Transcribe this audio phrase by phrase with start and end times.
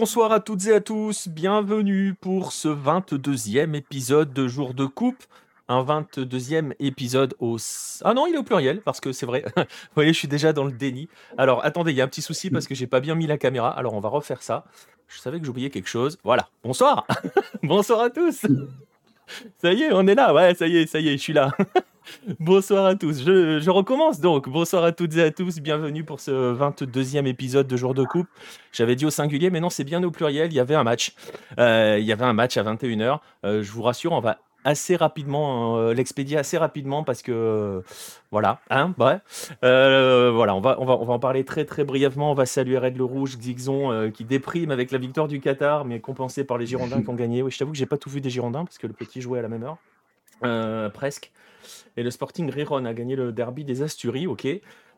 [0.00, 5.24] Bonsoir à toutes et à tous, bienvenue pour ce 22e épisode de Jour de Coupe.
[5.66, 7.56] Un 22e épisode au...
[8.04, 9.44] Ah non, il est au pluriel, parce que c'est vrai.
[9.56, 9.64] Vous
[9.96, 11.08] voyez, je suis déjà dans le déni.
[11.36, 13.38] Alors, attendez, il y a un petit souci parce que j'ai pas bien mis la
[13.38, 13.76] caméra.
[13.76, 14.66] Alors, on va refaire ça.
[15.08, 16.16] Je savais que j'oubliais quelque chose.
[16.22, 16.48] Voilà.
[16.62, 17.04] Bonsoir
[17.64, 18.46] Bonsoir à tous
[19.60, 20.32] Ça y est, on est là.
[20.32, 21.50] Ouais, ça y est, ça y est, je suis là.
[22.40, 23.24] Bonsoir à tous.
[23.24, 24.48] Je, recommence donc.
[24.48, 25.60] Bonsoir à toutes et à tous.
[25.60, 28.28] Bienvenue pour ce 22e épisode de Jour de Coupe.
[28.72, 30.52] J'avais dit au singulier, mais non, c'est bien au pluriel.
[30.52, 31.14] Il y avait un match.
[31.58, 33.18] Euh, il y avait un match à 21h.
[33.44, 37.80] Euh, je vous rassure, on va assez rapidement euh, l'expédier assez rapidement parce que
[38.32, 39.22] voilà hein voilà
[39.62, 42.96] on va, on va on va en parler très très brièvement on va saluer Red
[42.96, 47.00] le Rouge Xixon qui déprime avec la victoire du Qatar mais compensé par les Girondins
[47.00, 48.88] qui ont gagné oui je t'avoue que j'ai pas tout vu des Girondins parce que
[48.88, 51.30] le petit jouait à la même heure presque
[51.96, 54.46] et le Sporting Riron a gagné le derby des Asturies, ok.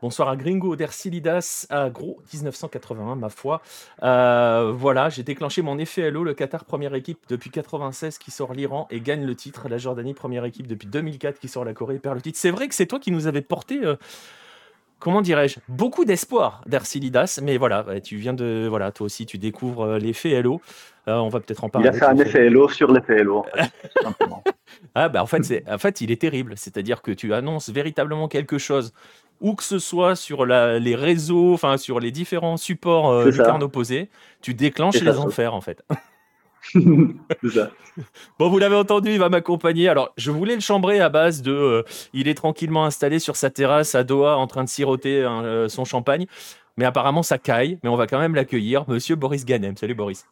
[0.02, 3.60] Bonsoir à Gringo Dercilidas, à Gros 1981, ma foi.
[4.02, 8.54] Euh, voilà, j'ai déclenché mon effet LO, le Qatar première équipe depuis 96 qui sort
[8.54, 9.68] l'Iran et gagne le titre.
[9.68, 12.38] La Jordanie première équipe depuis 2004 qui sort la Corée et perd le titre.
[12.38, 13.80] C'est vrai que c'est toi qui nous avais porté...
[13.84, 13.96] Euh,
[15.00, 19.82] comment dirais-je, beaucoup d'espoir d'Arcilidas, mais voilà, tu viens de, voilà, toi aussi, tu découvres
[19.82, 20.60] euh, l'effet LO.
[21.06, 21.88] on va peut-être en parler.
[21.88, 23.44] Il a fait un effet LO sur l'effet LO,
[24.94, 26.54] Ah bah en fait, c'est, en fait, il est terrible.
[26.56, 28.92] C'est-à-dire que tu annonces véritablement quelque chose,
[29.40, 34.10] ou que ce soit sur les réseaux, enfin sur les différents supports euh, du opposé,
[34.42, 35.82] tu déclenches les enfers en fait.
[36.74, 37.70] ça.
[38.38, 39.88] Bon, vous l'avez entendu, il va m'accompagner.
[39.88, 41.52] Alors, je voulais le chambrer à base de.
[41.52, 41.82] Euh,
[42.12, 45.68] il est tranquillement installé sur sa terrasse à Doha en train de siroter hein, euh,
[45.68, 46.26] son champagne.
[46.76, 47.78] Mais apparemment, ça caille.
[47.82, 48.84] Mais on va quand même l'accueillir.
[48.88, 49.76] Monsieur Boris Ganem.
[49.76, 50.26] Salut Boris.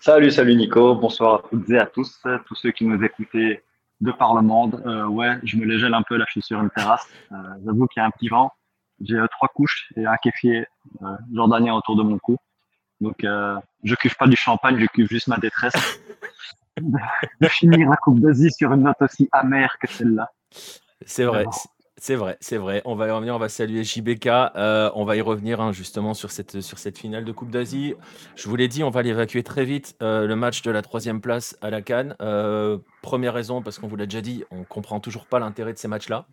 [0.00, 3.62] Salut, salut Nico, bonsoir à toutes et à tous, tous ceux qui nous écoutaient
[4.00, 4.82] de par le monde.
[4.84, 7.06] Euh, ouais, je me les gèle un peu là, je suis sur une terrasse.
[7.30, 8.50] Euh, J'avoue qu'il y a un petit vent.
[9.00, 10.66] J'ai euh, trois couches et un kéfier
[11.02, 12.36] euh, jordanien autour de mon cou.
[13.02, 15.74] Donc, euh, je cuve pas du champagne, je cuve juste ma détresse
[16.80, 20.30] de, finir la Coupe d'Asie sur une note aussi amère que celle-là.
[21.04, 21.44] C'est vrai,
[21.96, 22.80] c'est vrai, c'est vrai.
[22.84, 24.26] On va y revenir, on va saluer JBK.
[24.26, 27.94] Euh, on va y revenir hein, justement sur cette, sur cette finale de Coupe d'Asie.
[28.36, 29.96] Je vous l'ai dit, on va l'évacuer très vite.
[30.00, 32.14] Euh, le match de la troisième place à la Cannes.
[32.20, 35.78] Euh, première raison, parce qu'on vous l'a déjà dit, on comprend toujours pas l'intérêt de
[35.78, 36.26] ces matchs-là.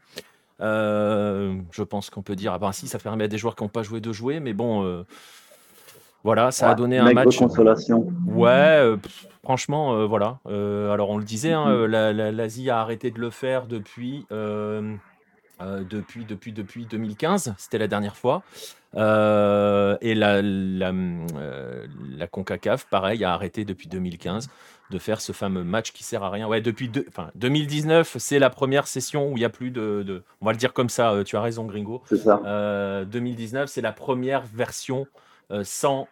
[0.60, 3.70] je pense qu'on peut dire, ah ben si, ça permet à des joueurs qui n'ont
[3.70, 5.06] pas joué de jouer, mais bon,
[6.24, 7.38] voilà, ça a donné un match.
[7.38, 8.08] De consolation.
[8.28, 8.96] Ouais,
[9.44, 10.40] franchement, voilà.
[10.46, 14.26] alors on le disait, hein, l'Asie a arrêté de le faire depuis.
[15.62, 18.44] Euh, depuis, depuis, depuis 2015, c'était la dernière fois.
[18.96, 21.86] Euh, et la, la, euh,
[22.18, 24.50] la, CONCACAF, pareil, a arrêté depuis 2015
[24.90, 26.48] de faire ce fameux match qui sert à rien.
[26.48, 30.46] Ouais, depuis enfin, 2019, c'est la première session où il n'y a plus de, On
[30.46, 32.02] va le dire comme ça, tu as raison, Gringo.
[32.06, 32.42] C'est ça.
[33.06, 35.08] 2019, c'est la première version
[35.64, 36.08] sans,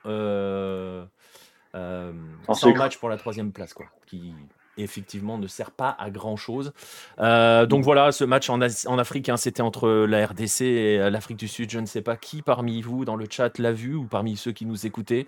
[2.53, 3.85] sans match pour la troisième place, quoi.
[4.05, 4.33] Qui,
[4.77, 6.71] effectivement ne sert pas à grand chose.
[7.19, 11.09] Euh, donc voilà, ce match en, en Afrique, hein, c'était entre la RDC et euh,
[11.09, 11.69] l'Afrique du Sud.
[11.69, 14.51] Je ne sais pas qui parmi vous dans le chat l'a vu ou parmi ceux
[14.51, 15.27] qui nous écoutaient.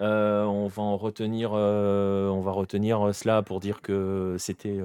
[0.00, 4.80] Euh, on va en retenir, on va retenir cela pour dire que c'était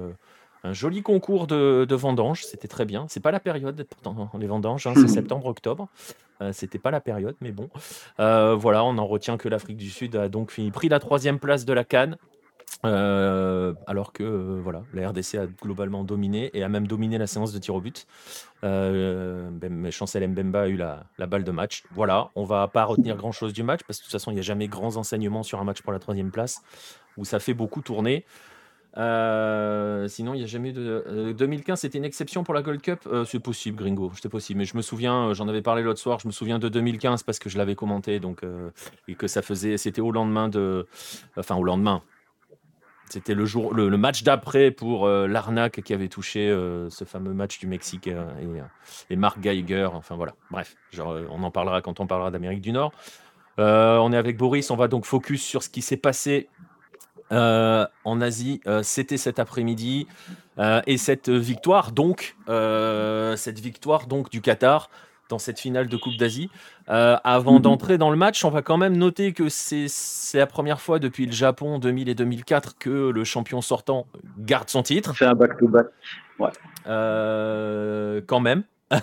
[0.64, 2.44] un joli concours de, de vendanges.
[2.44, 3.06] C'était très bien.
[3.08, 5.88] C'est pas la période pourtant les vendanges, hein, c'est septembre-octobre.
[6.52, 7.68] C'était pas la période, mais bon.
[8.18, 11.72] voilà, on en retient que l'Afrique du Sud a donc pris la troisième place de
[11.72, 12.16] la Cannes
[12.86, 17.26] euh, alors que euh, voilà, la RDC a globalement dominé et a même dominé la
[17.26, 18.06] séance de tir au but.
[18.62, 19.50] Euh,
[19.90, 21.82] Chancel Mbemba a eu la, balle de match.
[21.90, 24.34] Voilà, on va pas retenir grand chose du match parce que de toute façon, il
[24.34, 26.62] n'y a jamais grands enseignements sur un match pour la troisième place
[27.16, 28.24] où ça fait beaucoup tourner.
[28.94, 31.32] Sinon, il n'y a jamais eu de.
[31.36, 33.08] 2015, c'était une exception pour la Gold Cup?
[33.26, 34.58] c'est possible, Gringo, c'était possible.
[34.58, 36.18] Mais je me souviens, j'en avais parlé l'autre soir.
[36.18, 38.42] Je me souviens de 2015 parce que je l'avais commenté, donc
[39.06, 40.86] et que ça faisait, c'était au lendemain de,
[41.36, 42.02] enfin au lendemain.
[43.10, 47.32] C'était le, jour, le, match d'après pour euh, l'arnaque qui avait touché euh, ce fameux
[47.32, 48.62] match du Mexique euh,
[49.08, 49.88] et, Mark Geiger.
[49.92, 52.92] Enfin voilà, bref, genre, on en parlera quand on parlera d'Amérique du Nord.
[53.56, 56.48] on est avec Boris, on va donc focus sur ce qui s'est passé
[57.30, 58.60] en Asie.
[58.82, 60.06] C'était cet après-midi
[60.86, 64.90] et cette victoire donc, cette victoire donc du Qatar
[65.28, 66.50] dans cette finale de Coupe d'Asie.
[66.88, 69.88] Euh, avant d'entrer dans le match, on va quand même noter que c'est
[70.34, 74.06] la première fois depuis le Japon 2000 et 2004 que le champion sortant
[74.38, 75.14] garde son titre.
[75.14, 75.86] Fait un back-to-back.
[76.38, 76.50] Ouais.
[76.86, 78.64] Euh, quand même.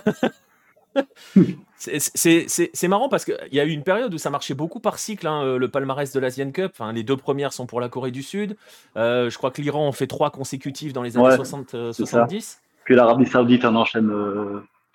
[1.78, 5.26] c'est marrant parce qu'il y a eu une période où ça marchait beaucoup par cycle,
[5.26, 6.72] hein, euh, le palmarès de l'Asian Cup.
[6.72, 8.56] Enfin, les deux premières sont pour la Corée du Sud.
[8.94, 12.60] je crois que l'Iran en fait trois consécutives dans les années 60, 70.
[12.84, 14.10] Puis l'Arabie Saoudite en enchaîne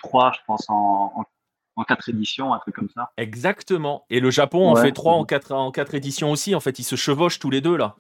[0.04, 1.25] 3, je pense, en,
[1.75, 3.12] en quatre éditions, un truc comme ça.
[3.18, 4.06] Exactement.
[4.10, 6.56] Et le Japon en fait trois en quatre, en quatre éditions aussi.
[6.56, 7.95] En fait, ils se chevauchent tous les deux là.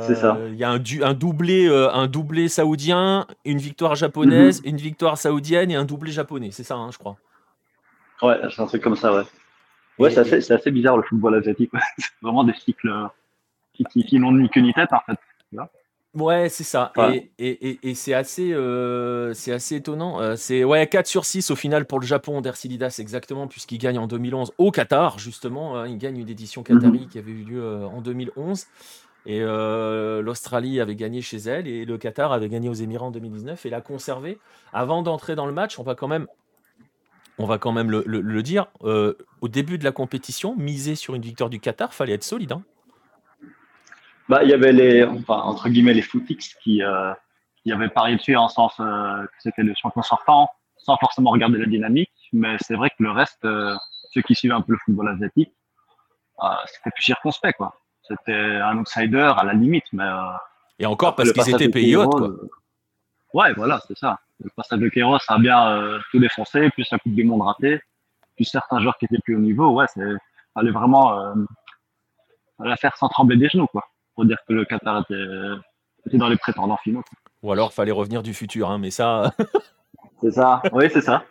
[0.00, 0.36] c'est ça.
[0.48, 4.70] Il y a un, un doublé, un doublé saoudien, une victoire japonaise, mhm.
[4.70, 6.50] une victoire saoudienne et un doublé japonais.
[6.50, 7.16] C'est ça, hein, je crois.
[8.24, 9.22] Ouais, c'est un truc comme ça, ouais.
[9.98, 11.70] Ouais, c'est assez, assez, bizarre le football asiatique.
[11.98, 12.92] c'est vraiment des cycles
[13.74, 15.18] qui, qui, n'ont ni queue ni tête en fait.
[16.14, 16.92] Ouais, c'est ça.
[17.12, 20.20] Et, et, et, c'est assez, euh, c'est assez étonnant.
[20.20, 23.98] Euh, c'est ouais, 4 sur 6 au final pour le Japon d'Ercilidas, exactement, puisqu'il gagne
[23.98, 25.76] en 2011 au Qatar, justement.
[25.76, 27.08] Hein, il gagne une édition qatari mhm.
[27.08, 28.66] qui avait eu lieu euh, en 2011.
[29.26, 33.64] Et l'Australie avait gagné chez elle et le Qatar avait gagné aux Émirats en 2019
[33.64, 34.38] et l'a conservé.
[34.74, 36.26] Avant d'entrer dans le match, on va quand même,
[37.38, 38.66] on va quand même le, le, dire.
[38.80, 42.52] au début de la compétition, miser sur une victoire du Qatar, fallait être solide.
[42.52, 42.62] Hein.
[44.28, 47.12] Bah, il y avait les, enfin, entre guillemets, les footix qui, euh,
[47.62, 51.58] qui avaient parié dessus en sens euh, que c'était le champion sortant, sans forcément regarder
[51.58, 52.12] la dynamique.
[52.32, 53.74] Mais c'est vrai que le reste, euh,
[54.12, 55.52] ceux qui suivent un peu le football asiatique,
[56.42, 57.80] euh, c'était plus circonspect, quoi.
[58.02, 60.04] C'était un outsider à la limite, mais.
[60.04, 60.32] Euh,
[60.78, 62.30] Et encore parce qu'ils étaient pays hautes, quoi.
[63.34, 64.20] Ouais, voilà, c'est ça.
[64.42, 67.80] Le passage de Kéros a bien tout défoncé, plus la Coupe du Monde ratée,
[68.36, 69.70] plus certains joueurs qui étaient plus au niveau.
[69.70, 70.02] Ouais, c'est
[70.54, 71.34] fallait vraiment
[72.58, 73.84] la faire sans trembler des genoux, quoi
[74.14, 77.02] pour dire que le Qatar était, dans les prétendants finaux.
[77.42, 79.32] Ou alors, fallait revenir du futur, hein, mais ça.
[80.22, 81.24] c'est ça, oui, c'est ça.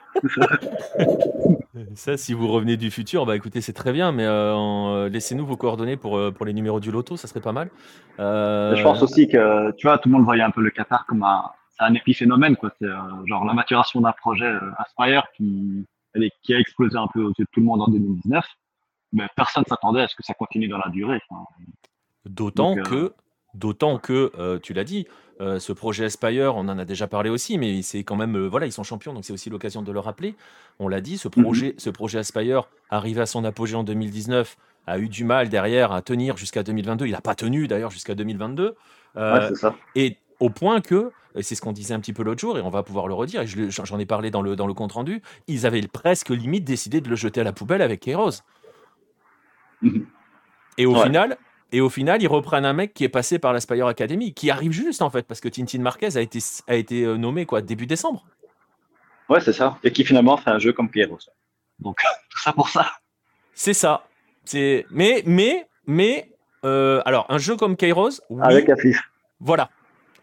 [1.96, 5.46] ça, si vous revenez du futur, bah écoutez, c'est très bien, mais euh, euh, laissez-nous
[5.46, 7.70] vos coordonnées pour, euh, pour les numéros du loto, ça serait pas mal.
[8.20, 11.24] Je pense aussi que, tu vois, tout le monde voyait un peu le Qatar comme
[11.24, 11.50] un,
[11.84, 12.72] un épiphénomène, quoi.
[12.80, 12.88] C'est
[13.26, 15.86] genre la maturation d'un projet Aspire qui,
[16.44, 18.46] qui a explosé un peu aux yeux de tout le monde en 2019,
[19.14, 21.22] mais personne s'attendait à ce que ça continue dans la durée.
[22.26, 23.14] D'autant euh, que,
[23.54, 25.08] d'autant que euh, tu l'as dit,
[25.42, 28.66] euh, ce projet Aspire, on en a déjà parlé aussi, mais c'est quand même, voilà,
[28.66, 30.36] ils sont champions, donc c'est aussi l'occasion de le rappeler.
[30.80, 31.44] On l'a dit, ce mhm.
[31.44, 35.92] projet, ce projet Aspire, arrivé à son apogée en 2019, a eu du mal derrière
[35.92, 37.06] à tenir jusqu'à 2022.
[37.06, 38.76] Il n'a pas tenu d'ailleurs jusqu'à 2022.
[39.16, 39.76] ça.
[39.96, 42.70] Et au point que, c'est ce qu'on disait un petit peu l'autre jour, et on
[42.70, 45.66] va pouvoir le redire, et j'en ai parlé dans le, dans le compte rendu, ils
[45.66, 48.44] avaient presque limite décidé de le jeter à la poubelle avec Kairos.
[49.82, 50.06] Mhm.
[50.78, 51.38] Et au final,
[51.72, 54.74] et au final, ils reprennent un mec qui est passé par l'Aspire Academy, qui arrive
[54.74, 57.86] juste en fait, parce que Tintin Marquez a été, a été euh, nommé quoi, début
[57.86, 58.26] décembre.
[59.30, 59.78] Ouais, c'est ça.
[59.86, 61.20] Et qui finalement fait un jeu comme Pierrot.
[61.80, 62.92] Donc, tout ça pour ça.
[63.54, 64.06] C'est ça.
[64.44, 66.34] C'est mais mais mais
[66.66, 69.10] euh, alors un jeu comme Kairos oui, avec affiche.
[69.40, 69.70] Voilà.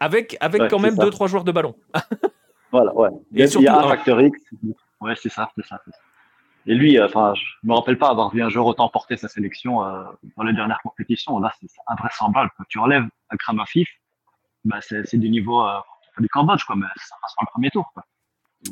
[0.01, 1.75] Avec avec quand même deux trois joueurs de ballon.
[2.71, 3.09] voilà, ouais.
[3.35, 4.37] Et il y a un facteur X.
[4.99, 5.91] Ouais, c'est ça, c'est ça, ça.
[6.67, 9.27] Et lui, euh, enfin, je me rappelle pas avoir vu un joueur autant porter sa
[9.27, 10.03] sélection euh,
[10.37, 11.39] dans les dernières compétitions.
[11.39, 12.51] Là, c'est invraisemblable.
[12.57, 13.89] Quand tu enlèves un Kramafif,
[14.63, 15.79] bah, c'est du niveau euh,
[16.19, 17.89] du Cambodge, quoi, mais ça passe pas le premier tour.
[17.93, 18.03] Quoi.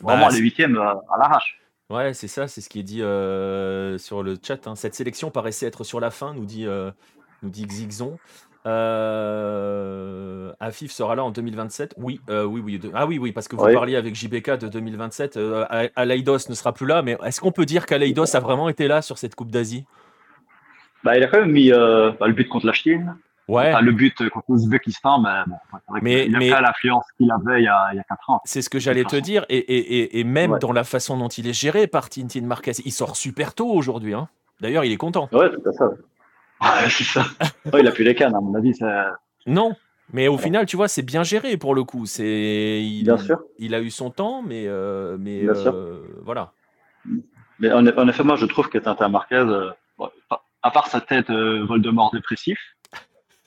[0.02, 1.60] Vraiment bah, les huitièmes euh, à l'arrache.
[1.90, 4.68] Ouais, c'est ça, c'est ce qui est dit euh, sur le chat.
[4.68, 4.76] Hein.
[4.76, 6.92] Cette sélection paraissait être sur la fin, nous dit, euh,
[7.42, 8.18] nous dit Xixon.
[8.66, 11.96] Euh, Afif sera là en 2027.
[11.98, 12.80] Oui, euh, oui, oui.
[12.94, 15.38] ah oui, oui, parce que vous parliez avec JBK de 2027.
[15.38, 18.88] Euh, Aleidos ne sera plus là, mais est-ce qu'on peut dire qu'Aleidos a vraiment été
[18.88, 19.86] là sur cette Coupe d'Asie?
[21.04, 23.16] Bah, Il a quand même mis euh, bah, le but contre la Chine.
[23.48, 23.74] Ouais.
[23.82, 25.56] le but contre l'Ouzbékistan, mais, bon,
[26.06, 28.42] il a pas l'influence qu'il avait il y a, il 4 ans.
[28.46, 31.48] C'est ce que j'allais te dire, et, et, et même dans la façon dont il
[31.48, 34.14] est géré par Tintin Marquez, il sort super tôt aujourd'hui.
[34.14, 34.30] Hein.
[34.62, 35.30] D'ailleurs, il est content.
[35.32, 35.96] Ouais, tout à fait
[36.90, 37.26] c'est ça.
[37.78, 38.74] il a plus les cannes, à mon avis.
[39.46, 39.76] Non,
[40.14, 42.06] mais au final, tu vois, c'est bien géré pour le coup.
[42.06, 43.40] C'est il, bien sûr.
[43.58, 46.52] Il a eu son temps, mais euh, mais euh, voilà.
[47.60, 49.70] Mais en, effet, moi, je trouve que Tintin Marquez, euh,
[50.64, 52.60] à part sa tête Voldemort dépressif,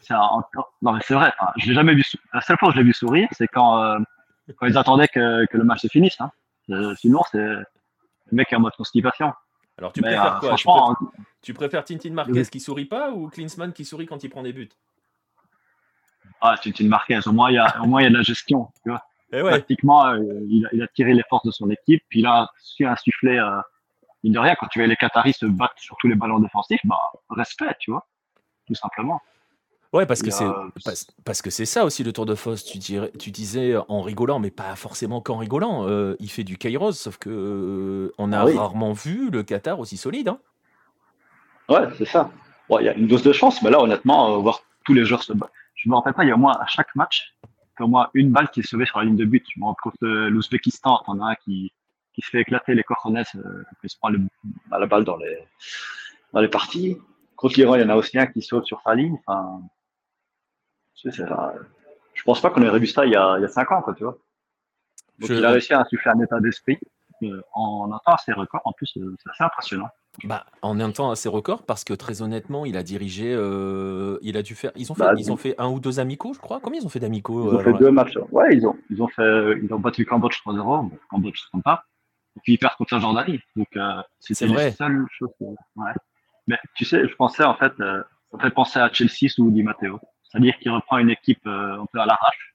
[0.00, 1.32] c'est non mais c'est vrai.
[1.58, 2.04] je l'ai jamais vu.
[2.32, 3.98] La seule fois où je l'ai vu sourire, c'est quand
[4.56, 6.18] quand ils attendaient que, que le match se finisse.
[6.20, 6.30] Hein.
[6.96, 7.66] sinon, c'est le
[8.32, 9.32] mec est en mode constipation.
[9.78, 10.48] Alors tu préfères quoi?
[10.48, 10.96] Franchement,
[11.40, 14.52] tu préfères Tintin Marquez qui sourit pas ou Klinsmann qui sourit quand il prend des
[14.52, 14.68] buts?
[16.40, 18.22] Ah, Tintin Marquez, au moins il y a, au moins, il y a de la
[18.22, 18.68] gestion.
[18.82, 19.02] Tu vois.
[19.32, 22.26] Eh Pratiquement, euh, il, a, il, a, tiré les forces de son équipe, puis il
[22.26, 23.60] a su insuffler, euh,
[24.24, 27.00] de rien, quand tu vois les Qataris se battre sur tous les ballons défensifs, bah,
[27.30, 28.06] respect, tu vois,
[28.66, 29.20] tout simplement.
[29.92, 30.46] Ouais, parce que c'est
[31.24, 32.64] parce, que c'est ça aussi le Tour de Force.
[32.64, 35.86] Tu, tu disais en rigolant, mais pas forcément qu'en rigolant.
[35.86, 39.98] Euh, il fait du Kairos, sauf que on a ah rarement vu le Qatar aussi
[39.98, 40.28] solide.
[40.28, 40.38] Hein.
[41.68, 42.30] Ouais, c'est ça.
[42.70, 45.22] Il y a une dose de chance, mais là, honnêtement, euh, voir tous les joueurs
[45.22, 45.52] se battre.
[45.74, 47.48] Je me rappelle pas, il y a au moins à chaque match, il
[47.80, 49.44] y a au moins une balle qui est sauvée sur la ligne de but.
[49.54, 51.72] Je me l'Ouzbékistan, t'en as un qui,
[52.14, 54.10] qui se fait éclater les coronets, euh, qui se prend
[54.70, 55.38] bah, la balle dans les,
[56.32, 56.96] dans les parties.
[57.36, 59.18] Contre l'Iran, il y en a aussi un qui saute sur sa ligne.
[59.26, 59.60] Enfin,
[60.94, 63.82] je pense pas qu'on ait vu ça il y a, il y a cinq ans,
[63.82, 64.18] quoi, tu vois.
[65.18, 66.78] Donc il a réussi à insuffler un état d'esprit.
[67.54, 69.88] en un temps assez record, en plus, c'est assez impressionnant.
[70.24, 74.36] Bah, en un temps assez record, parce que très honnêtement, il a dirigé, euh, il
[74.36, 74.70] a dû faire.
[74.76, 76.60] Ils ont fait, bah, ils ont fait un ou deux amicaux, je crois.
[76.60, 78.18] Combien ils ont fait d'amicaux Ils ont fait deux matchs.
[78.30, 80.62] Ouais, ils ont, ils ont fait, ils ont battu Cambodge 3-0.
[80.62, 81.84] Bon, Cambodge, c'est pas.
[82.36, 83.40] Et puis ils perdent contre la Jordanie.
[83.56, 85.30] Donc euh, c'était la seule chose.
[85.40, 85.92] Ouais.
[86.46, 89.62] Mais tu sais, je pensais en fait, euh, ça fait penser à Chelsea sous Di
[89.62, 89.98] Matteo.
[90.32, 92.54] C'est-à-dire qu'il reprend une équipe un peu à l'arrache.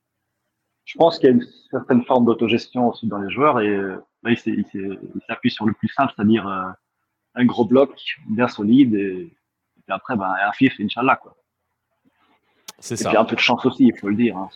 [0.85, 4.31] Je pense qu'il y a une certaine forme d'autogestion aussi dans les joueurs et là,
[4.31, 6.47] il s'appuie sur le plus simple, c'est-à-dire
[7.35, 7.91] un gros bloc
[8.29, 9.31] bien solide et,
[9.87, 11.15] puis après, ben, un fif, Inch'Allah.
[11.15, 11.37] Quoi.
[12.79, 13.09] C'est ça.
[13.09, 14.35] Puis un peu de chance aussi, il faut le dire.
[14.35, 14.49] Hein,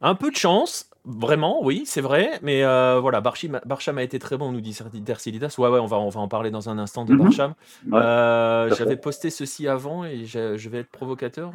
[0.00, 2.38] un peu de chance, vraiment, oui, c'est vrai.
[2.42, 5.54] Mais euh, voilà, Barcham a été très bon, nous dit Dercilidas.
[5.58, 7.22] Ouais, ouais, on va, on va en parler dans un instant de mhm.
[7.22, 7.54] Barcham.
[7.92, 11.52] Euh, j'avais posté ceci avant et je vais être provocateur.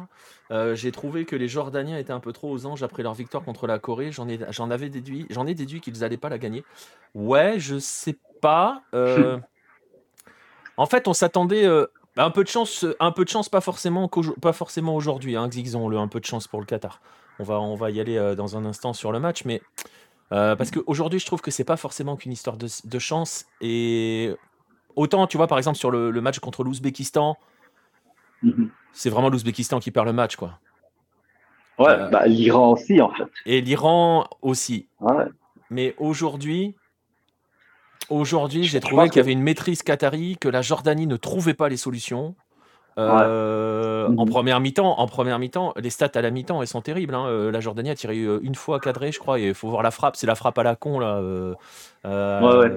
[0.50, 3.44] Euh, j'ai trouvé que les Jordaniens étaient un peu trop aux anges après leur victoire
[3.44, 4.12] contre la Corée.
[4.12, 4.38] J'en ai,
[4.70, 6.64] avais déduit, j'en ai déduit qu'ils n'allaient pas la gagner.
[7.14, 8.82] Ouais, je sais pas.
[10.76, 11.68] En fait, on s'attendait
[12.18, 14.08] euh, un peu de chance, un peu de chance, pas forcément,
[14.40, 15.36] pas forcément aujourd'hui.
[15.36, 17.00] Hein, le un peu de chance pour le Qatar.
[17.38, 19.60] On va, on va y aller euh, dans un instant sur le match, mais
[20.32, 23.46] euh, parce qu'aujourd'hui, je trouve que c'est pas forcément qu'une histoire de, chance.
[23.60, 24.32] Et
[24.96, 27.36] autant, tu vois, par exemple, sur le, match contre l'Ouzbékistan,
[28.42, 28.70] mhm.
[28.92, 30.58] c'est vraiment l'Ouzbékistan qui perd le match, quoi.
[31.78, 33.28] Ouais, bah, l'Iran aussi, en fait.
[33.46, 34.86] Et l'Iran aussi.
[35.00, 35.24] Ouais.
[35.70, 36.76] Mais aujourd'hui,
[38.10, 41.68] Aujourd'hui, j'ai trouvé qu'il y avait une maîtrise qatari, que la Jordanie ne trouvait pas
[41.68, 42.34] les solutions.
[42.96, 47.14] Euh, en première mi-temps, en première mi-temps, les stats à la mi-temps, elles sont terribles.
[47.14, 47.26] Hein.
[47.26, 49.38] Euh, la Jordanie a tiré euh, une fois cadré, je crois.
[49.40, 50.16] Il faut voir la frappe.
[50.16, 51.20] C'est la frappe à la con là,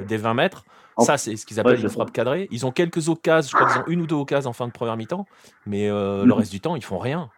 [0.07, 0.65] des 20 mètres.
[0.99, 2.47] Ça, c'est ce qu'ils appellent une frappe cadrée.
[2.51, 3.49] Ils ont quelques occasions.
[3.51, 5.27] Je crois qu'ils ont une ou deux occasions en fin de première mi-temps,
[5.65, 6.31] mais le mhm.
[6.31, 7.29] reste du temps, ils font rien.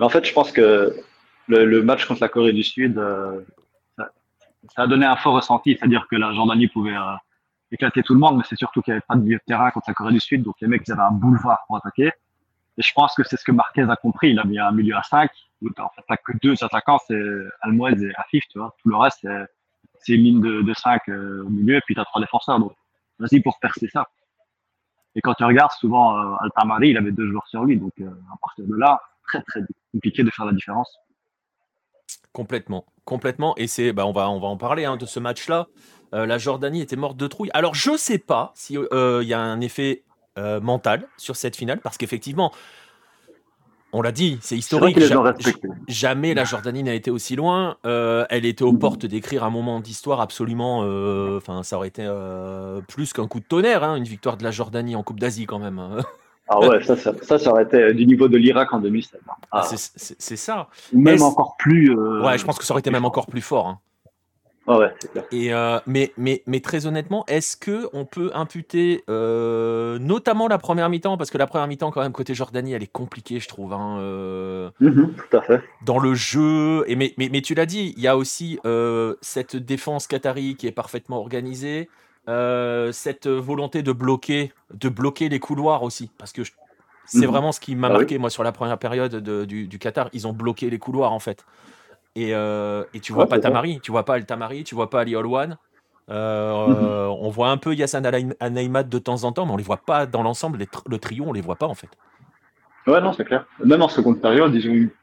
[0.00, 0.96] en fait, je pense que
[1.46, 3.00] le, match contre la Corée du Sud,
[4.74, 7.14] ça a donné un fort ressenti, c'est-à-dire que la Jordanie pouvait euh,
[7.70, 9.70] éclater tout le monde, mais c'est surtout qu'il n'y avait pas de milieu de terrain
[9.70, 12.12] contre la Corée du Sud, donc les mecs ils avaient un boulevard pour attaquer.
[12.78, 14.30] Et je pense que c'est ce que Marquez a compris.
[14.30, 15.30] Il a mis un milieu à 5,
[15.62, 17.18] où en fait t'as que deux attaquants, c'est
[17.62, 18.44] Almoez et Afif.
[18.52, 19.26] Tout le reste
[20.06, 22.58] c'est une ligne de, de 5 euh, au milieu, et puis t'as trois défenseurs.
[22.60, 22.72] Donc
[23.18, 24.06] vas-y pour percer ça.
[25.14, 28.10] Et quand tu regardes, souvent euh, Altamari, il avait deux joueurs sur lui, donc euh,
[28.32, 29.60] à partir de là, très très
[29.92, 30.96] compliqué de faire la différence.
[32.32, 33.54] Complètement, complètement.
[33.56, 35.68] Et c'est, bah, on va, on va en parler hein, de ce match-là.
[36.14, 37.50] Euh, la Jordanie était morte de trouille.
[37.54, 40.02] Alors je sais pas s'il euh, y a un effet
[40.38, 42.52] euh, mental sur cette finale, parce qu'effectivement,
[43.92, 44.98] on l'a dit, c'est historique.
[45.88, 47.78] jamais la Jordanie n'a été aussi loin.
[47.84, 50.80] elle était aux portes d'écrire un moment d'histoire absolument.
[51.36, 52.06] Enfin, ça aurait été
[52.88, 55.58] plus qu'un coup de tonnerre, hein, une victoire de la Jordanie en Coupe d'Asie quand
[55.58, 55.80] même.
[56.48, 59.20] Ah ouais, ça, ça, ça, aurait été du niveau de l'Irak en 2007.
[59.28, 59.32] Hein.
[59.50, 59.64] Ah.
[59.64, 60.68] C'est ça.
[60.92, 61.90] Même encore plus.
[61.90, 63.66] Euh, ouais, je pense que ça aurait été même encore plus fort.
[63.66, 63.78] Hein.
[64.68, 65.24] Ah ouais, clair.
[65.30, 70.58] Et euh, mais, mais, mais très honnêtement, est-ce que on peut imputer euh, notamment la
[70.58, 71.16] première mi-temps?
[71.16, 74.72] Parce que la première mi-temps quand même côté Jordanie elle est compliquée je trouve hein,
[74.80, 75.62] mhm, tout à fait.
[75.84, 78.58] Dans le jeu et mais, mais, mais tu l'as dit, il y a aussi
[79.20, 81.88] cette défense qatari qui est parfaitement organisée.
[82.28, 86.42] Euh, cette volonté de bloquer, de bloquer les couloirs aussi, parce que
[87.04, 87.26] c'est mhm.
[87.26, 90.08] vraiment ce qui m'a ah marqué moi sur la première période du, Qatar.
[90.12, 91.44] Ils ont bloqué les couloirs en fait.
[92.16, 95.00] Et, euh, et tu vois pas Tamari, tu vois pas El Tamari, tu vois pas
[95.02, 95.56] Ali Olwan.
[96.08, 97.16] Euh, mhm.
[97.20, 98.04] On voit un peu Yassan
[98.40, 100.58] Anaïmad de temps en temps, mais on les voit pas dans l'ensemble.
[100.86, 101.90] Le trio, on les voit pas en fait.
[102.88, 103.46] Ouais, non, c'est clair.
[103.64, 104.96] Même en seconde période, ils ont eu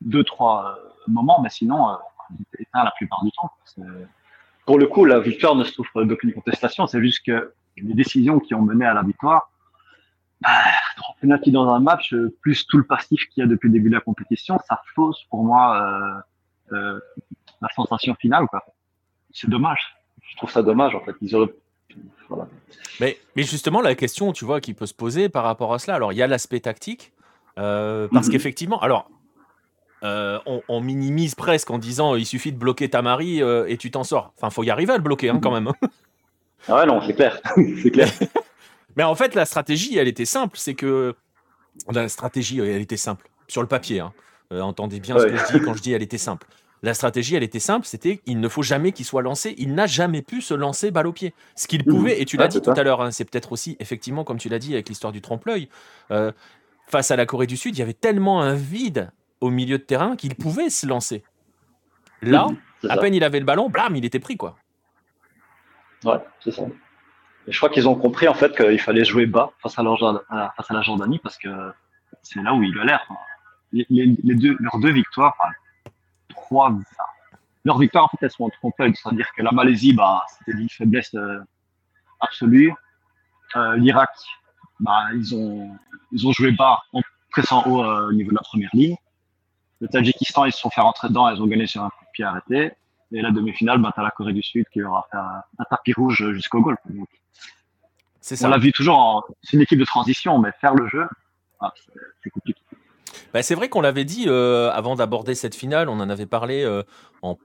[0.00, 1.98] deux, trois moments, mais sinon,
[2.30, 3.50] ils étaient la plupart du temps
[4.66, 6.86] pour le coup, la victoire ne souffre d'aucune contestation.
[6.86, 9.50] C'est juste que les décisions qui ont mené à la victoire,
[10.40, 10.50] bah,
[10.96, 13.88] trois penalty dans un match, plus tout le passif qu'il y a depuis le début
[13.88, 16.24] de la compétition, ça fausse pour moi
[16.72, 17.00] euh, euh,
[17.60, 18.46] la sensation finale.
[19.32, 19.80] C'est dommage.
[20.22, 21.14] Je trouve ça dommage en fait.
[21.20, 21.52] Ils auraient...
[23.00, 25.96] mais, mais, justement, la question, tu vois, qui peut se poser par rapport à cela.
[25.96, 27.12] Alors, il y a l'aspect tactique,
[27.58, 28.32] euh, parce mhm.
[28.32, 29.10] qu'effectivement, alors
[30.04, 33.90] euh, on, minimise presque en disant il suffit de bloquer ta mari euh, et tu
[33.90, 34.32] t'en sors.
[34.36, 35.68] Enfin, faut y arriver à le bloquer hein, quand même.
[35.68, 35.88] Hein.
[36.68, 37.40] ah ouais, non, c'est clair.
[37.82, 38.10] c'est clair.
[38.96, 40.58] Mais en fait, la stratégie, elle était simple.
[40.58, 41.14] C'est que
[41.90, 44.00] la stratégie, elle était simple sur le papier.
[44.00, 44.12] Hein.
[44.52, 46.46] Euh, entendez bien ce que je dis quand je dis elle était simple.
[46.82, 49.54] La stratégie, elle était simple, c'était il ne faut jamais qu'il soit lancé.
[49.56, 51.32] Il n'a jamais pu se lancer balle au pied.
[51.54, 54.38] Ce qu'il pouvait, et tu l'as dit tout à l'heure, c'est peut-être aussi, effectivement, comme
[54.38, 55.68] tu l'as dit avec l'histoire du trompe-l'œil,
[56.88, 59.12] face à la Corée du Sud, il y avait tellement un vide
[59.42, 61.24] au milieu de terrain qu'il pouvait se lancer.
[62.22, 62.46] Là,
[62.88, 64.56] à peine il avait le ballon, blam, il était pris, quoi.
[66.04, 66.62] Ouais, c'est ça.
[67.48, 69.82] Et je crois qu'ils ont compris en fait qu'il fallait jouer bas face à,
[70.56, 71.72] face à la Jordanie parce que
[72.22, 73.06] c'est là où il a l'air.
[73.72, 75.36] Les, deux, leurs deux victoires,
[76.28, 76.72] trois,
[77.64, 81.14] leurs victoires, en fait, elles sont trompe C'est-à-dire que la Malaisie, bah, c'était une faiblesse
[81.14, 81.40] euh,
[82.20, 82.72] absolue.
[83.56, 84.10] Euh, L'Irak,
[84.78, 85.76] bah, ils, ont,
[86.12, 88.96] ils ont joué bas en pressant haut euh, au niveau de la première ligne.
[89.82, 92.10] Le Tadjikistan, ils se sont fait rentrer dedans, ils ont gagné sur un coup de
[92.12, 92.70] pied arrêté.
[93.10, 96.30] Et la demi-finale, bah, tu la Corée du Sud qui aura fait un, tapis rouge
[96.34, 96.76] jusqu'au goal.
[98.20, 98.46] C'est ça.
[98.46, 101.08] On l'a vu toujours, c'est une équipe de transition, mais faire le jeu,
[101.58, 101.72] ah,
[102.22, 102.60] c'est compliqué.
[103.34, 106.62] Bah, c'est vrai qu'on l'avait dit euh, avant d'aborder cette finale, on en avait parlé
[106.62, 106.84] euh,
[107.22, 107.36] en,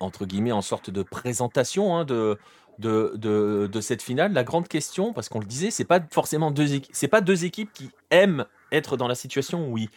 [0.00, 2.38] entre guillemets en sorte de présentation hein, de,
[2.78, 4.32] de, de, cette finale.
[4.32, 7.72] La grande question, parce qu'on le disait, c'est pas forcément deux c'est pas deux équipes
[7.72, 9.88] qui aiment être dans la situation où ils,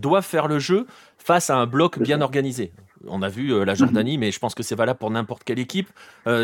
[0.00, 2.72] doivent faire le jeu face à un bloc bien organisé.
[3.06, 5.58] On a vu euh, la Jordanie, mais je pense que c'est valable pour n'importe quelle
[5.58, 5.88] équipe.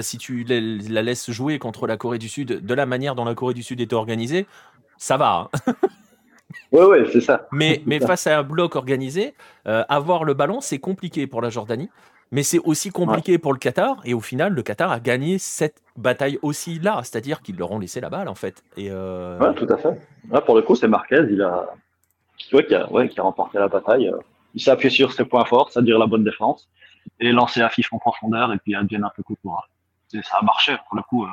[0.00, 3.34] si tu la laisses jouer contre la Corée du Sud de la manière dont la
[3.34, 4.46] Corée du Sud était organisée,
[4.96, 5.50] ça va.
[5.66, 5.74] Hein.
[6.72, 7.46] Oui, ouais, c'est ça.
[7.52, 9.34] Mais, mais face à un bloc organisé,
[9.66, 11.88] euh, avoir le ballon, c'est compliqué pour la Jordanie.
[12.32, 14.00] Mais c'est aussi compliqué pour le Qatar.
[14.04, 17.00] Et au final, le Qatar a gagné cette bataille aussi là.
[17.02, 18.62] C'est-à-dire qu'ils leur ont laissé la balle, en fait.
[18.76, 19.38] Et euh...
[19.38, 19.96] ouais, tout à fait.
[20.44, 21.66] pour le coup, c'est Marquez il a...
[22.38, 24.10] qui, a, ouais, qui a remporté la bataille.
[24.54, 26.68] Il s'est appuyé sur ses points forts, c'est-à-dire la bonne défense,
[27.20, 30.38] et lancé à FIF en profondeur, et puis bien un peu coup de Et ça
[30.38, 31.28] a marché, pour le coup, euh,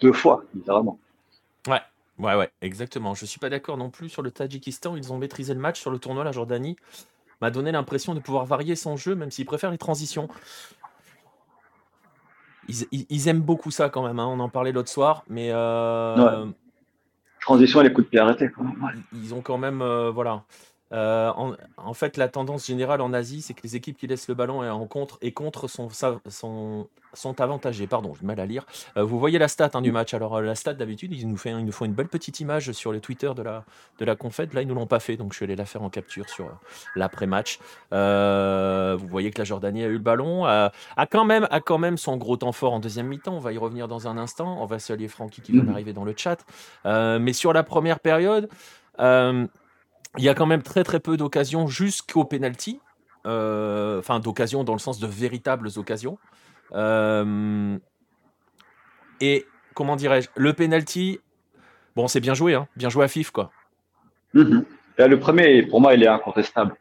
[0.00, 0.98] deux fois, littéralement.
[1.68, 1.80] Ouais,
[2.18, 3.14] Ouais, ouais, exactement.
[3.14, 4.96] Je suis pas d'accord non plus sur le Tadjikistan.
[4.96, 6.22] Ils ont maîtrisé le match sur le tournoi.
[6.22, 6.76] La Jordanie
[7.40, 10.28] m'a donné l'impression de pouvoir varier son jeu, même s'ils préfèrent les transitions.
[12.68, 14.18] Ils, aiment beaucoup ça quand même.
[14.18, 14.26] Hein.
[14.26, 16.46] On en parlait l'autre soir, mais euh,
[17.40, 18.50] transition et les coups de pied arrêtés.
[19.12, 20.44] Ils ont quand même, euh, voilà.
[20.92, 21.32] Euh,
[21.76, 24.62] en, fait, la tendance générale en Asie, c'est que les équipes qui laissent le ballon
[24.62, 25.88] et en contre et contre sont,
[26.28, 27.86] sont, sont avantagées.
[27.86, 28.66] Pardon, j'ai mal à lire.
[28.96, 30.14] Euh, vous voyez la stat hein, du match.
[30.14, 32.92] Alors, euh, la stat, d'habitude, ils nous, ils nous font une belle petite image sur
[32.92, 33.64] le Twitter de la,
[33.98, 34.14] de la.
[34.14, 36.48] Là, ils ne l'ont pas fait, donc je suis allé la faire en capture sur
[36.94, 37.58] l'après-match.
[37.90, 40.70] vous voyez que la Jordanie a eu le ballon, a,
[41.10, 43.34] quand même, a quand même son gros temps fort en deuxième mi-temps.
[43.34, 44.62] On va y revenir dans un instant.
[44.62, 45.66] On va saluer Francky qui vient mmh.
[45.66, 46.44] d'arriver dans le chat.
[46.84, 48.48] mais sur la première période,
[50.18, 52.80] il y a quand même très très peu d'occasions jusqu'au penalty.
[53.26, 56.18] Euh, enfin, d'occasions dans le sens de véritables occasions.
[56.72, 57.78] Euh,
[59.20, 60.28] et comment dirais-je?
[60.36, 61.20] Le penalty,
[61.96, 63.50] bon, c'est bien joué, hein, bien joué à FIF, quoi.
[64.34, 64.64] Mhm.
[64.98, 66.76] Le premier, pour moi, il est incontestable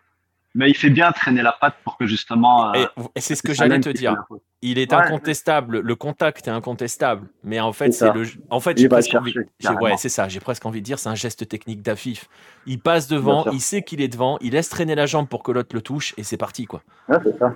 [0.56, 2.74] mais il fait bien traîner la patte pour que justement.
[2.74, 2.86] Euh,
[3.16, 4.16] et, c'est ce que j'allais te dire.
[4.62, 8.24] Il est incontestable, le contact est incontestable, mais en fait, c'est le.
[8.50, 9.34] En fait, j'ai presque envie.
[9.82, 10.28] Ouais, c'est ça.
[10.28, 12.28] J'ai presque envie de dire, c'est un geste technique d'Afif.
[12.66, 15.52] Il passe devant, il sait qu'il est devant, il laisse traîner la jambe pour que
[15.52, 16.82] l'autre le touche, et c'est parti, quoi.
[17.10, 17.54] Ouais, c'est ça.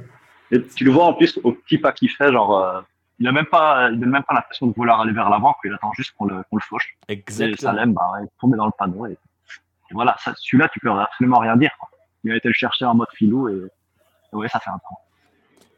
[0.52, 2.64] Et tu le vois en plus au petit pas qu'il fait, genre.
[2.64, 2.82] Euh,
[3.20, 5.92] il n'a même pas, il même pas l'impression de vouloir aller vers l'avant, qu'il attend
[5.94, 6.96] juste qu'on le, le fauche.
[7.08, 7.56] Exactement.
[7.56, 9.08] Et Salem, bah, il tombe dans le panneau.
[9.08, 9.18] Et,
[9.92, 11.72] voilà, celui-là, tu peux absolument rien dire.
[11.80, 11.90] Quoi
[12.28, 13.62] il a été le chercher en mode filou et,
[14.34, 15.00] ouais, ça fait un temps.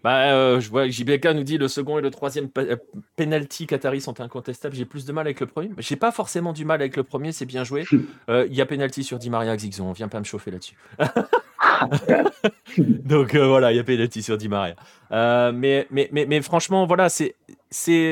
[0.03, 2.77] Bah, euh, je vois JBK nous dit le second et le troisième euh,
[3.17, 4.73] penalty Qatari sont incontestables.
[4.73, 5.71] J'ai plus de mal avec le premier.
[5.77, 7.85] J'ai pas forcément du mal avec le premier, c'est bien joué.
[8.29, 10.75] Euh, il y a penalty sur Di Maria Xixon, on vient pas me chauffer là-dessus.
[12.77, 14.75] Donc voilà, il y a penalty sur Di Maria.
[15.11, 17.33] mais, mais, mais, mais, franchement, voilà, c'est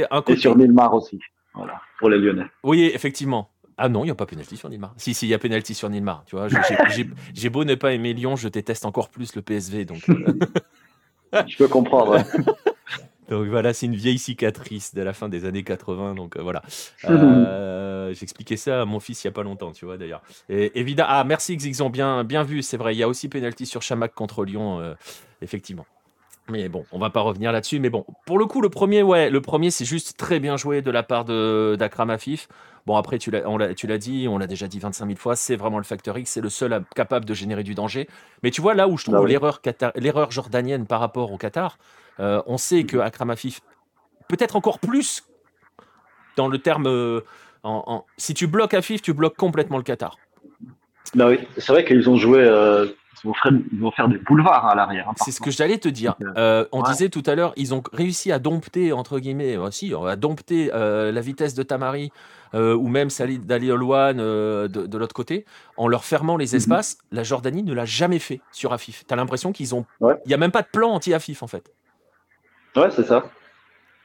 [0.10, 0.34] un côté.
[0.34, 1.19] Et sur Milmar aussi,
[1.54, 2.47] voilà, pour les Lyonnais.
[2.63, 3.50] Oui, effectivement.
[3.78, 4.94] Ah non, il n'y a pas pénalty sur Nilmar.
[4.98, 6.24] Si, si, il y a pénalty sur Nilmar.
[6.26, 6.48] Tu vois,
[7.34, 9.86] j'ai beau ne pas aimer Lyon, je déteste encore plus le PSV.
[9.86, 10.40] Donc, euh.
[11.48, 12.18] je peux comprendre.
[13.30, 16.16] donc voilà, c'est une vieille cicatrice de la fin des années 80.
[16.16, 16.63] Donc euh, voilà.
[17.10, 20.22] Euh, J'expliquais ça à mon fils il n'y a pas longtemps, tu vois d'ailleurs.
[20.48, 22.96] évidemment, ah merci Xixon, bien, bien vu, c'est vrai.
[22.96, 24.96] Il y a aussi pénalty sur Chamac contre Lyon,
[25.42, 25.86] effectivement.
[26.50, 27.80] Mais bon, on va pas revenir là-dessus.
[27.80, 30.82] Mais bon, pour le coup, le premier, ouais, le premier, c'est juste très bien joué
[30.82, 32.48] de la part d'Akram Afif.
[32.86, 35.84] Bon, après, tu l'as dit, on l'a déjà dit 25 000 fois, c'est vraiment le
[35.84, 38.08] facteur X, c'est le seul capable de générer du danger.
[38.44, 41.78] Mais tu vois, là où je trouve bah l'erreur jordanienne par rapport au Qatar,
[42.22, 43.60] euh, on sait que Akram Afif,
[44.30, 45.26] peut-être encore plus
[46.38, 46.88] dans le terme.
[46.88, 47.22] Euh,
[47.64, 50.18] en, si tu bloques Afif, tu bloques complètement le Qatar.
[51.14, 52.40] Bah oui, c'est vrai qu'ils ont joué.
[52.40, 52.88] Euh,
[53.24, 55.10] ils vont faire, des boulevards à l'arrière.
[55.10, 56.16] Hein, c'est ce que j'allais te dire.
[56.22, 59.94] Euh, euh, on disait tout à l'heure, ils ont réussi à dompter, entre guillemets, aussi,
[59.94, 62.12] à dompter euh, la vitesse de Tamari
[62.54, 66.58] ou même Olwan de, de l'autre côté, en leur fermant les mhm.
[66.58, 66.98] espaces.
[67.12, 69.06] La Jordanie ne l'a jamais fait sur Afif.
[69.08, 69.86] Tu as l'impression qu'ils ont.
[70.02, 71.72] Il n'y a même pas de plan anti-Afif, en fait.
[72.76, 73.24] Ouais, c'est ça.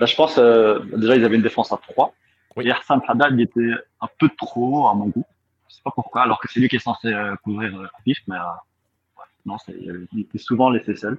[0.00, 2.14] Là, je pense, déjà, ils avaient une défense à 3.
[2.56, 2.68] Oui.
[2.68, 2.72] Et
[3.08, 3.70] Haddad, il était
[4.00, 5.24] un peu trop à mon goût.
[5.68, 8.36] Je sais pas pourquoi, alors que c'est lui qui est censé couvrir Afif, mais
[9.46, 11.18] non, il était souvent laissé seul.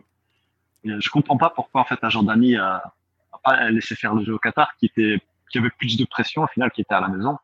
[0.85, 2.83] Euh, je comprends pas pourquoi en fait la Jordanie a,
[3.43, 5.19] pas laissé faire le jeu au Qatar, qui était
[5.51, 7.37] qui avait plus de pression au final, qui était à la maison,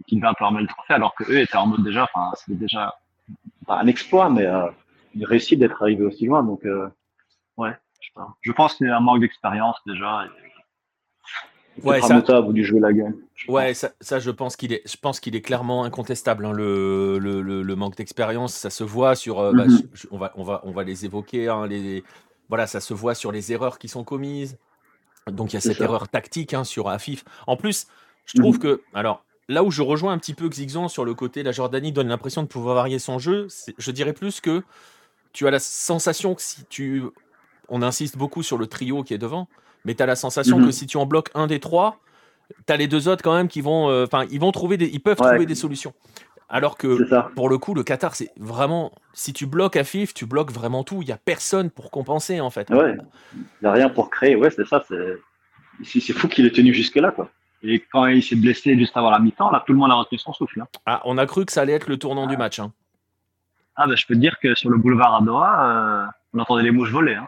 [0.00, 2.04] et qui devait un peu remettre le trophée, alors que eux étaient en mode déjà,
[2.04, 2.94] enfin c'était déjà
[3.66, 4.68] pas un exploit, mais euh,
[5.14, 6.42] il réussit d'être arrivé aussi loin.
[6.42, 6.88] Donc euh,
[7.56, 8.34] ouais, je pas.
[8.40, 10.26] Je pense y a un manque d'expérience déjà.
[11.82, 12.16] Ouais, ça...
[12.16, 13.14] à vous du jouer la game.
[13.48, 16.46] Ouais, ça, ça, je pense qu'il est, je pense qu'il est clairement incontestable.
[16.46, 19.40] Hein, le, le, le, manque d'expérience, ça se voit sur.
[19.40, 19.82] Euh, bah, mhm.
[20.10, 21.48] on va, on va, on va les évoquer.
[21.48, 22.04] Hein, les,
[22.48, 24.56] voilà, ça se voit sur les erreurs qui sont commises.
[25.30, 27.24] Donc il y a cette erreur tactique hein, sur Afif.
[27.46, 27.86] En plus,
[28.26, 28.62] je trouve mhm.
[28.62, 31.92] que, alors là où je rejoins un petit peu Xixon sur le côté, la Jordanie
[31.92, 33.48] donne l'impression de pouvoir varier son jeu.
[33.78, 34.62] Je dirais plus que
[35.32, 37.02] tu as la sensation que si tu,
[37.68, 39.48] on insiste beaucoup sur le trio qui est devant,
[39.84, 40.72] mais tu as la sensation que mhm.
[40.72, 41.98] si tu en bloques un des trois,
[42.66, 44.86] tu as les deux autres quand même qui vont, euh, enfin, ils vont trouver des,
[44.86, 45.94] ils peuvent trouver des solutions.
[46.48, 48.92] Alors que pour le coup, le Qatar, c'est vraiment.
[49.12, 51.00] Si tu bloques Afif, tu bloques vraiment tout.
[51.00, 52.68] Il n'y a personne pour compenser, en fait.
[52.70, 52.96] Ouais,
[53.34, 54.36] il n'y a rien pour créer.
[54.36, 54.84] Ouais, c'est ça.
[55.82, 57.30] C'est fou qu'il ait tenu jusque-là, quoi.
[57.62, 60.18] Et quand il s'est blessé juste avant la mi-temps, là, tout le monde a retenu
[60.18, 60.60] son souffle.
[60.60, 60.68] Hein.
[60.84, 62.58] Ah, on a cru que ça allait être le tournant du match.
[62.58, 62.72] Hein.
[63.74, 66.62] Ah, ben, je peux te dire que sur le boulevard à Doha, euh, on entendait
[66.62, 67.14] les mouches voler.
[67.14, 67.26] Hein.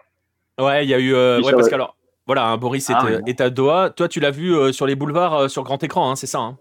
[0.58, 1.14] Ouais, il y a eu.
[1.14, 3.90] Euh, ouais, parce qu'alors, voilà, Boris ah est, à Doha.
[3.90, 6.54] Toi, tu l'as vu euh, sur les boulevards sur grand écran, c'est ça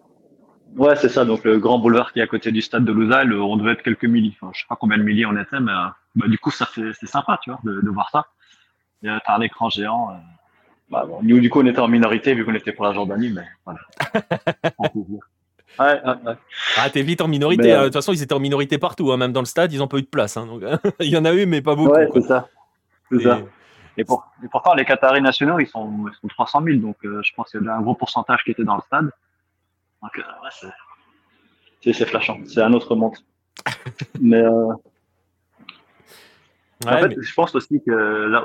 [0.75, 1.23] Ouais, c'est ça.
[1.23, 3.81] Donc le grand boulevard qui est à côté du stade de Lousal, on devait être
[3.81, 4.35] quelques millis.
[4.41, 6.65] Enfin, je sais pas combien de millis on était, mais euh, bah, du coup, ça
[6.65, 8.25] fait, c'est sympa, tu vois, de, voir ça.
[9.01, 10.09] Il y a un écran géant.
[10.09, 10.13] Euh,
[10.89, 13.31] bah, bon, nous, du coup, on était en minorité vu qu'on était pour la Jordanie,
[13.31, 13.79] mais voilà.
[15.77, 16.35] Ouais, ouais, ouais.
[16.77, 17.73] Ah, t'es vite en minorité.
[17.73, 17.75] Hein.
[17.75, 19.17] Euh, de toute façon, ils étaient en minorité partout, hein.
[19.17, 20.37] même dans le stade, ils n'ont pas eu de place.
[20.37, 20.45] Hein.
[20.45, 20.61] donc,
[21.01, 21.91] il y en a eu, mais pas beaucoup.
[21.91, 22.47] Ouais, c'est ça.
[23.11, 23.41] C'est ça.
[23.97, 27.33] Et, pour, et, pourtant, les Qataris nationaux, ils sont, ils sont 300 000, donc je
[27.35, 29.11] pense qu'il y avait un gros pourcentage qui était dans le stade.
[30.05, 32.37] Donc, euh, ouais, c'est flashant.
[32.45, 33.15] C'est un autre monde.
[34.21, 34.73] mais, euh,
[36.85, 38.43] en fait, je pense aussi que la,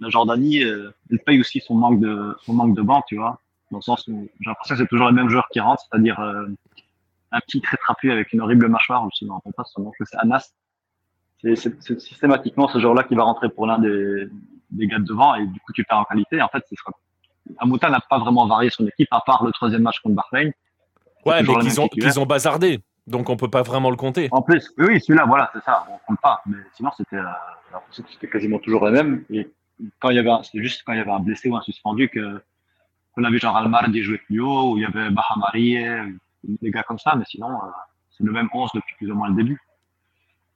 [0.00, 3.38] la Jordanie, euh, elle paye aussi son manque de, son manque de banc, tu vois.
[3.70, 6.20] Dans le sens où j'ai l'impression que c'est toujours les mêmes joueurs qui rentrent, c'est-à-dire
[6.20, 9.92] un petit très trapu avec une horrible mâchoire, je ne me rappelle pas son nom,
[9.98, 10.52] c'est Anas.
[11.56, 14.28] C'est systématiquement ce joueur-là qui va rentrer pour l'un des,
[14.70, 16.40] des gars de devant et du coup tu perds en qualité.
[16.40, 16.64] En fait,
[17.58, 20.52] Amouta n'a pas vraiment varié son équipe, à part le troisième match contre Bahreïn.
[21.26, 24.28] Ouais, mais qu'ils ont, qu'ils ont bazardé, donc on peut pas vraiment le compter.
[24.30, 26.42] En plus, oui, celui-là, voilà, c'est ça, on compte pas.
[26.46, 29.24] Mais sinon, c'était, euh, quasiment toujours la même.
[29.30, 29.50] Et
[30.00, 32.08] quand il y avait, c'était juste quand il y avait un blessé ou un suspendu
[32.08, 32.42] que
[33.14, 35.78] qu'on avait genre Almardi jouer plus haut, ou il y avait Bahamari,
[36.42, 37.70] des gars comme ça, mais sinon, euh,
[38.10, 39.60] c'est le même 11 depuis plus ou moins le début.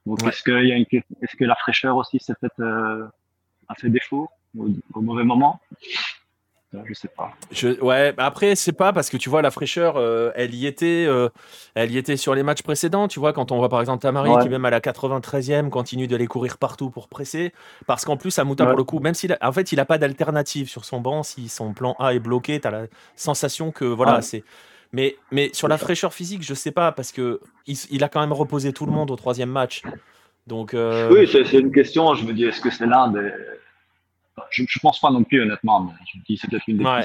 [0.09, 3.07] Donc, est-ce, qu'il y a une, est-ce que la fraîcheur aussi s'est fait, euh,
[3.69, 5.61] a fait défaut au, au mauvais moment?
[6.85, 7.33] Je sais pas.
[7.51, 11.07] Je, ouais, après, c'est pas parce que tu vois, la fraîcheur, euh, elle y était
[11.09, 11.31] euh,
[11.75, 13.09] elle y était sur les matchs précédents.
[13.09, 16.27] Tu vois, quand on voit par exemple Tamari qui, même à la 93e, continue d'aller
[16.27, 17.55] courir partout pour presser.
[17.87, 20.69] Parce qu'en plus, Amouta, pour le coup, même s'il en fait, il a pas d'alternative
[20.69, 24.21] sur son banc, si son plan A est bloqué, tu as la sensation que, voilà,
[24.21, 24.45] c'est.
[24.93, 28.33] Mais, mais sur la fraîcheur physique, je sais pas, parce que il, a quand même
[28.33, 29.83] reposé tout le monde au troisième match.
[30.47, 32.15] Donc, euh, Oui, c'est une question.
[32.15, 33.31] Je me dis, est-ce que c'est l'un des
[34.51, 37.05] je, ne pense pas non plus, honnêtement, mais je dis c'est peut-être une des ouais.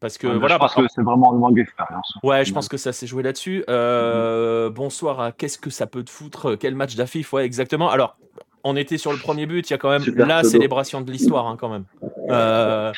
[0.00, 2.14] Parce que voilà, je pense que c'est vraiment le manque d'expérience.
[2.22, 3.64] Ouais, je pense que ça s'est joué là-dessus.
[3.68, 6.54] Euh, bonsoir à qu'est-ce que ça peut te foutre?
[6.54, 7.32] Quel match d'affiche?
[7.32, 7.90] Ouais, exactement.
[7.90, 8.16] Alors,
[8.64, 11.46] on était sur le premier but, il y a quand même la célébration de l'histoire,
[11.46, 11.84] hein, quand même.
[12.30, 12.92] Euh,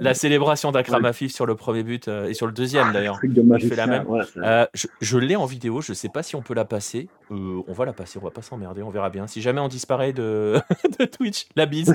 [0.00, 3.20] la célébration d'Akram Afif sur le premier but euh, et sur le deuxième d'ailleurs.
[3.20, 4.06] fait la même.
[4.36, 4.66] Euh,
[5.00, 7.08] je, l'ai en vidéo, je sais pas si on peut la passer.
[7.30, 9.26] on va la passer, on va pas s'emmerder, on verra bien.
[9.26, 10.60] Si jamais on disparaît de,
[10.98, 11.94] de Twitch, la bise.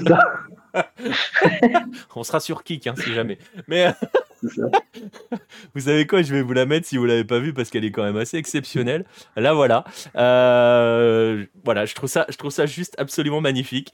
[2.15, 3.37] on sera sur Kik hein, si jamais.
[3.67, 3.93] Mais
[5.75, 7.85] vous savez quoi, je vais vous la mettre si vous l'avez pas vue parce qu'elle
[7.85, 9.05] est quand même assez exceptionnelle.
[9.35, 9.83] Là voilà.
[10.15, 13.93] voilà, je trouve ça, je trouve ça juste absolument magnifique.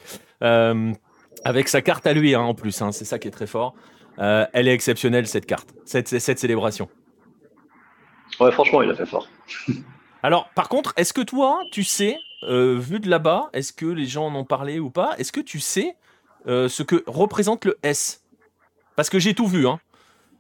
[1.45, 3.75] Avec sa carte à lui, hein, en plus, hein, c'est ça qui est très fort.
[4.17, 6.89] Euh, elle est exceptionnelle, cette carte, cette, cette célébration.
[8.39, 9.27] Ouais, franchement, il a fait fort.
[10.23, 14.07] Alors, par contre, est-ce que toi, tu sais, euh, vu de là-bas, est-ce que les
[14.07, 15.95] gens en ont parlé ou pas Est-ce que tu sais
[16.47, 18.23] euh, ce que représente le S?
[18.95, 19.67] Parce que j'ai tout vu.
[19.67, 19.79] Hein.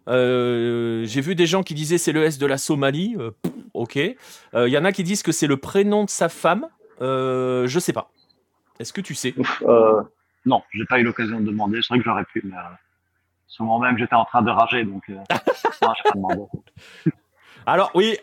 [0.07, 3.15] J'ai vu des gens qui disaient c'est le S de la Somalie.
[3.73, 3.95] ok.
[3.95, 4.17] Il
[4.53, 6.67] y en a qui disent que c'est le prénom de sa femme.
[6.99, 8.11] je sais pas.
[8.79, 9.33] Est-ce que tu sais?
[10.45, 11.79] Non, j'ai pas eu l'occasion de demander.
[11.81, 15.15] C'est vrai que j'aurais pu, mais euh, même j'étais en train de rager, donc euh,
[15.81, 16.43] pas demandé.
[17.65, 18.17] Alors oui,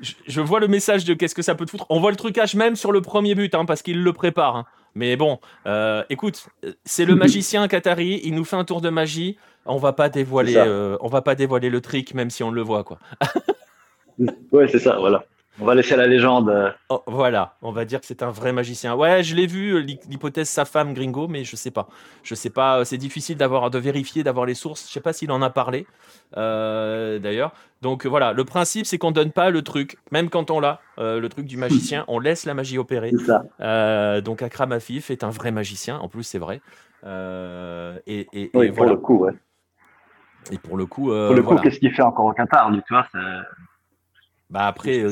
[0.00, 1.86] je, vois le message de qu'est-ce que ça peut te foutre.
[1.90, 4.56] On voit le trucage même sur le premier but, hein, parce qu'il le prépare.
[4.56, 4.66] Hein.
[4.94, 6.48] Mais bon, euh, écoute,
[6.84, 9.36] c'est le magicien Qatari, il nous fait un tour de magie.
[9.66, 12.62] On va pas dévoiler, euh, on va pas dévoiler le trick, même si on le
[12.62, 12.98] voit, quoi.
[14.52, 15.24] ouais, c'est ça, voilà.
[15.60, 16.72] On va laisser la légende.
[16.88, 18.94] Oh, voilà, on va dire que c'est un vrai magicien.
[18.94, 21.88] Ouais, je l'ai vu, l'hypothèse sa femme Gringo, mais je sais pas.
[22.22, 24.86] Je sais pas, c'est difficile d'avoir de vérifier, d'avoir les sources.
[24.86, 25.86] Je sais pas s'il en a parlé
[26.36, 27.52] euh, d'ailleurs.
[27.82, 31.18] Donc voilà, le principe c'est qu'on donne pas le truc, même quand on l'a, euh,
[31.18, 33.12] le truc du magicien, on laisse la magie opérer.
[33.26, 33.44] Ça.
[33.60, 36.60] Euh, donc Akram Afif est un vrai magicien, en plus c'est vrai.
[37.04, 39.32] et, et, oui, pour le coup, ouais.
[40.50, 43.06] Et pour le coup, pour le coup, qu'est-ce qu'il fait encore au Qatar, tu vois
[44.50, 45.04] bah après,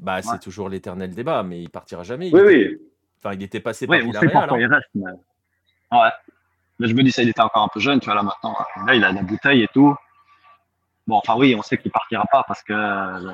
[0.00, 2.30] bah, c'est toujours l'éternel débat, mais il partira jamais.
[2.32, 2.78] Oui, oui.
[3.18, 4.60] Enfin, il était passé par oui, on sait pourquoi hein.
[4.60, 4.88] il reste.
[4.94, 5.10] Mais...
[5.92, 6.10] Ouais.
[6.78, 8.54] Mais je me dis, ça, il était encore un peu jeune, tu vois, là maintenant.
[8.86, 9.96] Là, il a la bouteille et tout.
[11.06, 13.32] Bon, enfin, oui, on sait qu'il partira pas parce que euh,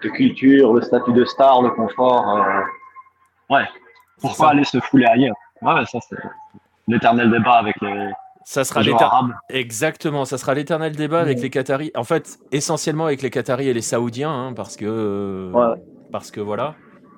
[0.00, 2.36] le, culture, le statut de star, le confort.
[2.36, 2.60] Euh,
[3.48, 3.66] ouais.
[4.20, 6.16] Pourquoi aller se fouler ailleurs Ouais, ça, c'est
[6.88, 8.10] l'éternel débat avec les,
[8.46, 8.80] ça sera
[9.50, 11.90] Exactement, ça sera l'éternel débat avec les Qataris.
[11.96, 15.50] En fait, essentiellement avec les Qataris et les Saoudiens, hein, parce que
[16.12, 16.76] parce que voilà.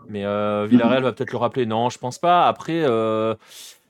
[0.09, 1.67] Mais euh, Villarreal va peut-être le rappeler.
[1.67, 2.49] Non, je pense pas.
[2.49, 3.35] Après, euh,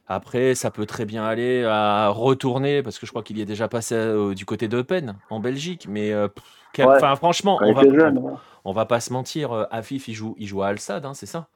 [0.09, 3.46] après, ça peut très bien aller à retourner, parce que je crois qu'il y est
[3.46, 5.87] déjà passé euh, du côté d'Eupen en Belgique.
[5.88, 6.12] Mais
[6.81, 7.83] enfin, franchement, on va,
[8.64, 9.68] on, va pas se mentir.
[9.70, 11.46] Afif, il joue, il joue à Al Sadd, hein, c'est ça.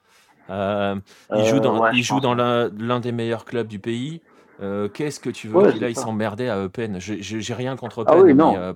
[0.48, 4.22] il joue dans, il joue dans l'un des meilleurs clubs du pays.
[4.62, 8.14] Euh, qu'est-ce que tu veux ouais, qu'il aille s'emmerder à Eupen J'ai rien contre Eupen.
[8.16, 8.57] Ah oui, non.
[8.57, 8.72] Euh,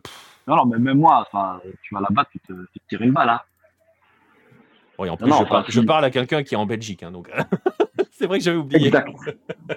[0.47, 1.27] non, non, mais même moi,
[1.83, 3.29] tu vas là-bas, tu te, tu te tires une balle.
[3.29, 3.41] Hein.
[4.99, 5.31] Oui, en plus,
[5.69, 7.03] je, parle, à quelqu'un qui est en Belgique.
[7.03, 7.31] Hein, donc
[8.13, 8.87] c'est vrai que j'avais oublié.
[8.87, 9.11] Exact.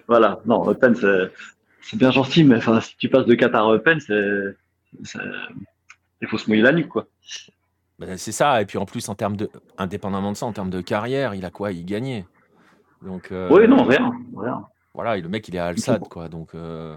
[0.08, 4.56] voilà, non, Eupen, c'est bien gentil, mais si tu passes de Qatar à Eupen, il
[6.28, 7.08] faut se mouiller la nuque, quoi.
[8.00, 10.70] Ben, c'est ça, et puis en plus, en termes de, indépendamment de ça, en termes
[10.70, 11.74] de carrière, il a quoi?
[11.74, 12.26] Il gagnait.
[13.02, 14.12] Donc, euh, Oui, non, rien.
[14.38, 14.66] rien.
[15.00, 16.28] Voilà, et le mec, il est à Al-Sad, quoi.
[16.28, 16.94] Donc, euh,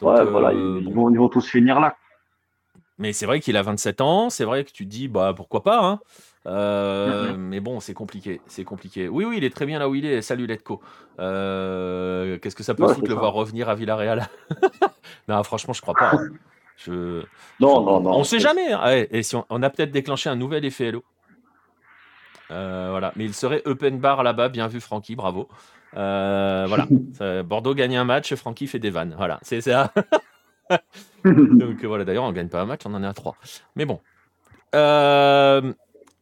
[0.00, 1.94] ouais, voilà, euh, ils, vont, tous finir là.
[2.96, 5.62] Mais c'est vrai qu'il a 27 ans, c'est vrai que tu te dis, bah pourquoi
[5.62, 6.00] pas, hein.
[6.46, 9.10] euh, Mais bon, c'est compliqué, c'est compliqué.
[9.10, 10.22] Oui, oui, il est très bien là où il est.
[10.22, 10.80] Salut Letco.
[11.18, 14.26] Qu'est-ce que ça peut foutre de le voir revenir à Villarreal?
[15.28, 16.14] Non, franchement, je crois pas.
[16.14, 16.30] Hein.
[16.78, 17.22] Je...
[17.60, 18.12] Non, non, non.
[18.12, 18.72] On sait jamais.
[18.72, 19.04] Hein.
[19.10, 21.04] Et si on, a peut-être déclenché un nouvel effet Hello.
[22.48, 24.48] voilà, mais il serait open bar là-bas.
[24.48, 25.46] Bien vu, Francky, bravo.
[25.96, 26.86] Euh, voilà.
[27.42, 29.14] Bordeaux gagne un match, Francky fait des vannes.
[29.16, 29.92] Voilà, c'est ça.
[31.24, 33.36] Donc voilà, d'ailleurs, on gagne pas un match, on en est à trois.
[33.76, 34.00] Mais bon.
[34.74, 35.72] Euh,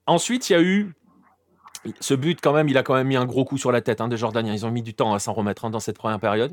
[0.07, 0.93] ensuite, il y a eu
[2.01, 4.01] ce but, quand même, il a quand même mis un gros coup sur la tête
[4.01, 4.53] hein, des Jordaniens.
[4.53, 6.53] Ils ont mis du temps à s'en remettre hein, dans cette première période.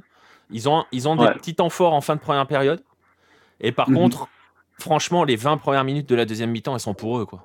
[0.49, 2.81] Ils ont, ils ont des petits temps forts en fin de première période.
[3.59, 3.95] Et par mhm.
[3.95, 4.27] contre,
[4.79, 7.25] franchement, les 20 premières minutes de la deuxième mi-temps, elles sont pour eux.
[7.25, 7.43] Quoi.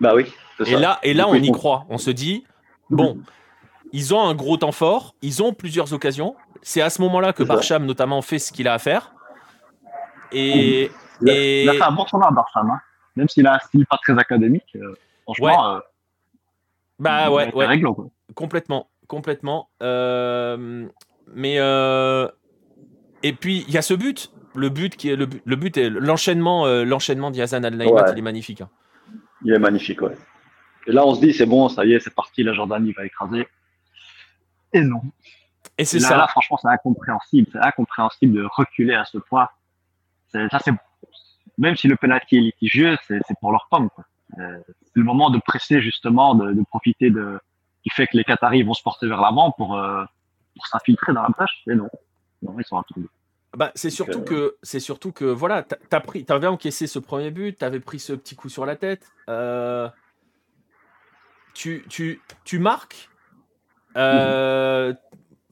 [0.00, 0.32] Bah oui.
[0.66, 1.86] Et là, et là, on y croit.
[1.88, 2.44] On se dit,
[2.90, 3.18] bon,
[3.92, 6.34] ils ont un gros temps fort, ils ont plusieurs occasions.
[6.62, 9.12] C'est à ce moment-là que Barcham, notamment, fait ce qu'il a à faire.
[10.32, 12.70] Et, il, a, fait un bon tournoi, Barcham.
[12.70, 12.80] Hein.
[13.16, 14.76] Même s'il a un style pas très académique.
[14.76, 15.76] Euh, franchement, ouais.
[15.76, 15.80] Euh,
[16.98, 17.82] bah ouais, ouais.
[18.34, 19.68] complètement, complètement.
[19.82, 20.88] Euh,
[21.32, 21.56] mais
[23.22, 25.90] et puis il y a ce but, le but qui est le, le but est
[25.90, 28.60] l'enchaînement, l'enchaînement d'Yazan Al Naïmat, il est magnifique.
[28.60, 28.70] Hein.
[29.44, 30.16] Il est magnifique, ouais.
[30.86, 33.04] Et là, on se dit, c'est bon, ça y est, c'est parti, la Jordanie va
[33.04, 33.46] écraser.
[34.74, 35.00] Et non.
[35.78, 36.16] Et c'est ça.
[36.16, 37.48] Là, franchement, c'est incompréhensible.
[37.52, 39.48] C'est incompréhensible de reculer à ce point.
[40.32, 40.72] Ça, c'est
[41.58, 43.88] même si le penalty est litigieux, c'est pour leur pomme.
[44.38, 47.38] Euh, c'est le moment de presser justement, de, profiter de
[47.82, 50.04] qui fait que les Qataris vont se porter vers l'avant pour, euh,
[50.56, 51.62] pour s'infiltrer dans la tâche.
[51.68, 51.88] Et non,
[52.42, 53.08] non, ils sont retournés.
[53.56, 57.30] Bah, c'est surtout euh, que c'est surtout que voilà, t'as pris, t'avais encaissé ce premier
[57.30, 59.06] but, t'avais pris ce petit coup sur la tête.
[61.54, 63.10] tu, tu, tu marques
[63.96, 64.92] euh,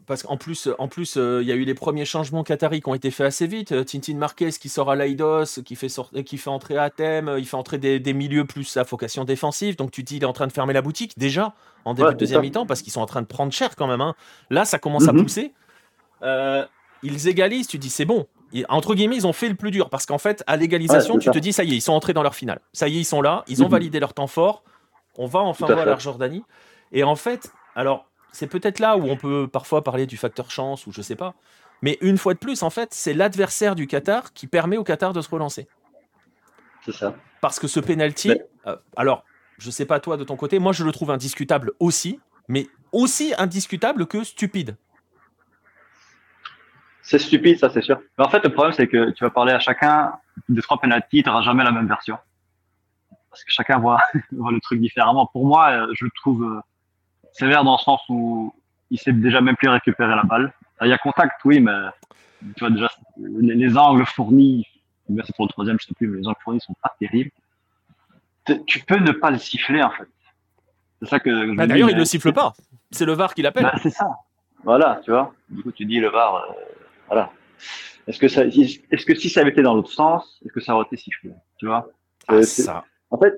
[0.06, 2.88] parce qu'en plus, en plus, euh, il y a eu les premiers changements qataris qui
[2.88, 3.72] ont été faits assez vite.
[3.72, 5.88] Euh, Tintin Marquez qui sort à Laidos, qui fait,
[6.24, 9.76] qui fait entrer à Thème, il fait entrer des, milieux plus à vocation défensive.
[9.76, 12.10] Donc tu te dis, il est en train de fermer la boutique déjà en début
[12.10, 14.00] de deuxième mi-temps parce qu'ils sont en train de prendre cher quand même.
[14.00, 14.14] Hein.
[14.50, 15.22] Là, ça commence à mhm.
[15.22, 15.52] pousser.
[17.02, 18.26] ils égalisent, tu dis, c'est bon.
[18.68, 21.38] entre guillemets, ils ont fait le plus dur parce qu'en fait, à l'égalisation, tu te
[21.38, 22.60] dis, ça y est, ils sont entrés dans leur finale.
[22.72, 23.72] Ça y est, ils sont là, ils ont mhm.
[23.72, 24.64] validé leur temps fort.
[25.16, 26.42] On va enfin voir la Jordanie.
[26.90, 30.86] Et en fait, alors c'est peut-être là où on peut parfois parler du facteur chance
[30.86, 31.34] ou je sais pas.
[31.82, 35.12] Mais une fois de plus, en fait, c'est l'adversaire du Qatar qui permet au Qatar
[35.12, 35.68] de se relancer.
[36.84, 37.14] C'est ça.
[37.40, 38.32] Parce que ce penalty,
[38.66, 39.24] euh, alors,
[39.58, 43.34] je sais pas toi de ton côté, moi je le trouve indiscutable aussi, mais aussi
[43.36, 44.76] indiscutable que stupide.
[47.02, 48.00] C'est stupide, ça c'est sûr.
[48.16, 50.14] Mais en fait, le problème c'est que tu vas parler à chacun
[50.48, 52.16] de trois penalties, tu n'auras jamais la même version.
[53.30, 54.00] Parce que chacun voit,
[54.32, 55.26] voit, le truc différemment.
[55.26, 56.60] Pour moi, euh, je trouve euh,
[57.32, 58.54] sévère dans le sens où
[58.90, 60.52] il sait déjà même plus récupérer la balle.
[60.80, 61.72] Il y a contact, oui, mais
[62.56, 64.66] tu vois déjà les, angles fournis,
[65.24, 67.30] c'est pour le troisième, je sais plus, mais les angles fournis sont pas terribles.
[68.66, 70.08] tu peux ne pas le siffler en fait.
[71.02, 71.54] C'est ça que.
[71.56, 72.54] Bah, d'ailleurs, il le siffle pas.
[72.92, 73.64] C'est le VAR qui l'appelle.
[73.64, 74.08] Bah, c'est ça.
[74.62, 75.34] Voilà, tu vois.
[75.48, 76.52] Du coup, tu dis le VAR, euh,
[77.08, 77.30] voilà.
[78.06, 80.74] Est-ce que ça, est-ce que si ça avait été dans l'autre sens, est-ce que ça
[80.74, 81.88] aurait été sifflé, tu vois?
[82.28, 82.84] Ah, ça.
[83.10, 83.34] En fait,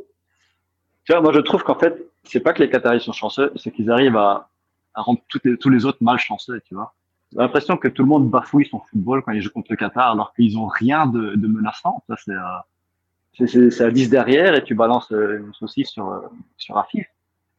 [1.05, 3.71] tu vois, moi je trouve qu'en fait, c'est pas que les Qataris sont chanceux, c'est
[3.71, 4.49] qu'ils arrivent à,
[4.95, 6.95] à rendre tous les autres malchanceux, tu vois.
[7.33, 10.13] J'ai l'impression que tout le monde bafouille son football quand ils jouent contre le Qatar,
[10.13, 12.03] alors qu'ils ont rien de, de menaçant.
[12.09, 16.21] Ça, c'est, euh, c'est, c'est, 10 derrière et tu balances euh, une saucisse sur, euh,
[16.57, 17.07] sur Afif.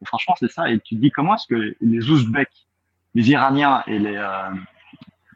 [0.00, 0.70] Et franchement, c'est ça.
[0.70, 2.66] Et tu te dis comment est-ce que les Ouzbeks,
[3.14, 4.50] les Iraniens et les, euh,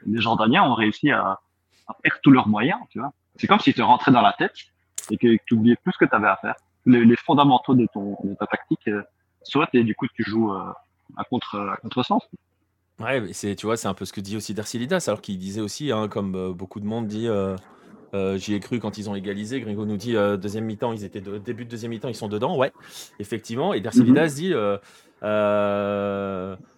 [0.06, 1.38] les Jordaniens ont réussi à,
[1.86, 3.12] à perdre tous leurs moyens, tu vois.
[3.36, 4.54] C'est comme si tu rentrais dans la tête
[5.10, 6.54] et que tu oubliais plus ce que tu avais à faire.
[6.86, 8.88] Les, les, fondamentaux de, ton, de ta tactique,
[9.42, 10.72] soit et du coup tu joues euh,
[11.16, 12.29] à contre à contresens.
[13.00, 15.62] Ouais, c'est tu vois, c'est un peu ce que dit aussi Darcilidas, alors qu'il disait
[15.62, 17.57] aussi, hein, comme euh, beaucoup de monde dit, euh,
[18.12, 19.61] euh, j'y ai cru quand ils ont égalisé.
[19.61, 22.57] Gringo nous dit deuxième mi-temps, ils étaient de, début de deuxième mi-temps, ils sont dedans.
[22.57, 22.72] Ouais,
[23.18, 23.72] effectivement.
[23.72, 24.55] Et Darcilidas mm dit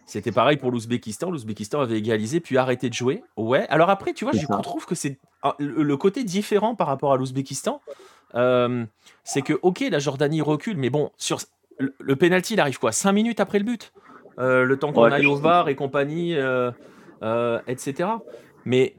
[0.05, 1.31] c'était pareil pour l'Ouzbékistan.
[1.31, 3.23] L'Ouzbékistan avait égalisé puis arrêté de jouer.
[3.37, 3.67] Ouais.
[3.69, 5.19] Alors après, tu vois, je trouve que c'est
[5.59, 7.81] le, côté différent par rapport à l'Ouzbékistan.
[8.35, 11.41] c'est que ok, la Jordanie recule, mais bon, sur
[11.83, 13.93] le, le penalty, il arrive quoi 5 minutes après le but?
[14.39, 16.71] Euh, le temps qu'on aille au VAR et compagnie, euh,
[17.23, 18.09] euh, etc.
[18.65, 18.97] Mais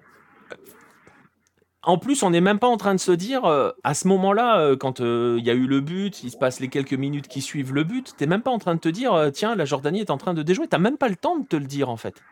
[1.81, 3.43] en plus, on n'est même pas en train de se dire,
[3.83, 6.93] à ce moment-là, quand il y a eu le but, il se passe les quelques
[6.93, 9.55] minutes qui suivent le but, tu n'es même pas en train de te dire, tiens,
[9.55, 10.67] la Jordanie est en train de déjouer.
[10.67, 12.23] Tu n'as même pas le temps de te le dire, en fait.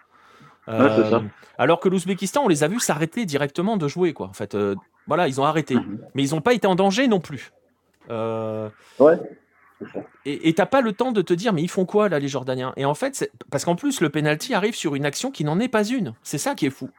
[1.57, 4.27] Alors que l'Ouzbékistan, on les a vus s'arrêter directement de jouer, quoi.
[4.27, 4.55] En fait,
[5.05, 5.75] voilà, ils ont arrêté.
[5.75, 5.99] Mhm.
[6.15, 7.51] Mais ils n'ont pas été en danger non plus.
[8.09, 9.19] Ouais.
[10.25, 12.73] Et t'as pas le temps de te dire, mais ils font quoi là, les Jordaniens?
[12.77, 15.67] Et en fait, parce qu'en plus, le penalty arrive sur une action qui n'en est
[15.67, 16.13] pas une.
[16.21, 16.89] C'est ça qui est fou.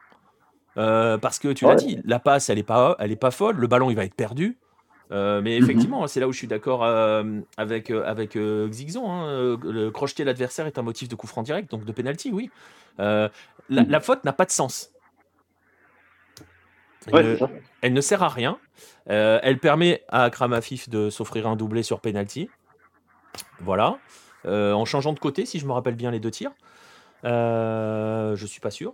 [0.77, 3.57] Euh, parce que tu l'as dit, la passe, elle est pas, elle est pas folle.
[3.57, 4.57] Le ballon, il va être perdu.
[5.11, 5.63] Euh, mais mhm.
[5.63, 9.09] effectivement, c'est là où je suis d'accord euh, avec avec Xixon.
[9.09, 9.57] Hein.
[9.63, 12.49] Le crocheter l'adversaire est un motif de coup franc direct, donc de penalty, oui.
[12.97, 13.29] La,
[13.69, 13.89] mhm.
[13.89, 14.91] la, faute n'a pas de sens.
[17.11, 17.37] Elle, ne,
[17.81, 18.57] elle, ne, sert à rien.
[19.05, 22.49] elle permet à Akram Afif de s'offrir un doublé sur penalty.
[23.59, 23.97] Voilà.
[24.45, 26.51] Euh, en changeant de côté, si je me rappelle bien les deux tirs.
[27.23, 28.93] Euh, je suis pas sûr.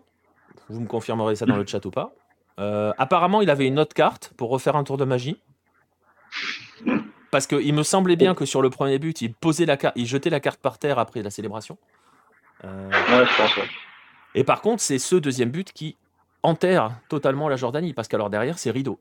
[0.70, 2.14] Vous me confirmerez ça dans le chat ou pas.
[2.60, 5.40] Euh, apparemment, il avait une autre carte pour refaire un tour de magie.
[7.32, 10.06] Parce qu'il me semblait bien que sur le premier but, il posait la carte, il
[10.06, 11.78] jetait la carte par terre après la célébration.
[14.36, 15.96] Et par contre, c'est ce deuxième but qui
[16.44, 19.00] enterre totalement la Jordanie, parce qu'alors derrière, c'est rideau.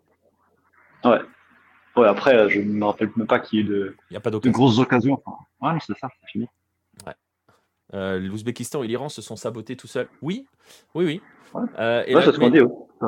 [1.04, 1.20] Ouais
[2.06, 4.38] après, je ne me rappelle même pas qu'il y ait de, y a pas de
[4.50, 5.22] grosses occasions.
[5.60, 6.46] ouais, c'est ça, c'est fini.
[7.94, 10.08] Euh, L'Ouzbékistan et l'Iran se sont sabotés tout seuls.
[10.20, 10.46] Oui,
[10.94, 11.22] oui, oui.
[11.78, 12.60] Euh, c'est ce qu'on dit.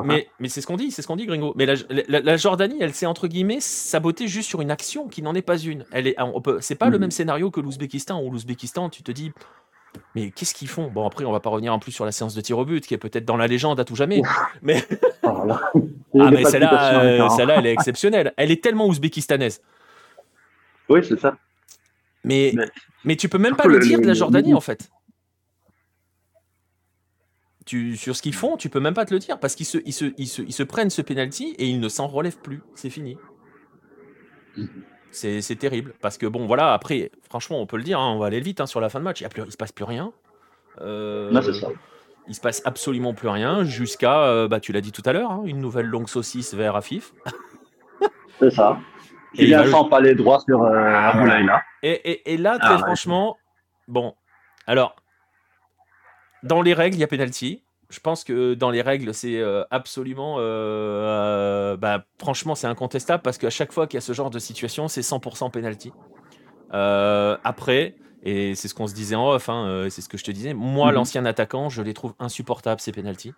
[0.03, 1.53] Mais, mais c'est ce qu'on dit, c'est ce qu'on dit, Gringo.
[1.55, 5.41] Mais la, Jordanie, elle s'est entre guillemets sabotée juste sur une action qui n'en est
[5.41, 5.85] pas une.
[5.91, 6.15] Elle est,
[6.61, 7.01] c'est pas le mm.
[7.01, 8.23] même scénario que l'Ouzbékistan.
[8.23, 9.31] Où l'Ouzbékistan, tu te dis,
[10.15, 10.87] mais qu'est-ce qu'ils font?
[10.89, 12.85] Bon, après, on va pas revenir en plus sur la séance de tir au but,
[12.85, 14.21] qui est peut-être dans la légende à tout jamais.
[14.61, 14.83] Mais,
[15.23, 15.71] oh ah,
[16.31, 18.33] mais celle-là, euh, celle elle est exceptionnelle.
[18.35, 19.61] Elle est tellement ouzbékistanaise.
[20.89, 21.37] Oui, c'est ça.
[22.23, 22.53] Mais,
[23.05, 24.89] mais, tu peux même pas le, dire de la Jordanie, en fait.
[27.65, 29.77] Tu, sur ce qu'ils font, tu peux même pas te le dire, parce qu'ils se,
[29.85, 32.61] ils se, ils se, ils se prennent ce penalty et ils ne s'en relèvent plus.
[32.75, 33.17] C'est fini.
[35.11, 35.93] C'est terrible.
[36.01, 38.61] Parce que, bon, voilà, après, franchement, on peut le dire, hein, on va aller vite
[38.61, 39.21] hein, sur la fin de match.
[39.21, 40.11] Il ne se passe plus rien.
[40.79, 41.67] Euh, non, c'est ça.
[42.27, 45.31] Il se passe absolument plus rien jusqu'à, euh, bah, tu l'as dit tout à l'heure,
[45.31, 47.13] hein, une nouvelle longue saucisse vers Afif.
[48.39, 48.77] c'est ça.
[49.35, 51.63] Et il a sans palais droit sur euh, là.
[51.83, 53.37] Et, et, et, là, très ah, franchement,
[53.87, 54.13] bon,
[54.67, 54.95] alors,
[56.43, 59.63] dans les règles, il y a penalty je pense que dans les règles, c'est euh,
[59.69, 60.37] absolument.
[60.39, 64.29] Euh, euh, bah, franchement, c'est incontestable parce qu'à chaque fois qu'il y a ce genre
[64.29, 65.91] de situation, c'est 100% penalty.
[66.71, 70.31] après, et c'est ce qu'on se disait en off, hein, c'est ce que je te
[70.31, 70.95] disais, moi, mhm.
[70.95, 73.33] l'ancien attaquant, je les trouve insupportables, ces penalties.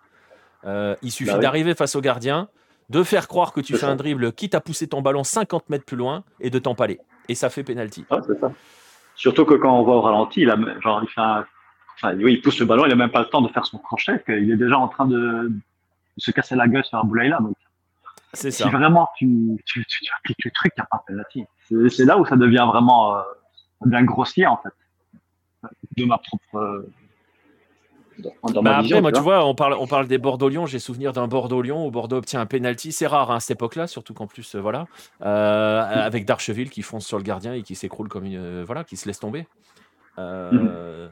[0.64, 2.48] il suffit bah d'arriver face au gardien,
[2.90, 5.84] de faire croire que tu fais un dribble, quitte à pousser ton ballon 50 mètres
[5.84, 7.00] plus loin et de t'empaler.
[7.28, 8.04] Et ça fait penalty.
[8.08, 8.52] ça.
[9.16, 11.44] Surtout que quand on voit au ralenti, il, a, genre, il fait un
[11.96, 13.78] Enfin, oui, il pousse le ballon, il n'a même pas le temps de faire son
[13.78, 15.52] crochet, qu'il est déjà en train de,
[16.16, 17.38] se casser la gueule sur un boulaïla.
[17.40, 17.56] Donc,
[18.32, 18.64] c'est ça.
[18.64, 19.28] Si vraiment tu,
[19.64, 21.44] tu, tu, appliques le truc, il n'y a pas de penalty.
[21.94, 23.16] C'est là où ça devient vraiment
[23.84, 26.56] bien euh, grossier, en fait, de ma propre.
[26.56, 26.92] Euh,
[28.52, 30.66] dans bah après, moi, tu vois, on parle, on parle des Bordeaux-Lyon.
[30.66, 32.92] J'ai souvenir d'un Bordeaux-Lyon où Bordeaux obtient un penalty.
[32.92, 34.86] C'est rare hein, à cette époque-là, surtout qu'en plus, euh, voilà,
[35.20, 39.08] avec Darcheville qui fonce sur le gardien et qui s'écroule comme une, voilà, qui se
[39.08, 39.46] laisse tomber.
[40.18, 41.08] Euh,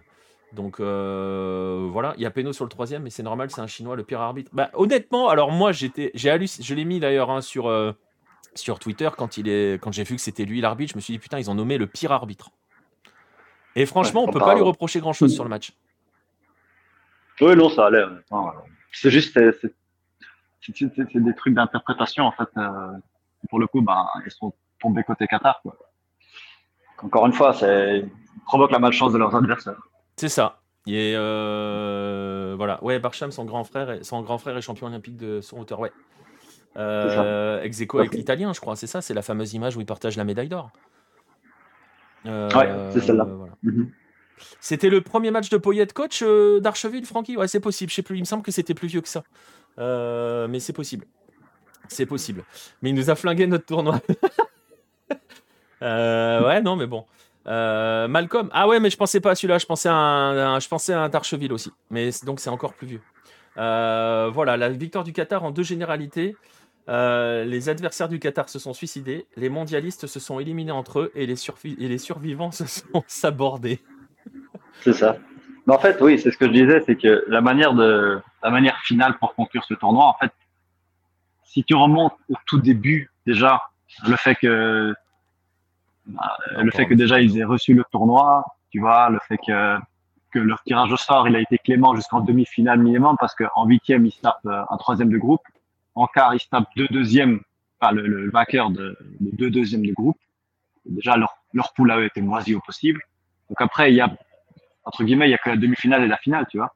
[0.52, 3.66] donc euh, voilà, il y a Peno sur le troisième, mais c'est normal, c'est un
[3.66, 4.50] Chinois, le pire arbitre.
[4.52, 6.30] Bah, honnêtement, alors moi j'étais, j'ai
[6.60, 7.92] je l'ai mis d'ailleurs hein, sur, euh,
[8.54, 10.92] sur Twitter quand, il est, quand j'ai vu que c'était lui l'arbitre.
[10.92, 12.50] Je me suis dit, putain, ils ont nommé le pire arbitre.
[13.76, 15.72] Et franchement, on peut pas lui reprocher grand-chose sur le match.
[17.40, 18.04] Oui, non, ça allait.
[18.92, 22.48] C'est juste, c'est des trucs d'interprétation en fait.
[22.58, 22.92] Euh,
[23.48, 25.60] pour le coup, ben, ils sont tombés côté Qatar.
[25.62, 25.76] Quoi.
[27.02, 28.04] Encore une fois, c'est
[28.44, 29.80] provoque la malchance de leurs adversaires.
[30.16, 30.60] C'est ça.
[30.86, 32.82] Et euh, voilà.
[32.82, 35.80] Ouais, Barcham, son grand frère, est, son grand frère est champion olympique de son hauteur.
[35.80, 35.92] Ouais.
[36.76, 38.76] Euh, ex avec l'italien, je crois.
[38.76, 39.00] C'est ça.
[39.00, 40.70] C'est la fameuse image où il partage la médaille d'or.
[42.26, 43.26] Euh, ouais, c'est celle-là.
[43.62, 43.90] Mhm.
[44.60, 47.36] C'était le premier match de Poyet coach euh, d'Archeville, Francky?
[47.36, 47.90] Ouais, c'est possible.
[47.90, 48.16] Je sais plus.
[48.16, 49.22] Il me semble que c'était plus vieux que ça.
[49.78, 51.06] Euh, mais c'est possible.
[51.88, 52.44] C'est possible.
[52.80, 54.00] Mais il nous a flingué notre tournoi.
[55.80, 57.04] ouais, non, mais bon.
[57.46, 58.48] Malcolm.
[58.52, 59.58] Ah ouais, mais je pensais pas à celui-là.
[59.58, 61.10] Je pensais à un, je pensais à un
[61.50, 61.70] aussi.
[61.90, 63.00] Mais donc c'est encore plus vieux.
[63.56, 66.36] voilà, la victoire du Qatar en deux généralités.
[66.88, 71.26] les adversaires du Qatar se sont suicidés, les mondialistes se sont éliminés entre eux et
[71.26, 71.36] les,
[71.98, 73.80] survivants se sont sabordés.
[74.82, 75.16] C'est ça.
[75.68, 78.76] En fait, oui, c'est ce que je disais, c'est que la manière de, la manière
[78.80, 80.32] finale pour conclure ce tournoi, en fait,
[81.44, 83.62] si tu remontes au tout début, déjà,
[84.08, 84.94] le fait que,
[86.06, 89.78] bah, le fait que déjà ils aient reçu le tournoi, tu vois, le fait que,
[90.30, 94.06] que leur tirage au sort, il a été clément jusqu'en demi-finale minimum parce qu'en huitième,
[94.06, 95.42] ils tapent euh, un troisième de groupe.
[95.94, 97.40] En quart, ils tapent deux deuxièmes,
[97.80, 100.18] enfin, le, le vainqueur de, de deux deuxièmes de groupe.
[100.86, 103.00] Déjà, leur, leur poule a été moisi au possible.
[103.48, 104.10] Donc après, il y a
[104.84, 106.74] entre guillemets, il y a que la demi-finale et la finale, tu vois.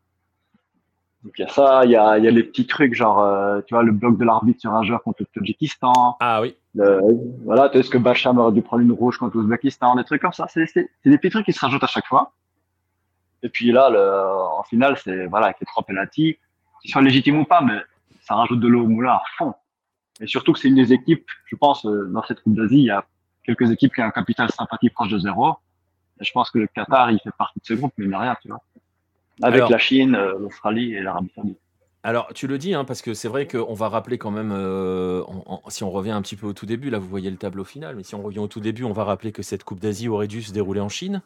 [1.26, 3.60] Donc il y a ça, il y a, y a les petits trucs, genre, euh,
[3.66, 6.16] tu vois, le bloc de l'arbitre sur un joueur contre le Tadjikistan.
[6.20, 6.54] Ah oui.
[7.44, 10.46] voilà, est-ce que Bacham aurait dû prendre une rouge contre l'Ouzbékistan, des trucs comme ça.
[10.46, 12.32] C'est des petits trucs qui se rajoutent à chaque fois.
[13.42, 16.38] Et puis là, le, en finale, c'est voilà, avec les trois penalties,
[16.80, 17.80] qu'ils soient légitimes ou pas, mais
[18.20, 19.52] ça rajoute de l'eau au moulin à fond.
[20.20, 22.84] Et surtout que c'est une des équipes, je pense, euh, dans cette Coupe d'Asie, il
[22.84, 23.04] y a
[23.44, 25.56] quelques équipes qui ont un capital sympathie proche de zéro
[26.20, 28.36] je pense que le Qatar, il fait partie de ce groupe, mais il n'a rien,
[28.40, 28.62] tu vois.
[29.42, 31.58] Avec la Chine, euh, l'Australie et l'Arabie Saoudite.
[32.02, 35.22] Alors, tu le dis, hein, parce que c'est vrai qu'on va rappeler quand même, euh,
[35.68, 37.96] si on revient un petit peu au tout début, là vous voyez le tableau final,
[37.96, 40.28] mais si on revient au tout début, on va rappeler que cette Coupe d'Asie aurait
[40.28, 41.22] dû se dérouler en Chine.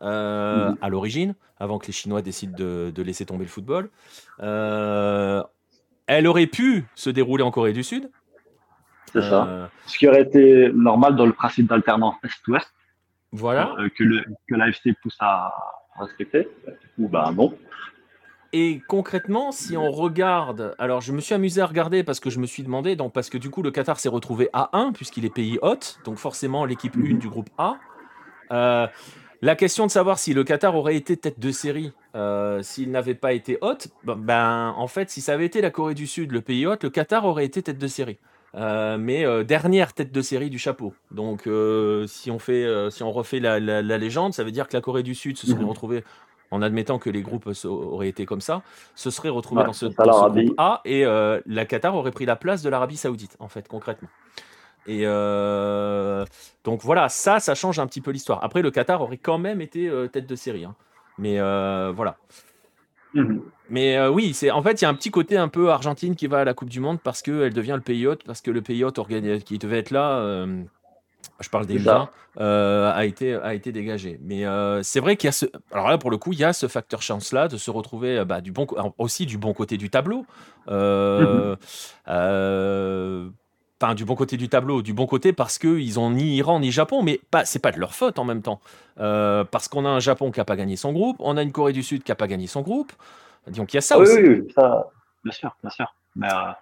[0.00, 0.78] Euh, mhm.
[0.80, 3.88] à l'origine, avant que les Chinois décident de, laisser tomber le football.
[4.38, 8.10] elle aurait pu se dérouler en Corée du Sud.
[9.12, 9.70] C'est ça.
[9.86, 12.72] Ce qui aurait été normal dans le principe d'alternance Est-Ouest.
[13.30, 13.76] Voilà.
[13.96, 15.52] Que, le, que l'AFC pousse à
[15.98, 16.48] respecter.
[16.98, 17.54] Ou ben non.
[18.54, 22.38] Et concrètement, si on regarde, alors je me suis amusé à regarder parce que je
[22.38, 25.24] me suis demandé, donc parce que du coup le Qatar s'est retrouvé à 1 puisqu'il
[25.24, 27.76] est pays hôte, donc forcément l'équipe 1 du groupe A.
[28.50, 28.86] Euh,
[29.40, 33.14] la question de savoir si le Qatar aurait été tête de série euh, s'il n'avait
[33.14, 36.30] pas été hôte, ben, ben en fait si ça avait été la Corée du Sud,
[36.30, 38.18] le pays hôte, le Qatar aurait été tête de série.
[38.54, 40.94] Euh, mais euh, dernière tête de série du chapeau.
[41.10, 44.80] Donc, euh, si, on fait, si on refait la, légende, ça veut dire que la
[44.80, 45.68] Corée du Sud se serait mhm.
[45.68, 46.04] retrouvée,
[46.50, 48.62] en admettant que les groupes auraient été comme ça,
[48.94, 52.68] se serait retrouvée dans ce, groupe A et la Qatar aurait pris la place de
[52.68, 54.08] l'Arabie Saoudite, en fait, concrètement.
[54.86, 55.04] Et
[56.64, 58.44] donc voilà, ça, ça change un petit peu l'histoire.
[58.44, 60.64] Après, le Qatar aurait quand même été tête de série.
[60.64, 60.74] Hein.
[61.16, 62.18] Mais voilà.
[63.14, 63.42] Mhm.
[63.70, 66.14] Mais euh, oui, c'est en fait, il y a un petit côté un peu Argentine
[66.14, 68.50] qui va à la Coupe du Monde parce qu'elle devient le pays hôte, parce que
[68.50, 69.00] le pays hôte
[69.44, 70.62] qui devait être là, euh,
[71.40, 71.80] je parle des
[72.38, 74.18] euh, a, été, a été dégagé.
[74.22, 74.44] Mais
[74.82, 75.46] c'est vrai qu'il y a ce.
[75.70, 78.40] Alors là, pour le coup, il y a ce facteur chance-là de se retrouver bah,
[78.40, 78.66] du bon,
[78.98, 80.26] aussi du bon côté du tableau.
[80.68, 81.56] Mhm
[83.82, 86.70] enfin du bon côté du tableau, du bon côté parce qu'ils ont ni Iran ni
[86.70, 88.60] Japon, mais pas, c'est pas de leur faute en même temps.
[89.00, 91.52] Euh, parce qu'on a un Japon qui n'a pas gagné son groupe, on a une
[91.52, 92.92] Corée du Sud qui n'a pas gagné son groupe.
[93.48, 94.16] Donc il y a ça aussi.
[94.16, 94.88] Oui, oui, ça,
[95.24, 95.92] bien sûr, bien sûr.
[96.14, 96.52] Mais euh,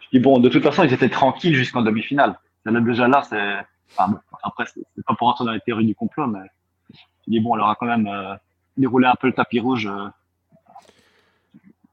[0.00, 2.38] je dis bon, de toute façon, ils étaient tranquilles jusqu'en demi-finale.
[2.64, 3.56] Déjà là, c'est.
[3.92, 6.46] Enfin, après, c'est pas pour rentrer dans les théories du complot, mais
[6.92, 8.34] je dis bon, on leur a quand même euh,
[8.76, 9.90] déroulé un peu le tapis rouge.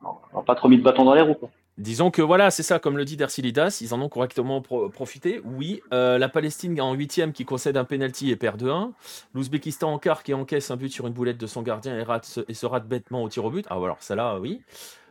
[0.03, 1.33] on n'a pas trop mis de bâton dans les roues.
[1.33, 1.49] Quoi.
[1.77, 5.41] Disons que voilà, c'est ça, comme le dit Dercilidas, ils en ont correctement profité.
[5.45, 8.93] Oui, euh, la Palestine en huitième qui concède un penalty et perd 2-1.
[9.35, 12.39] L'Ouzbékistan en quart qui encaisse un but sur une boulette de son gardien et, rate,
[12.47, 13.65] et se rate bêtement au tir au but.
[13.69, 14.61] Ah, alors ça là, oui.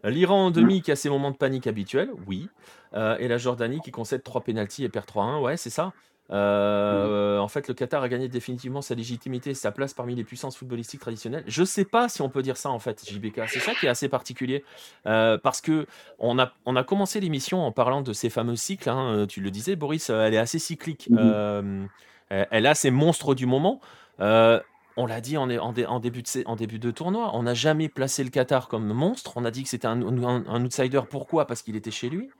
[0.02, 2.48] L'Iran en demi qui a ses moments de panique habituels, oui.
[2.94, 5.92] Euh, et la Jordanie qui concède trois penalties et perd 3-1, ouais, c'est ça.
[6.30, 10.24] Euh, en fait, le Qatar a gagné définitivement sa légitimité et sa place parmi les
[10.24, 11.44] puissances footballistiques traditionnelles.
[11.46, 13.42] Je sais pas si on peut dire ça en fait, JBK.
[13.48, 14.64] C'est ça qui est assez particulier
[15.06, 15.86] euh, parce que
[16.18, 18.88] on a, on a commencé l'émission en parlant de ces fameux cycles.
[18.90, 21.08] Hein, euh, tu le disais, Boris, elle est assez cyclique.
[21.10, 21.88] Mhm.
[22.30, 23.80] elle a ses monstres du moment.
[24.18, 28.24] on l'a dit en, en, début de, en début de tournoi, on n'a jamais placé
[28.24, 29.32] le Qatar comme monstre.
[29.36, 31.02] On a dit que c'était un, un, outsider.
[31.08, 31.46] Pourquoi?
[31.46, 32.30] Parce qu'il était chez lui.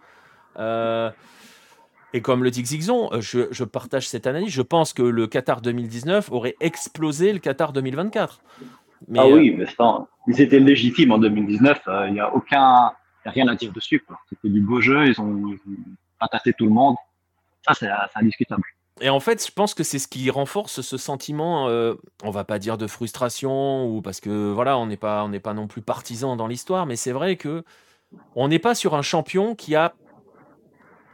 [2.13, 4.51] Et comme le dit Xixon, euh, je, je partage cette analyse.
[4.51, 8.41] Je pense que le Qatar 2019 aurait explosé le Qatar 2024.
[9.09, 11.81] Mais, ah oui, mais ça, ils étaient légitimes en 2019.
[12.09, 12.93] Il n'y a aucun,
[13.25, 14.05] y a rien à dire dessus.
[14.29, 15.07] C'était du beau jeu.
[15.07, 15.59] Ils ont, ils
[16.21, 16.97] ont tout le monde.
[17.67, 18.63] Ça, c'est indiscutable.
[19.01, 22.45] Et en fait, je pense que c'est ce qui renforce ce sentiment, euh, on va
[22.45, 25.83] pas dire de frustration ou parce que voilà, on n'est pas on pas non plus
[25.83, 27.63] partisan dans l'histoire, mais c'est vrai que
[28.35, 29.95] on n'est pas sur un champion qui a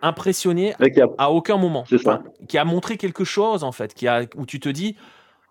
[0.03, 0.75] impressionné
[1.19, 1.85] à aucun moment,
[2.49, 4.97] qui a montré quelque chose en fait, qui a où tu te dis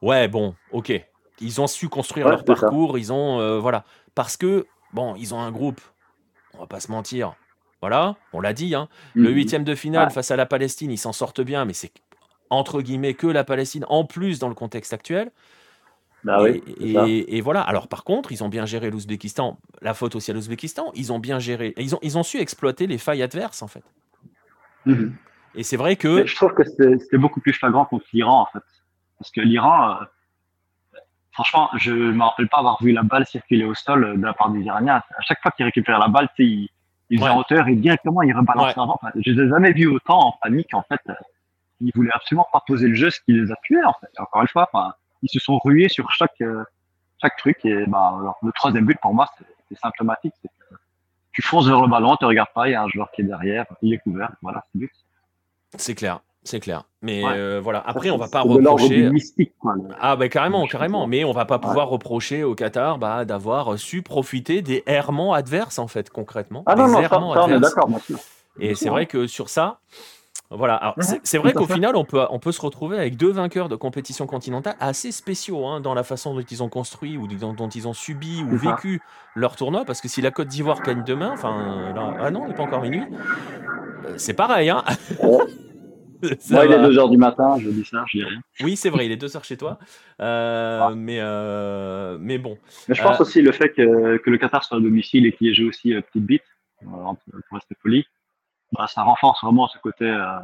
[0.02, 0.93] ouais bon, ok,
[1.39, 3.84] ils ont su construire leur parcours, ils ont euh, voilà,
[4.16, 5.82] parce que bon, ils ont un groupe,
[6.54, 7.34] on va pas se mentir.
[7.82, 10.99] Voilà, on l'a dit, hein, le mmh huitième de finale face à la Palestine, ils
[10.99, 11.91] s'en sortent bien, mais c'est
[12.52, 15.32] entre guillemets, que la Palestine, en plus dans le contexte actuel.
[16.24, 17.62] Bah et, voilà.
[17.62, 19.58] Alors par contre, ils ont bien géré l'Ouzbékistan.
[19.82, 20.91] La faute aussi à l'Ouzbékistan.
[20.93, 21.74] Ils ont bien géré.
[21.78, 23.84] Ils ont, ils ont su exploiter les failles adverses en fait.
[24.86, 25.16] Mhm.
[25.56, 26.26] Et c'est vrai que.
[26.26, 28.64] je trouve que c'était beaucoup plus flagrant contre l'Iran en fait,
[29.20, 30.98] parce que l'Iran, euh,
[31.34, 34.34] franchement, je ne me rappelle pas avoir vu la balle circuler au sol de la
[34.34, 35.04] part des Iraniens.
[35.18, 36.70] À chaque fois qu'ils récupèrent la balle, ils,
[37.10, 39.00] ils en hauteur et directement ils rebalancent avant.
[39.16, 41.02] je les ai jamais vus autant en panique en fait
[41.82, 44.08] ils voulaient absolument pas poser le geste qui les a tués en fait.
[44.20, 44.70] encore une fois,
[45.24, 46.64] ils se sont rués sur chaque euh,
[47.22, 49.30] chaque truc et bah, le troisième but pour moi
[49.70, 50.34] c'est symptomatique.
[51.32, 53.26] Tu fonces vers le ballon, tu regardes pas, il y a un joueur qui est
[53.26, 54.92] derrière, il est couvert, voilà, c'est but.
[55.78, 56.22] C'est clair.
[56.44, 56.86] C'est clair.
[57.04, 57.84] Mais euh, voilà.
[57.86, 59.12] Après, on va pas reprocher.
[59.12, 61.06] Mystique, quoi, Ah, bah carrément, carrément.
[61.06, 65.78] Mais on va pas pouvoir reprocher au Qatar bah, d'avoir su profiter des errements adverses,
[65.78, 66.64] en fait, concrètement.
[66.66, 67.90] Ah non, non, ça, on est d'accord,
[68.60, 69.82] Et c'est vrai que sur ça,
[70.54, 73.78] voilà, c'est vrai qu'au final, on peut, on peut se retrouver avec deux vainqueurs de
[73.78, 77.88] compétition continentale assez spéciaux hein, dans la façon dont ils ont construit ou dont, ils
[77.88, 78.99] ont subi ou vécu
[79.34, 79.86] leur tournoi.
[79.86, 82.82] Parce que si la Côte d'Ivoire gagne demain, enfin, ah non, il n'est pas encore
[82.82, 83.04] minuit,
[84.06, 84.70] euh, c'est pareil.
[84.70, 84.84] Hein
[86.52, 88.41] Moi, il est 2h du matin, je dis ça, je dis rien.
[88.62, 89.80] Oui, c'est vrai, il est 2h chez toi.
[90.22, 92.58] Euh, mais, euh, mais bon.
[92.89, 95.47] Mais je pense aussi le fait que, que, le Qatar soit à domicile et qu'il
[95.47, 96.43] ait joué aussi petite bite,
[96.84, 97.18] pour
[97.54, 98.06] rester poli,
[98.72, 100.40] bah, ça renforce vraiment ce côté, euh,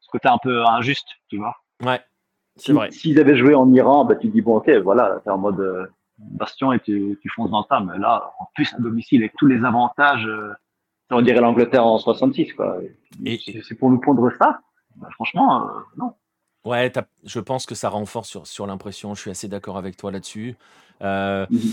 [0.00, 1.56] ce côté un peu injuste, tu vois.
[1.84, 2.00] Ouais,
[2.56, 2.90] c'est vrai.
[2.90, 5.60] S'ils avaient joué en Iran, bah, tu te dis, bon, ok, voilà, t'es en mode
[5.60, 5.86] euh,
[6.18, 7.80] bastion et tu, tu, fonces dans le tas.
[7.80, 10.52] Mais là, en plus, à domicile, avec tous les avantages, euh,
[11.10, 12.78] on dirait l'Angleterre en 66, quoi.
[13.24, 14.60] Et, c'est pour nous pondre ça
[14.96, 16.14] bah, Franchement, non.
[16.64, 16.92] Ouais,
[17.24, 19.14] je pense que ça renforce sur, sur l'impression.
[19.14, 20.56] Je suis assez d'accord avec toi là-dessus.
[21.02, 21.72] Euh, mhm.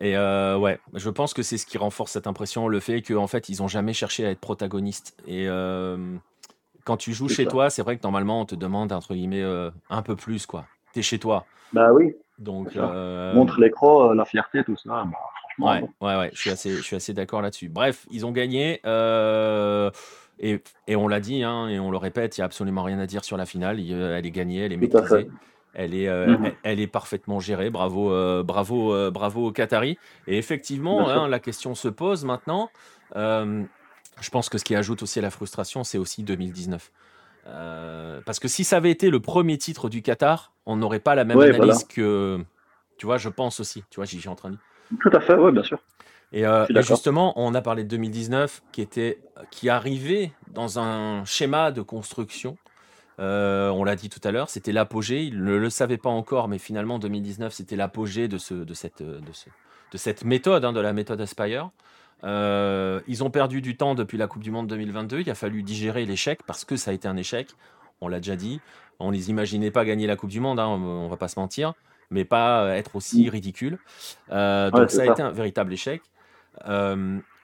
[0.00, 3.26] Et euh, ouais, je pense que c'est ce qui renforce cette impression, le fait qu'en
[3.26, 5.16] fait, ils ont jamais cherché à être protagonistes.
[5.26, 5.96] Et euh,
[6.84, 9.70] quand tu joues chez toi, c'est vrai que normalement, on te demande, entre guillemets, euh,
[9.88, 10.66] un peu plus, quoi.
[10.92, 11.46] T'es chez toi.
[11.72, 12.14] Bah oui.
[12.38, 15.06] Donc, Montre l'écran, la fierté, tout ça.
[15.58, 17.70] Bah, ouais, ouais, ouais, je suis assez, je suis assez d'accord là-dessus.
[17.70, 18.80] Bref, ils ont gagné.
[20.38, 22.98] Et, et, on l'a dit, hein, et on le répète, il n'y a absolument rien
[22.98, 23.80] à dire sur la finale.
[23.80, 25.30] elle est gagnée, elle est maîtrisée.
[25.78, 27.68] Elle est, euh, mmh elle, est parfaitement gérée.
[27.68, 29.98] Bravo, euh, bravo, euh, bravo aux Qataris.
[30.26, 32.70] Et effectivement, hein, la question se pose maintenant.
[33.14, 36.90] je pense que ce qui ajoute aussi à la frustration, c'est aussi 2019.
[38.24, 41.24] parce que si ça avait été le premier titre du Qatar, on n'aurait pas la
[41.24, 42.42] même analyse que.
[42.96, 43.84] Tu vois, je pense aussi.
[43.90, 44.56] Tu vois, j'y en train de.
[45.00, 45.78] Tout à fait, oui, bien sûr.
[46.32, 49.20] Et, et, justement, on a parlé de 2019 qui était
[49.50, 52.56] qui arrivait dans un schéma de construction
[53.18, 55.22] euh, on l'a dit tout à l'heure, c'était l'apogée.
[55.22, 59.96] Il ne le savait pas encore, mais finalement 2019, c'était l'apogée de, de, cette, de,
[59.96, 61.70] cette méthode, hein, de la méthode Aspire.
[62.24, 65.20] Euh, ils ont perdu du temps depuis la Coupe du Monde 2022.
[65.20, 67.48] Il a fallu digérer l'échec parce que ça a été un échec.
[68.00, 68.60] On l'a déjà dit.
[68.98, 71.74] On les imaginait pas gagner la Coupe du Monde, hein, on va pas se mentir,
[72.10, 73.78] mais pas être aussi ridicule.
[74.30, 76.02] Euh, donc ça a été un véritable échec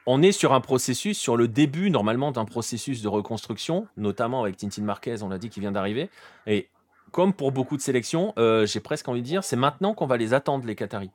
[0.06, 4.56] on est sur un processus, sur le début normalement d'un processus de reconstruction, notamment avec
[4.56, 6.10] Tintin Marquez, on l'a dit, qui vient d'arriver.
[6.46, 6.68] Et
[7.12, 10.16] comme pour beaucoup de sélections, euh, j'ai presque envie de dire, c'est maintenant qu'on va
[10.16, 11.10] les attendre, les Qataris,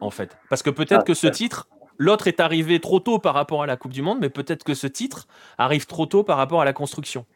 [0.00, 0.38] en fait.
[0.48, 1.68] Parce que peut-être ah, que ce titre,
[1.98, 4.74] l'autre est arrivé trop tôt par rapport à la Coupe du Monde, mais peut-être que
[4.74, 5.26] ce titre
[5.58, 7.26] arrive trop tôt par rapport à la construction.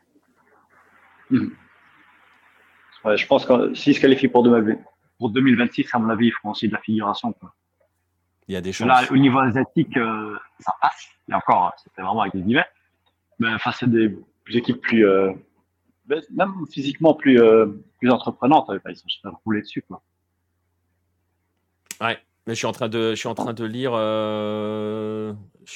[1.31, 1.49] Hmm.
[3.17, 6.73] je pense que s'ils se qualifient pour, 2026, à mon avis, ils feront aussi de
[6.73, 7.33] la figuration.
[7.33, 7.55] Quoi.
[8.49, 8.87] Il y a des choses.
[8.87, 11.09] Là, au niveau asiatique, euh, ça passe.
[11.29, 12.67] Et encore, c'était vraiment avec des guillemets.
[13.39, 14.17] Mais face à des
[14.53, 15.33] équipes plus, euh,
[16.31, 17.67] même physiquement plus, euh,
[17.99, 20.03] plus entreprenantes, ils sont super roulés dessus, quoi.
[22.01, 22.19] Ouais.
[22.47, 23.93] Mais je suis en train de, je suis en train de lire,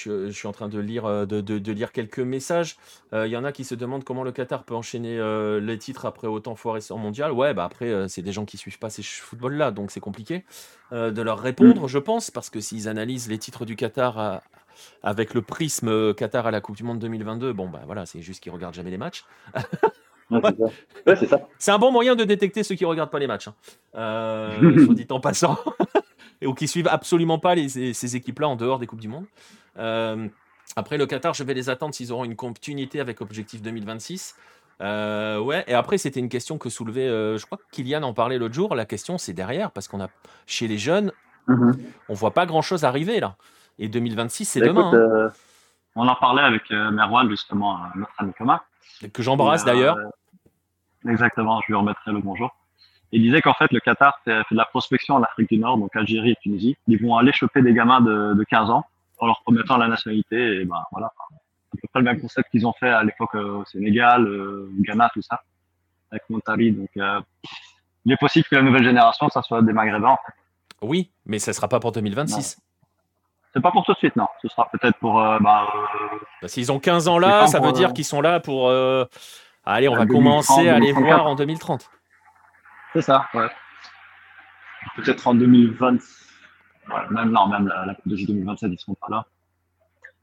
[0.07, 2.77] euh, je, suis en train de lire, euh, de, de, lire quelques messages.
[3.13, 5.19] Euh, il y en a qui se demandent comment le Qatar peut enchaîner
[5.61, 7.33] les titres après autant foiré sur mondial.
[7.33, 10.45] Ouais, bah après, c'est des gens qui suivent pas ces footballs-là, donc c'est compliqué
[10.93, 11.89] de leur répondre, mm.
[11.89, 14.43] je pense, parce que s'ils analysent les titres du Qatar
[15.03, 18.43] avec le prisme Qatar à la Coupe du Monde 2022, bon, bah voilà, c'est juste
[18.43, 19.25] qu'ils regardent jamais les matchs.
[21.59, 23.49] c'est un bon moyen de détecter ceux qui regardent pas les matchs.
[23.49, 23.55] Hein.
[23.95, 25.59] Euh, soit dit en passant.
[26.45, 29.27] Ou qui suivent absolument pas ces équipes-là en dehors des Coupes du Monde.
[29.79, 30.29] Euh,
[30.77, 34.37] après, le Qatar, je vais les attendre s'ils auront une continuité avec Objectif 2026.
[34.81, 38.39] Euh, ouais, et après, c'était une question que soulevait, je crois que Kylian en parlait
[38.39, 38.75] l'autre jour.
[38.75, 40.09] La question, c'est derrière, parce qu'on a,
[40.47, 41.13] chez les jeunes,
[41.49, 41.79] mm-hmm.
[42.09, 43.37] on voit pas grand chose arriver là.
[43.81, 44.93] Et 2026, c'est bah, demain.
[44.93, 45.31] Hein.
[45.97, 48.61] on en parlait avec Merwan, justement, notre ami commun.
[49.13, 49.97] Que j'embrasse d'ailleurs.
[51.09, 52.51] Exactement, je lui remettrai le bonjour.
[53.13, 55.95] Il disait qu'en fait, le Qatar fait, de la prospection en Afrique du Nord, donc
[55.97, 56.77] Algérie et Tunisie.
[56.87, 58.85] Ils vont aller choper des gamins de, de 15 ans
[59.19, 60.61] en leur promettant la nationalité.
[60.61, 63.65] Et ben voilà, à peu près le même concept qu'ils ont fait à l'époque au
[63.65, 65.43] Sénégal, euh, au Ghana, tout ça,
[66.11, 66.73] avec Montali.
[66.73, 67.21] Donc, euh,
[68.05, 70.11] il est possible que la nouvelle génération, ça soit des Maghrébins.
[70.11, 70.33] En fait.
[70.83, 72.61] Oui, mais ça sera pas pour 2026.
[73.55, 74.27] C'est pas pour tout de suite, non.
[74.43, 75.21] Ce sera peut-être pour.
[75.21, 75.67] Euh, bah,
[76.43, 78.71] bah, S'ils ont 15 ans là, ça veut dire qu'ils sont là pour.
[79.65, 81.91] Allez, on va commencer à les voir en 2030.
[82.93, 83.49] C'est ça, ouais.
[84.97, 85.99] Peut-être en 2020.
[87.11, 89.27] même non, même la, Coupe de 2027, ils ne seront pas là.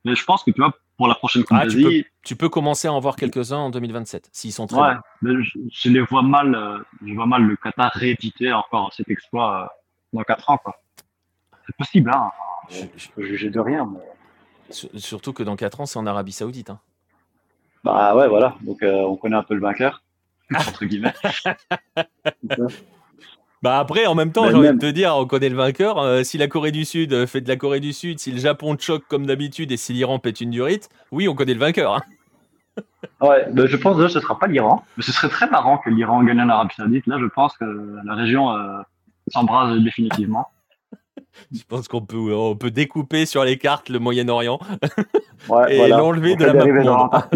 [0.03, 2.49] Mais je pense que tu vois, pour la prochaine Coupe ah, tu, peux, tu peux
[2.49, 5.33] commencer à en voir quelques-uns en 2027, s'ils sont très ouais, Mais
[5.71, 9.67] je, les vois mal, euh, je vois mal le Qatar rééditer encore cet exploit euh,
[10.13, 10.81] dans 4 ans, quoi.
[11.65, 12.31] C'est possible, hein.
[12.69, 13.87] Je, je peux juger de rien.
[14.69, 16.69] Surtout que dans 4 ans, c'est en Arabie Saoudite.
[16.69, 16.79] Hein.
[17.85, 18.55] Bah ouais, voilà.
[18.61, 20.01] Donc euh, on connaît un peu le vainqueur,
[20.53, 21.13] entre guillemets.
[23.63, 25.97] Bah après, en même temps, j'ai envie de te dire, on connaît le vainqueur.
[25.97, 28.37] Euh, si la Corée du Sud euh, fait de la Corée du Sud, si le
[28.37, 31.95] Japon choque comme d'habitude et si l'Iran pète une durite, oui, on connaît le vainqueur.
[31.95, 32.01] Hein.
[33.21, 34.85] Ouais, bah, je pense que ce sera pas l'Iran.
[34.97, 37.07] Mais ce serait très marrant que l'Iran gagne en Arabie Saoudite.
[37.07, 37.65] Là, je pense que
[38.05, 38.49] la région
[39.29, 40.47] s'embrase définitivement.
[41.51, 44.59] Je pense qu'on peut, on peut découper sur les cartes le Moyen-Orient?
[45.69, 47.29] Et l'enlever de la map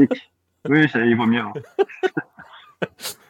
[0.68, 1.42] oui, ça, il vaut mieux.
[1.42, 1.54] Hein.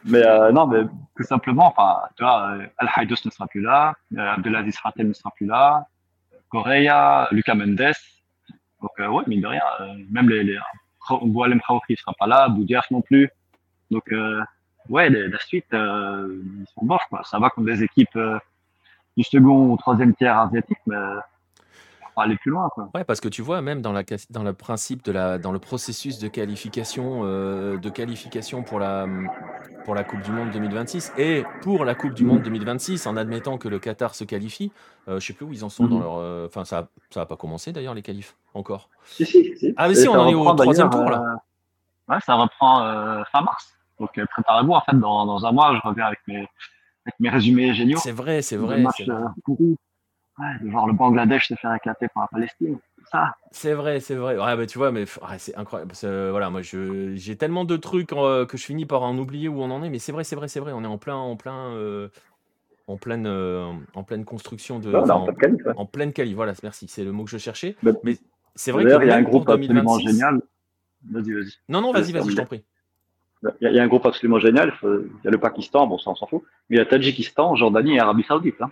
[0.05, 0.83] Mais euh, non, mais
[1.15, 5.07] tout simplement, enfin, tu vois, euh, Al Haidous ne sera plus là, euh, Abdelaziz Ratel
[5.07, 5.87] ne sera plus là,
[6.49, 7.93] Correa, Lucas Mendes.
[8.81, 10.59] Donc, euh, ouais, mine de rien, euh, même les, les
[11.21, 13.29] Boualem Khaouri ne sera pas là, Boudiaf non plus.
[13.91, 14.13] Donc,
[14.89, 17.23] ouais, la suite, ils sont bof, quoi.
[17.23, 18.17] Ça va comme des équipes
[19.17, 20.95] du second ou troisième tiers asiatique, mais
[22.21, 22.69] aller plus loin.
[22.69, 22.89] Quoi.
[22.93, 25.59] Ouais, parce que tu vois, même dans, la, dans le principe de la, dans le
[25.59, 29.07] processus de qualification, euh, de qualification pour la,
[29.85, 33.57] pour la Coupe du Monde 2026 et pour la Coupe du Monde 2026, en admettant
[33.57, 34.71] que le Qatar se qualifie,
[35.07, 36.03] euh, je sais plus où ils en sont dans mhm.
[36.03, 36.17] leur.
[36.17, 38.89] Euh, enfin, ça, ça va pas commencé d'ailleurs les qualifs encore.
[39.05, 39.73] Si, si, si.
[39.77, 41.41] Ah, mais si, on en est au troisième tour là.
[42.07, 43.75] ouais, ça reprend fin mars.
[43.99, 47.73] Donc préparez-vous, en fait, dans, dans, un mois, je reviens avec mes, avec mes résumés
[47.73, 47.99] géniaux.
[48.01, 48.83] C'est vrai, c'est vrai.
[50.61, 52.77] De voir le Bangladesh se faire éclater par la Palestine.
[53.11, 53.33] Ça.
[53.51, 54.37] C'est vrai, c'est vrai.
[54.37, 55.05] Ouais, bah, tu vois, mais
[55.37, 55.93] c'est incroyable.
[56.01, 59.71] voilà, moi, j'ai tellement de trucs euh, que je finis par en oublier où on
[59.71, 60.73] en est, mais c'est vrai, c'est vrai, c'est vrai.
[60.73, 62.09] On est en plein, en plein, euh,
[62.87, 66.35] en pleine, euh, en pleine construction de, en, pleine qualif, en, pleine qualif.
[66.35, 67.75] Voilà, merci, c'est le mot que je cherchais.
[68.03, 68.17] mais
[68.55, 70.41] c'est vrai qu'il y a un groupe absolument génial.
[71.09, 71.53] Vas-y, vas-y.
[71.69, 72.63] Non, non, vas-y, vas-y, je t'en prie.
[73.61, 74.73] Il y, a un groupe absolument génial.
[74.83, 76.43] Il y a le Pakistan, bon, ça on s'en fout.
[76.69, 78.61] Mais il y a Tadjikistan, Jordanie et Arabie Saoudite.
[78.61, 78.69] Hein.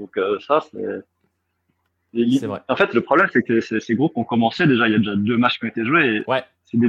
[0.00, 2.46] Donc euh, ça, c'est.
[2.46, 2.60] Vrai.
[2.68, 4.88] En fait, le problème, c'est que ces groupes ont commencé déjà.
[4.88, 6.16] Il y a déjà deux matchs qui ont été joués.
[6.16, 6.42] Et ouais.
[6.72, 6.88] Des...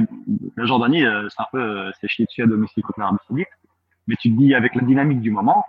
[0.56, 3.48] La Jordanie, euh, c'est un peu, euh, c'est chié dessus à domicile contre l'Arabie Saoudite.
[4.08, 5.64] Mais tu te dis, avec la dynamique du moment,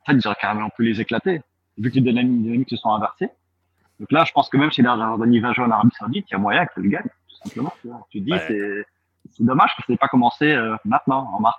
[0.00, 1.40] en fait, auraient carrément pu les éclater,
[1.78, 3.30] vu que les dynamiques se sont inversées.
[4.00, 6.32] Donc là, je pense que même si la Jordanie va jouer en Arabie Saoudite, il
[6.32, 7.72] y a moyen qu'elle gagne, tout simplement.
[8.10, 8.38] Tu, te dis,
[9.30, 11.58] c'est dommage que ça n'ait pas commencé maintenant, en mars.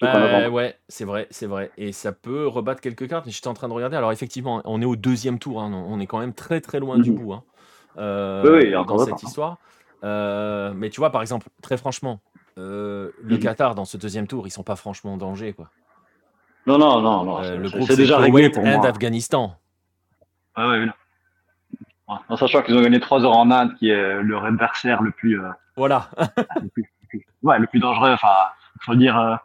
[0.00, 1.72] Bah, ouais, c'est vrai, c'est vrai.
[1.76, 3.28] Et ça peut rebattre quelques cartes.
[3.28, 3.96] J'étais en train de regarder.
[3.96, 5.60] Alors, effectivement, on est au deuxième tour.
[5.60, 5.72] Hein.
[5.72, 7.18] On est quand même très, très loin du mhm.
[7.18, 7.42] bout hein,
[7.98, 9.58] euh, dans cette histoire.
[10.04, 12.20] Euh, mais tu vois, par exemple, très franchement,
[12.58, 13.42] euh, le mhm.
[13.42, 15.52] Qatar, dans ce deuxième tour, ils sont pas franchement en danger.
[15.52, 15.68] Quoi.
[16.66, 17.24] Non, non, non.
[17.24, 18.86] non le groupe, c'est déjà réglé pour moi.
[18.86, 19.56] Afghanistan.
[20.56, 20.86] Ouais, ouais,
[22.28, 25.40] En sachant qu'ils ont gagné 3 heures en Inde, qui est leur adversaire le plus.
[25.76, 26.08] voilà.
[26.62, 26.88] le plus,
[27.42, 28.12] ouais, le plus dangereux.
[28.12, 28.28] Enfin,
[28.76, 29.40] il faut dire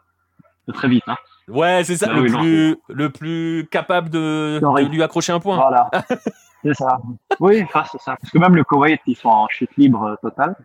[0.72, 1.04] très vite.
[1.06, 1.16] Hein.
[1.48, 5.56] Ouais, c'est ça, bah le, plus, le plus capable de, lui accrocher un point.
[5.56, 5.90] Voilà,
[6.62, 6.98] c'est ça.
[7.40, 8.16] Oui, c'est ça.
[8.20, 10.56] Parce que même le Koweït, ils sont en chute libre euh, totale.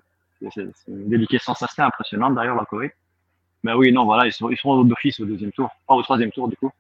[0.54, 2.94] C'est une déliquescence assez impressionnante d'ailleurs, le Koweït.
[3.64, 6.32] Mais oui, non, voilà, ils sont, ils sont d'office au deuxième tour, pas au troisième
[6.32, 6.72] tour du coup.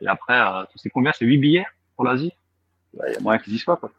[0.00, 2.32] Et après, euh, c'est combien C'est 8 billets pour l'Asie?
[2.94, 3.90] Il y a moyen qu'ils y soient, quoi.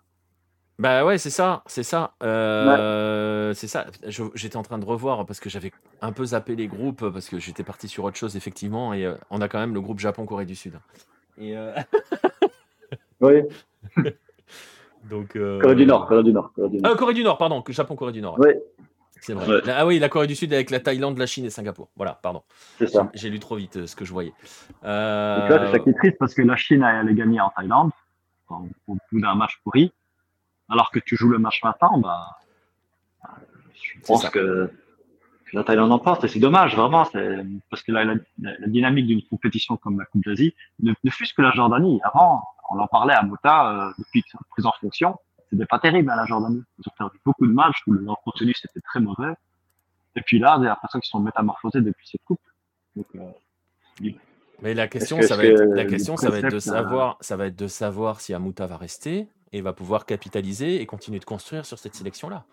[0.80, 2.14] Bah ouais, c'est ça, c'est ça.
[2.24, 3.88] Euh, c'est ça.
[4.34, 7.38] J'étais en train de revoir parce que j'avais un peu zappé les groupes parce que
[7.38, 10.46] j'étais parti sur autre chose effectivement et euh, on a quand même le groupe Japon-Corée
[10.46, 10.80] du Sud.
[11.38, 11.76] Et euh,
[13.20, 13.42] Oui.
[15.10, 16.54] Donc, Corée du Nord, Corée du Nord.
[16.54, 16.92] Corée du Nord.
[16.94, 18.38] Ah, Corée du Nord, pardon, que Japon, Corée du Nord.
[18.40, 18.52] Oui,
[19.20, 19.48] C'est vrai.
[19.48, 19.62] Ouais.
[19.68, 21.90] Ah oui, la Corée du Sud avec la Thaïlande, la Chine et Singapour.
[21.98, 22.44] Voilà, pardon.
[22.78, 23.10] c'est ça.
[23.14, 24.30] J'ai lu trop vite euh, ce que je voyais.
[24.30, 24.32] Et
[24.82, 27.50] tu vois, c'est ça qui est triste parce que la Chine elle allait gagner en
[27.50, 27.92] Thaïlande
[28.50, 29.92] enfin, au bout d'un match pourri,
[30.70, 32.38] alors que tu joues le match maintenant, bah,
[33.74, 34.30] je pense ça.
[34.30, 34.72] que,
[35.46, 39.08] que la Thaïlande emporte et c'est dommage vraiment, c'est parce que la, la, la dynamique
[39.08, 42.00] d'une compétition comme la Coupe d'Asie, ne, ne fût-ce que la Jordanie.
[42.04, 45.18] Avant, on en parlait à Mota euh, depuis sa prise en fonction,
[45.50, 46.64] c'était pas terrible à la Jordanie.
[46.78, 49.34] Ils ont perdu beaucoup de matchs où leur contenu c'était très mauvais.
[50.16, 52.42] Et puis là, j'ai l'impression qu'ils sont métamorphosés depuis cette coupe.
[52.96, 54.10] Donc, euh,
[54.62, 56.56] Mais la question, que- ça va être, que la le question, ça va être de
[56.56, 60.82] euh, savoir, ça va être de savoir si Amuta va rester et va pouvoir capitaliser
[60.82, 62.46] et continuer de construire sur cette sélection-là.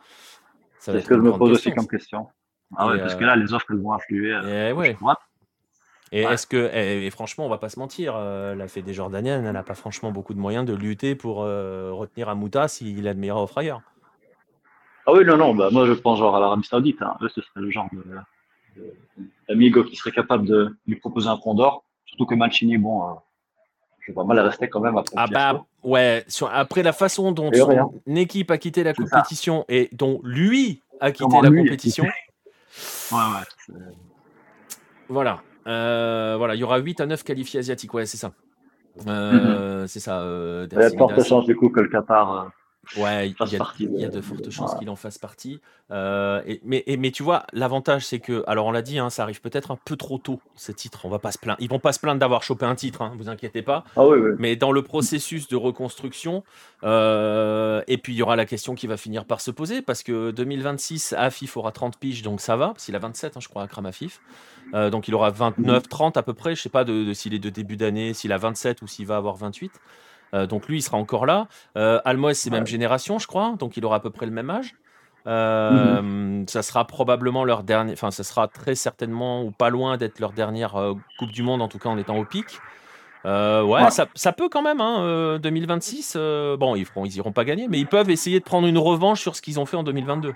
[0.78, 2.28] C'est ce que je me pose aussi comme question.
[2.76, 4.90] Ah ouais, parce euh, que là, les offres, elles vont affluer euh, Et ouais.
[4.90, 5.18] gauche, droite.
[6.12, 6.34] Et Ouais.
[6.34, 9.52] est-ce que, et, et franchement, on va pas se mentir, euh, la Fédé jordanienne, elle
[9.52, 13.18] n'a pas franchement beaucoup de moyens de lutter pour euh, retenir Amuta s'il a de
[13.18, 13.82] meilleures offres ailleurs.
[15.06, 17.00] Ah oui, non, non, bah, moi je pense genre à l'Arabie Saoudite.
[17.02, 17.16] Hein.
[17.22, 18.04] Eux, ce serait le genre de,
[18.76, 18.94] de-
[19.48, 21.84] d'amigo qui serait capable de lui proposer un pont d'or.
[22.04, 23.16] Surtout que Mancini, bon,
[24.12, 27.50] vois mal rester quand même après le Ah bah ouais, sur- après la façon dont
[27.52, 27.90] son rien.
[28.06, 29.02] équipe a quitté la ça.
[29.02, 33.74] compétition et dont lui a quitté Comment la compétition, Ouais, ouais.
[35.08, 35.40] voilà.
[35.66, 38.32] Euh, voilà, il y aura 8 à 9 qualifiés asiatiques, ouais, c'est ça.
[39.06, 40.20] Euh, C'est ça.
[40.20, 41.36] euh, Il y a de fortes d'assimilation.
[41.38, 42.50] chances du coup que le Qatar.
[42.96, 44.78] Ouais, il y, a, y de- fortes chances voilà.
[44.78, 45.60] qu'il en fasse partie.
[45.90, 49.10] Euh, et- mais, et- mais tu vois, l'avantage, c'est que, alors on l'a dit, hein,
[49.10, 51.04] ça arrive peut-être un peu trop tôt, ces titres.
[51.04, 51.58] On va pas se plaindre.
[51.60, 53.84] Ils vont pas se plaindre d'avoir chopé un titre, hein, vous inquiétez pas.
[53.96, 54.30] Ah oui, oui.
[54.38, 56.44] Mais dans le processus de reconstruction,
[56.84, 60.02] euh, et puis il y aura la question qui va finir par se poser, parce
[60.02, 63.48] que 2026, Afif aura 30 piges, donc ça va, parce qu'il a 27, hein, je
[63.48, 64.20] crois, Akram Afif.
[64.74, 67.34] Euh, donc il aura 29, 30 à peu près, je sais pas de, de s'il
[67.34, 69.70] est de début d'année, s'il a 27 ou s'il va avoir 28.
[70.34, 71.48] Euh, donc lui, il sera encore là.
[71.76, 72.00] Euh,
[72.34, 74.74] c'est même génération, je crois, donc il aura à peu près le même âge.
[75.26, 80.20] Euh, Ça sera probablement leur dernier, enfin, ça sera très certainement ou pas loin d'être
[80.20, 82.46] leur dernière euh, Coupe du Monde, en tout cas en étant au pic.
[83.24, 83.90] Euh, ouais, Ouais.
[83.90, 84.80] Ça, ça peut quand même.
[84.80, 88.38] Hein, euh, 2026, euh, bon, ils feront, ils iront pas gagner, mais ils peuvent essayer
[88.38, 90.32] de prendre une revanche sur ce qu'ils ont fait en 2022.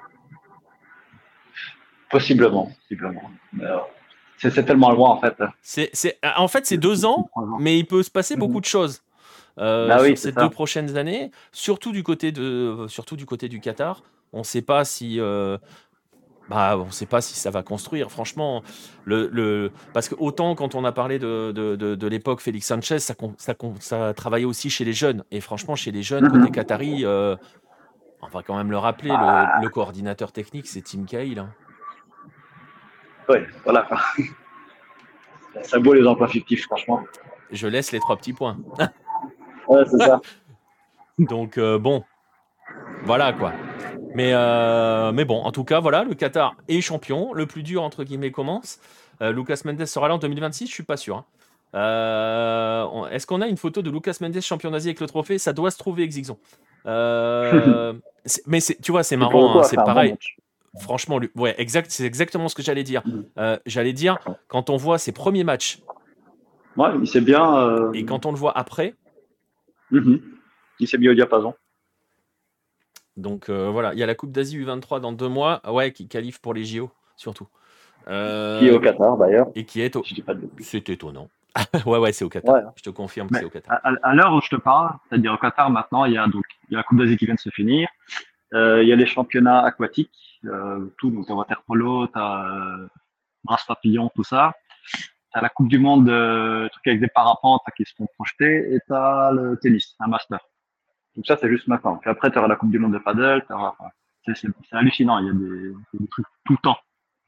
[2.11, 3.31] Possiblement, possiblement.
[4.39, 5.35] C'est tellement loin en fait.
[5.63, 7.31] C'est, c'est, en fait, c'est deux ans,
[7.61, 8.41] mais il peut se passer Mhm.
[8.41, 9.03] beaucoup de choses
[9.59, 10.43] euh, Bah oui, sur ces ça.
[10.43, 14.03] deux prochaines années, surtout du côté de, surtout du côté du Qatar.
[14.33, 15.59] On ne sait pas si, euh,
[16.49, 18.11] bah, on sait pas si ça va construire.
[18.11, 18.63] Franchement,
[19.05, 22.67] le, le, parce que autant quand on a parlé de, de, de, de l'époque Félix
[22.69, 25.25] Sanchez, ça, ça, ça travaillait aussi chez les jeunes.
[25.31, 26.41] Et franchement, chez les jeunes, Mhm.
[26.41, 27.37] côté Qatari, euh,
[28.23, 29.55] on va quand même le rappeler, Ah.
[29.59, 31.39] le, le coordinateur technique, c'est Tim Cahill.
[31.41, 31.51] hein.
[33.29, 33.89] Oui, voilà.
[35.63, 37.03] Ça beau les emplois fictifs, franchement.
[37.51, 38.57] Je laisse les trois petits points.
[39.71, 40.21] Ouais, c'est ça.
[41.19, 42.03] Donc euh, bon,
[43.05, 43.53] voilà quoi.
[44.15, 47.33] Mais, euh, mais bon, en tout cas, voilà, le Qatar est champion.
[47.33, 48.81] Le plus dur, entre guillemets, commence.
[49.23, 51.17] Euh, Lucas Mendes sera là en 2026, je suis pas sûr.
[51.19, 51.25] hein.
[51.77, 55.39] Euh, Est-ce qu'on a une photo de Lucas Mendes champion d'Asie avec le trophée?
[55.39, 56.37] Ça doit se trouver, Exixon.
[58.27, 60.15] C'est- mais c'est- tu vois, c'est marrant, hein, c'est pareil.
[60.79, 63.03] Franchement, lui- ouais, exact, c'est exactement ce que j'allais dire.
[63.39, 64.19] Euh, j'allais dire,
[64.49, 65.79] quand on voit ses premiers matchs
[66.77, 67.91] Ouais, il s'est bien.
[67.95, 68.95] et quand on le voit après,
[69.91, 70.21] mhm.
[70.79, 71.55] Il s'est mis au diapason.
[73.17, 76.09] Donc euh, voilà, il y a la Coupe d'Asie U23 dans deux mois, ouais, qui
[76.09, 77.49] qualifie pour les JO surtout.
[78.09, 79.49] Euh, Qui est au Qatar d'ailleurs.
[79.55, 80.03] et qui est au.
[80.59, 81.29] C'est étonnant.
[81.87, 82.55] ouais, ouais, c'est au Qatar.
[82.55, 82.63] Ouais.
[82.77, 83.79] Je te confirme que c'est au Qatar.
[83.83, 86.73] À, l'heure où je te parle, c'est-à-dire au Qatar maintenant, il y a donc il
[86.73, 87.89] y a la Coupe d'Asie qui vient de se finir.
[88.55, 90.41] Euh, il y a les championnats aquatiques,
[90.99, 92.89] tout, donc t'as water polo, t'as euh,
[93.45, 94.55] brasse papillon, tout ça.
[95.33, 98.81] T'as la Coupe du Monde, euh, truc avec des parapentes qui se font projeter, et
[98.89, 100.41] t'as le tennis, un master.
[101.17, 101.97] Donc ça c'est juste maintenant.
[101.97, 103.91] Puis après t'auras la Coupe du Monde de paddle, t'auras, enfin,
[104.25, 105.19] c'est, c'est, c'est hallucinant.
[105.19, 106.79] Il y a des, des trucs tout le temps,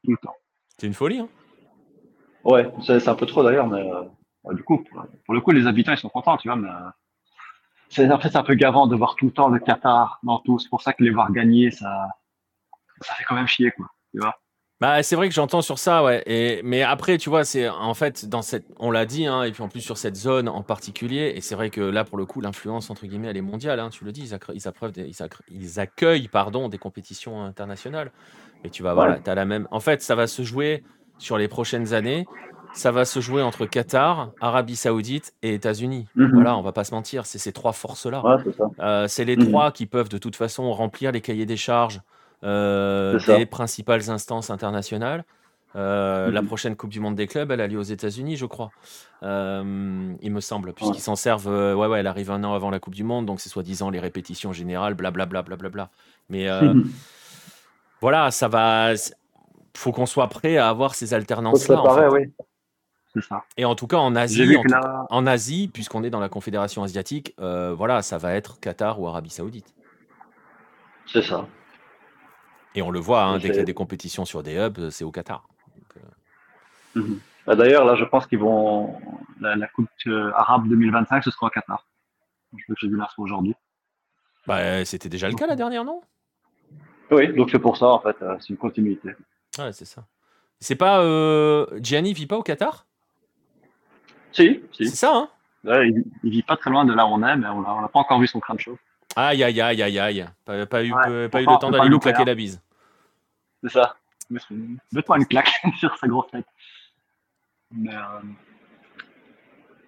[0.04, 0.34] tout le temps.
[0.78, 1.20] C'est une folie.
[1.20, 1.28] Hein
[2.44, 4.02] Ouais, c'est, c'est un peu trop d'ailleurs, mais euh,
[4.44, 6.68] ouais, du coup, pour, pour le coup, les habitants ils sont contents, tu vois, mais
[6.68, 6.90] euh,
[7.88, 10.40] c'est en fait c'est un peu gavant de voir tout le temps le Qatar dans
[10.40, 10.58] tout.
[10.58, 12.08] C'est pour ça que les voir gagner, ça,
[13.00, 13.86] ça fait quand même chier, quoi.
[14.12, 14.34] Tu vois.
[14.82, 16.24] Bah, c'est vrai que j'entends sur ça, ouais.
[16.26, 19.52] Et, mais après, tu vois, c'est en fait dans cette, on l'a dit, hein, et
[19.52, 22.26] puis en plus sur cette zone en particulier, et c'est vrai que là, pour le
[22.26, 23.78] coup, l'influence entre guillemets, elle est mondiale.
[23.78, 26.78] Hein, tu le dis, ils, accre- ils, appreuvent des- ils, accre- ils accueillent, pardon, des
[26.78, 28.10] compétitions internationales.
[28.64, 29.12] Et tu vas voir, Ouais.
[29.14, 29.68] là, t'as la même.
[29.70, 30.82] En fait, ça va se jouer
[31.18, 32.26] sur les prochaines années.
[32.74, 36.06] Ça va se jouer entre Qatar, Arabie Saoudite et États-Unis.
[36.16, 36.30] Mhm.
[36.32, 38.24] Voilà, on va pas se mentir, c'est ces trois forces-là.
[38.24, 38.64] Ouais, c'est ça.
[38.80, 39.48] Euh, c'est les Mhm.
[39.48, 42.00] trois qui peuvent de toute façon remplir les cahiers des charges.
[42.42, 45.24] Des principales instances internationales.
[45.74, 46.48] Euh, La Mhm.
[46.48, 48.70] prochaine Coupe du Monde des clubs, elle a lieu aux États-Unis, je crois.
[49.22, 51.48] Euh, il me semble, puisqu'ils s'en servent.
[51.48, 53.88] euh, ouais, ouais, elle arrive un an avant la Coupe du Monde, donc c'est soi-disant
[53.88, 55.88] les répétitions générales, blablabla, blablabla.
[56.28, 56.74] Mais euh,
[58.02, 58.94] voilà, ça va.
[58.96, 59.14] c'est-
[59.74, 61.80] Faut qu'on soit prêt à avoir ces alternances-là.
[61.80, 62.08] en fait.
[62.08, 62.32] oui.
[63.22, 63.42] Ça.
[63.56, 64.56] Et en tout cas, en Asie,
[65.10, 69.06] en, Asie, puisqu'on est dans la Confédération asiatique, euh, voilà, ça va être Qatar ou
[69.06, 69.72] Arabie Saoudite.
[71.06, 71.46] c'est ça.
[72.74, 75.04] Et on le voit, hein, dès qu'il y a des compétitions sur des hubs, c'est
[75.04, 75.46] au Qatar.
[75.76, 77.20] Donc, euh, Mhm.
[77.46, 78.96] Bah, D'ailleurs, là, je pense qu'ils vont.
[79.40, 81.86] La, la Coupe euh, arabe 2025, ce sera au Qatar.
[82.56, 83.54] Je veux que j'ai vu l'info aujourd'hui.
[84.46, 86.00] bah, c'était déjà le cas la dernière, non?
[87.10, 89.10] Oui, donc c'est pour ça, en fait, euh, c'est une continuité.
[89.58, 90.04] Ouais, c'est ça.
[90.60, 91.00] C'est pas.
[91.02, 91.66] Euh...
[91.80, 92.86] Gianni vit pas au Qatar?
[94.32, 94.86] Si, si.
[94.88, 95.28] C'est ça, hein?
[95.64, 97.88] Ouais, il, il vit pas très loin de là où on est, mais on n'a
[97.88, 98.78] pas encore vu son crâne chaud.
[99.16, 100.26] Aïe, aïe, aïe, aïe, aïe.
[100.44, 102.60] Pas, pas eu, Ouais, pas eu le temps d'aller lui claquer la bise.
[103.62, 103.96] C'est ça.
[104.92, 106.46] Mets-toi une claque sur sa grosse tête.
[107.70, 108.00] Mais, euh...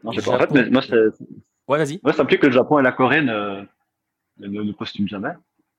[0.03, 0.37] Non, je sais pas.
[0.37, 0.95] En fait, mais moi, c'est-
[1.67, 1.99] Ouais, vas-y.
[2.03, 3.65] moi, ça implique que le Japon et la Corée ne,
[4.39, 5.31] ne, ne postulent jamais.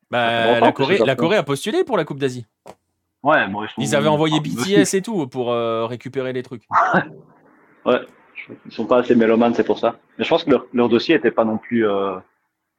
[0.10, 1.16] Bah, la, Corée, la.
[1.16, 2.46] Corée a postulé pour la Coupe d'Asie.
[3.22, 6.64] Ouais, bon, ils, sont- Ils avaient envoyé BTS et tout pour euh, récupérer les trucs.
[7.86, 8.02] Ouais,
[8.66, 10.00] ils sont pas assez mélomanes, c'est pour ça.
[10.18, 12.16] Mais je pense que leur, leur dossier était pas non plus euh,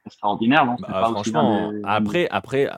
[0.07, 2.71] extraordinaire, non Bah, franchement, des- après, après,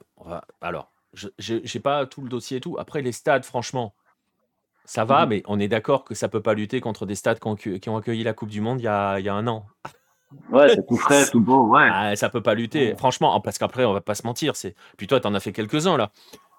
[0.60, 2.76] alors, je j'ai pas tout le dossier et tout.
[2.78, 3.94] Après, les stades, franchement,
[4.84, 5.28] ça va, Mhm.
[5.28, 8.22] mais on est d'accord que ça peut pas lutter contre des stades qui ont, accueilli
[8.24, 9.66] la Coupe du Monde il y a, il y a un an.
[10.50, 11.88] Ouais, c'est tout frais, tout beau, ouais.
[11.90, 12.94] Ah, ça peut pas lutter.
[12.96, 14.56] Franchement, parce qu'après, on va pas se mentir.
[14.56, 14.74] C'est...
[14.96, 16.10] Puis toi, t'en as fait quelques-uns là.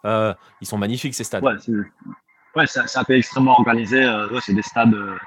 [0.06, 1.44] Euh, ils sont magnifiques ces stades.
[1.44, 1.72] Ouais, c'est
[2.56, 2.66] ouais,
[2.96, 4.04] un pays extrêmement organisé.
[4.04, 5.18] euh, c'est des stades euh,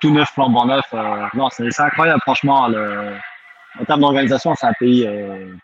[0.00, 0.92] tout neufs, flambant neufs.
[0.94, 2.68] euh, non, c'est c'est incroyable, franchement.
[2.68, 3.16] Le,
[3.80, 5.54] en termes d'organisation, c'est un pays euh,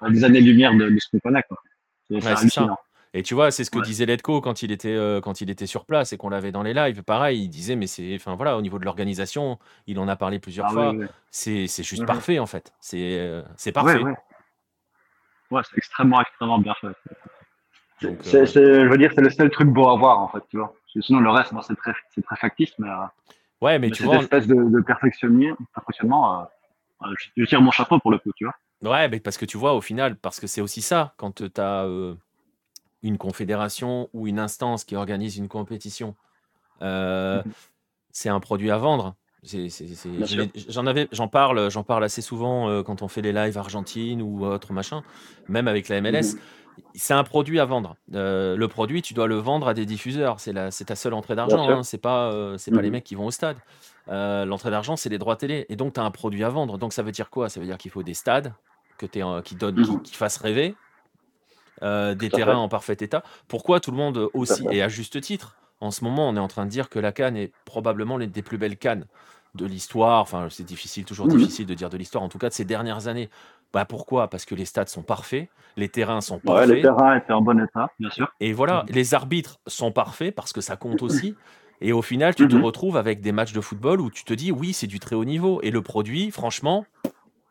[0.00, 1.42] à des années-lumière de, de ce qu'on connaît.
[1.44, 1.58] quoi.
[2.08, 2.60] C'est Ouais, c'est.
[3.12, 3.84] Et tu vois, c'est ce que Ouais.
[3.84, 6.62] disait Letko quand il était euh, quand il était sur place et qu'on l'avait dans
[6.62, 7.02] les lives.
[7.02, 9.58] Pareil, il disait mais c'est, enfin voilà, au niveau de l'organisation,
[9.88, 10.94] il en a parlé plusieurs Ah, fois.
[11.32, 12.06] C'est, c'est juste Mhm.
[12.06, 12.72] parfait en fait.
[12.80, 14.00] C'est, euh, c'est parfait.
[15.50, 16.86] Ouais, c'est extrêmement, extrêmement bien fait.
[18.02, 20.42] Donc, C'est, euh, je veux dire, c'est le seul truc beau à voir, en fait,
[20.48, 20.72] tu vois.
[21.00, 22.88] Sinon, le reste, bon, c'est très, c'est très factice, mais,
[23.60, 26.48] ouais, mais mais tu cette vois, on- espèce de, de perfectionnement, perfectionnement
[27.36, 28.54] je, tire mon chapeau pour le coup, tu vois.
[28.82, 31.60] Ouais, mais parce que tu vois, au final, parce que c'est aussi ça, quand tu
[31.60, 31.86] as
[33.02, 36.14] une confédération ou une instance qui organise une compétition,
[36.82, 37.52] euh, Mhm.
[38.10, 39.14] c'est un produit à vendre.
[40.68, 44.20] J'en avais, j'en parle, j'en parle assez souvent euh, quand on fait les lives Argentine
[44.20, 45.02] ou autre machin,
[45.48, 46.36] même avec la MLS.
[46.94, 47.96] C'est un produit à vendre.
[48.14, 50.40] Euh, le produit, tu dois le vendre à des diffuseurs.
[50.40, 50.52] C'est
[50.84, 51.68] ta seule entrée d'argent.
[51.70, 51.82] hein.
[51.82, 52.92] C'est pas, euh, c'est pas les Mhm.
[52.92, 53.56] mecs qui vont au stade.
[54.08, 55.66] Euh, L'entrée d'argent, c'est les droits télé.
[55.68, 56.78] Et donc, tu as un produit à vendre.
[56.78, 57.48] Donc, ça veut dire quoi?
[57.48, 58.52] Ça veut dire qu'il faut des stades
[58.98, 60.02] que euh, qui, donnent, qui, Mhm.
[60.02, 60.74] qui fassent rêver,
[61.82, 62.58] euh, des terrains fait.
[62.58, 63.22] en parfait état.
[63.48, 66.48] Pourquoi tout le monde aussi, et à juste titre, en ce moment, on est en
[66.48, 69.06] train de dire que la Cannes est probablement l'une des plus belles Cannes
[69.54, 70.20] de l'histoire.
[70.20, 71.36] Enfin, c'est difficile, toujours Mhm.
[71.38, 73.30] difficile de dire de l'histoire, en tout cas de ces dernières années.
[73.72, 74.28] Bah pourquoi?
[74.28, 76.82] Parce que les stades sont parfaits, les terrains sont Ouais, le parfaits.
[76.82, 78.30] terrain était en bon état, bien sûr.
[78.40, 81.36] Et voilà, les arbitres sont parfaits parce que ça compte aussi.
[81.80, 82.62] Et au final, tu te Mhm.
[82.62, 85.24] retrouves avec des matchs de football où tu te dis, oui, c'est du très haut
[85.24, 85.60] niveau.
[85.62, 86.86] Et le produit, franchement,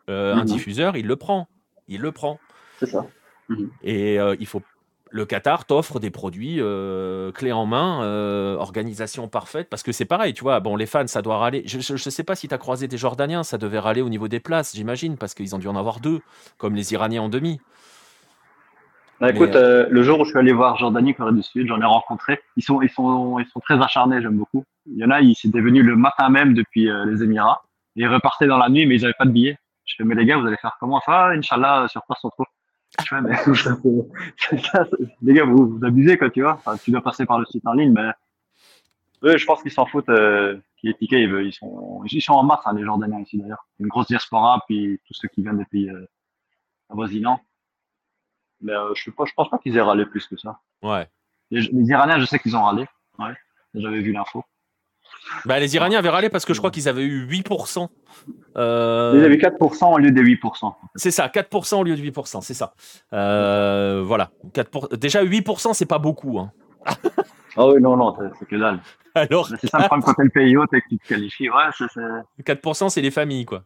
[0.09, 0.45] euh, un Mhm.
[0.45, 1.47] diffuseur, il le prend.
[1.87, 2.39] Il le prend.
[2.79, 3.05] C'est ça.
[3.83, 4.61] Et euh, il faut.
[5.11, 8.03] Le Qatar t'offre des produits euh, clés en main,
[8.59, 10.59] organisation parfaite, parce que c'est pareil, tu vois.
[10.59, 11.63] Bon, les fans, ça doit râler.
[11.65, 14.27] Je ne sais pas si tu as croisé des Jordaniens, ça devait râler au niveau
[14.27, 16.21] des places, j'imagine, parce qu'ils ont dû en avoir deux,
[16.59, 17.59] comme les Iraniens en demi.
[19.19, 21.81] Bah, écoute, euh, le jour où je suis allé voir Jordanie, Corée du Sud, j'en
[21.81, 22.39] ai rencontré.
[22.55, 24.63] Ils sont, ils sont, ils sont très acharnés, j'aime beaucoup.
[24.85, 27.61] Il y en a, ils s'étaient venus le matin même depuis euh, les Émirats.
[27.95, 29.57] Et ils repartaient dans la nuit, mais ils n'avaient pas de billets.
[29.85, 30.97] Je fais, mais les gars, vous allez faire comment?
[30.97, 32.45] Enfin, ah, Inch'Allah, sur place on trouve.
[33.01, 33.35] Je fais, mais
[34.57, 34.87] ça,
[35.21, 36.53] les gars, vous, vous abusez, quoi, tu vois.
[36.53, 38.09] Enfin, tu dois passer par le site en ligne, mais
[39.23, 40.09] eux, je pense qu'ils s'en foutent.
[40.09, 43.37] Euh, qui est ticket, ils, ils sont, ils sont en masse, hein, les Jordaniens ici
[43.37, 43.67] d'ailleurs.
[43.79, 46.07] Une grosse diaspora, puis tous ceux qui viennent des pays euh,
[46.89, 47.41] avoisinants.
[48.61, 50.59] Mais euh, je, je pense pas qu'ils aient râlé plus que ça.
[50.81, 51.07] Ouais.
[51.51, 52.85] Les, les Iraniens, je sais qu'ils ont râlé.
[53.17, 53.33] Ouais,
[53.73, 54.43] j'avais vu l'info.
[55.45, 57.87] Bah, les Iraniens avaient râlé parce que je crois qu'ils avaient eu 8%.
[58.57, 60.73] euh, Ils avaient 4% au lieu des 8%.
[60.95, 62.73] C'est ça, 4% au lieu de 8%, c'est ça.
[63.13, 64.31] Euh, voilà.
[64.53, 66.39] 4 pour- Déjà, 8%, c'est pas beaucoup.
[66.39, 66.51] hein.
[67.57, 68.79] Ah oui, non, non, c'est- que dalle.
[69.15, 71.49] Alors, C'est ça le problème quand t'es le pays haut et que tu te qualifies.
[71.49, 73.63] Ouais, c'est c'est- 4%, c'est les familles, quoi.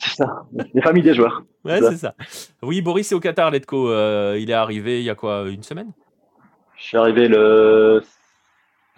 [0.00, 0.42] C'est ça.
[0.74, 1.42] Les familles des joueurs.
[1.64, 2.14] Ouais, c'est ça.
[2.62, 3.90] Oui, Boris est au Qatar, Letko.
[3.90, 5.92] Euh, il est arrivé il y a quoi Une semaine?
[6.76, 8.02] Je suis arrivé le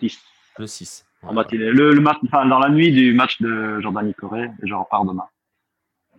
[0.00, 0.20] 6
[0.58, 1.04] Le 6.
[1.22, 1.64] en matinée.
[1.70, 5.24] Le, le mat- enfin, dans la nuit du match de Jordanie-Corée et je repars demain.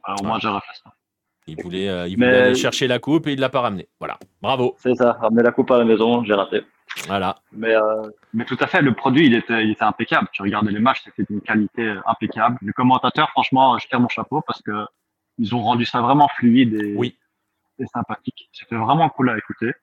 [0.04, 0.40] Alors, au moins, Ouais.
[0.42, 0.92] j'ai refait ça.
[1.48, 3.88] Il voulait, euh, il Mais- voulait aller chercher la coupe et il l'a pas ramené.
[4.00, 4.18] Voilà.
[4.42, 4.76] Bravo.
[4.80, 5.14] C'est ça.
[5.22, 6.62] Ramener la coupe à la maison, j'ai raté.
[7.08, 7.36] Voilà.
[7.52, 10.28] Mais, euh, mais tout à fait, le produit, il était, il était impeccable.
[10.32, 12.58] Tu regardais les matchs, c'était d'une qualité euh, impeccable.
[12.62, 14.86] Les commentateurs, franchement, je tire mon chapeau parce que
[15.40, 17.18] ils ont rendu ça vraiment fluide et, Oui.
[17.80, 18.50] et sympathique.
[18.52, 19.74] C'était vraiment cool à écouter.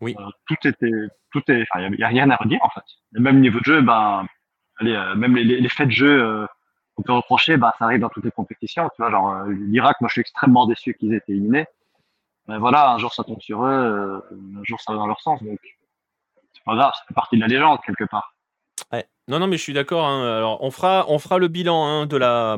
[0.00, 0.14] Oui.
[0.18, 0.92] Euh, tout était,
[1.32, 2.84] tout est, enfin, il y, a rien à redire en fait.
[3.16, 4.26] Et même niveau de jeu, ben,
[4.78, 6.46] allez, euh, même les, les, les faits de jeu euh,
[6.94, 8.88] qu'on peut reprocher, ben, ça arrive dans toutes les compétitions.
[8.94, 11.66] Tu vois, genre euh, l'Irak, moi, je suis extrêmement déçu qu'ils aient été éliminés.
[12.48, 14.20] Mais voilà, un jour ça tombe sur eux, euh,
[14.58, 15.42] un jour ça va dans leur sens.
[15.42, 15.58] Donc,
[16.60, 18.34] c'est pas grave, ça fait partie de la légende quelque part.
[18.92, 19.06] Ouais.
[19.28, 20.06] Non, non, mais je suis d'accord.
[20.06, 20.36] hein.
[20.38, 22.56] Alors, on fera, on fera le bilan hein, de la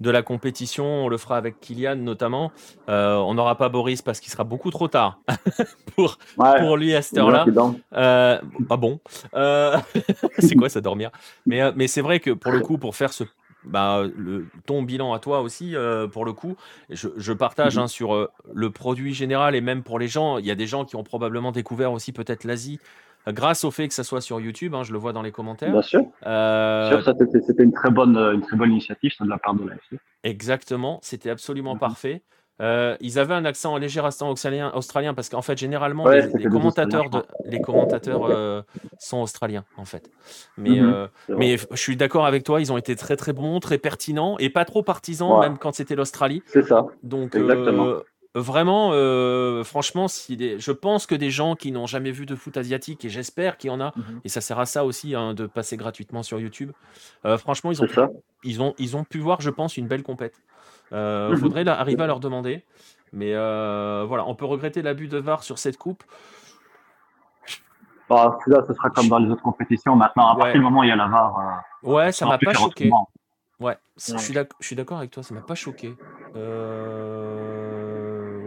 [0.00, 0.84] de la compétition.
[0.84, 2.52] On le fera avec Kylian notamment.
[2.88, 5.18] Euh, on n'aura pas Boris parce qu'il sera beaucoup trop tard
[5.96, 6.60] pour Ouais.
[6.60, 7.44] pour lui à cette heure-là.
[7.94, 9.00] Euh, pas bon.
[9.34, 9.76] Euh,
[10.38, 11.10] c'est quoi ça dormir?
[11.46, 13.24] Mais, euh, mais c'est vrai que pour le coup, pour faire ce,
[13.64, 15.74] bah, le, ton bilan à toi aussi,
[16.12, 16.54] pour le coup,
[16.90, 17.82] je, je partage Mhm.
[17.82, 20.38] hein, sur le produit général et même pour les gens.
[20.38, 22.78] Il y a des gens qui ont probablement découvert aussi peut-être l'Asie
[23.32, 24.74] grâce au fait que ça soit sur YouTube.
[24.74, 25.72] hein, je le vois dans les commentaires.
[25.72, 26.02] Bien sûr.
[26.26, 27.14] Euh, sûr,
[27.46, 29.98] c'était une très bonne, une très bonne initiative ça, de la part de l'AFC.
[30.24, 31.80] Exactement, c'était absolument Mhm.
[31.80, 32.22] parfait.
[32.60, 36.28] Euh, ils avaient un accent, un léger accent australien, australien parce qu'en fait, généralement, Ouais,
[36.34, 38.62] les, commentateurs, de, les commentateurs euh,
[38.98, 40.10] sont australiens, en fait.
[40.56, 40.92] Mais, Mhm.
[40.92, 41.06] euh,
[41.36, 44.50] mais je suis d'accord avec toi, ils ont été très très bons, très pertinents et
[44.50, 45.48] pas trop partisans, Ouais.
[45.48, 46.42] même quand c'était l'Australie.
[46.46, 46.86] C'est ça.
[47.04, 47.98] Donc, Exactement.
[48.34, 52.34] Vraiment, euh, franchement, si des- je pense que des gens qui n'ont jamais vu de
[52.36, 54.20] foot asiatique, et j'espère qu'il y en a, Mhm.
[54.24, 56.72] et ça sert à ça aussi, hein, de passer gratuitement sur YouTube,
[57.24, 58.08] euh, franchement, ils ont ça.
[58.44, 60.40] ils ont, ils ont pu voir, je pense, une belle compète.
[60.92, 61.36] Euh, Mhm.
[61.38, 62.64] faudrait là, arriver à leur demander.
[63.12, 66.04] Mais euh, voilà, on peut regretter l'abus de VAR sur cette coupe.
[68.08, 69.94] Bah, là, ce sera comme dans les autres compétitions.
[69.96, 70.38] Maintenant, à Ouais.
[70.40, 72.90] partir du moment où il y a la VAR, Ouais, ça m'a pas choqué.
[73.60, 73.76] Ouais, Ouais.
[73.98, 75.96] je suis d'ac- je suis d'accord avec toi, ça m'a pas choqué.
[76.36, 77.37] Euh,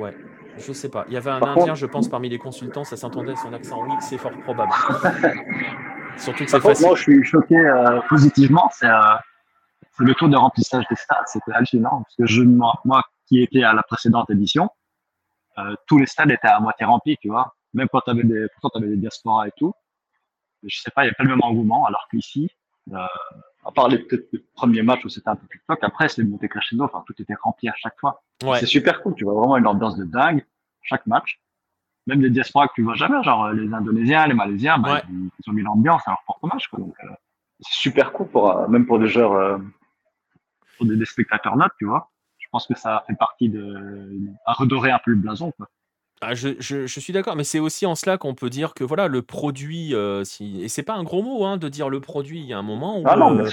[0.02, 0.16] Ouais,
[0.58, 1.06] je sais pas.
[1.10, 3.54] Il y avait un Par Indien, contre- je pense, parmi les consultants, ça s'entendait son
[3.54, 3.84] accent.
[3.84, 4.72] Oui, c'est fort probable.
[6.18, 6.88] Surtout que c'est facile.
[6.88, 8.68] moi, je suis choqué euh, positivement.
[8.74, 9.00] C'est euh,
[10.00, 11.28] le taux de remplissage des stades.
[11.28, 12.02] C'était hallucinant.
[12.04, 14.70] Parce que je, moi, moi, qui étais à la précédente édition,
[15.60, 17.54] euh, tous les stades étaient à moitié remplis, tu vois.
[17.76, 18.48] Même quand tu avais des,
[18.88, 19.74] des diasporas et tout.
[20.64, 21.86] Je sais pas, il n'y a pas le même engouement.
[21.86, 22.50] Alors qu'ici,
[22.92, 22.98] euh,
[23.66, 26.24] à part les, peut-être les premiers matchs où c'était un peu plus toc, après, c'est
[26.24, 26.84] monté crescendo.
[26.86, 28.24] Enfin, tout était rempli à chaque fois.
[28.44, 29.14] Ouais, C'est super cool.
[29.16, 30.46] Tu vois vraiment une ambiance de dingue
[30.82, 31.40] chaque match.
[32.08, 35.02] Même des diasporas que tu vois jamais, genre euh, les Indonésiens, les Malaisiens, bah, Ouais.
[35.12, 36.68] ils, ils ont mis l'ambiance à leur propre match.
[36.68, 36.80] Quoi.
[36.80, 37.08] Donc, euh,
[37.60, 39.58] c'est super cool pour euh, même pour des joueurs, euh,
[40.78, 42.10] pour des, des spectateurs neutres, tu vois.
[42.40, 45.52] Je pense que ça fait partie de à redorer un peu le blason.
[45.52, 45.68] Quoi.
[46.24, 48.84] Ah, je, je- je suis d'accord, mais c'est aussi en cela qu'on peut dire que
[48.84, 50.62] voilà le produit, euh, si...
[50.64, 52.40] et c'est pas un gros mot hein, de dire le produit.
[52.42, 53.46] Il y a un moment où Ah non, euh,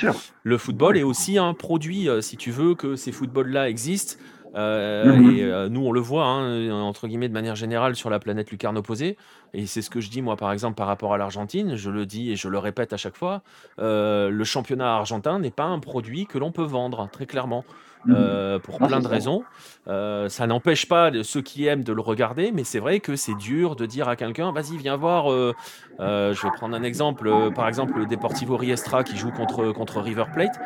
[0.43, 4.17] le football est aussi un produit, euh, si tu veux que ces footballs-là existent.
[4.55, 5.31] Euh, Mhm.
[5.31, 8.77] Et nous, on le voit, hein, entre guillemets, de manière générale sur la planète lucarne
[8.79, 9.17] opposée.
[9.55, 11.77] Et c'est ce que je dis, moi, par exemple, par rapport à l'Argentine.
[11.77, 13.43] Je le dis et je le répète à chaque fois.
[13.79, 17.65] le championnat argentin n'est pas un produit que l'on peut vendre, très clairement.
[18.09, 19.45] Euh, pour Non, plein de raisons.
[19.87, 23.35] Euh, ça n'empêche pas ceux qui aiment de le regarder, mais c'est vrai que c'est
[23.35, 25.31] dur de dire à quelqu'un, vas-y, viens voir.
[25.31, 25.53] euh,
[25.99, 30.25] je vais prendre un exemple, par exemple, le Deportivo Riestra qui joue contre, contre River
[30.33, 30.59] Plate.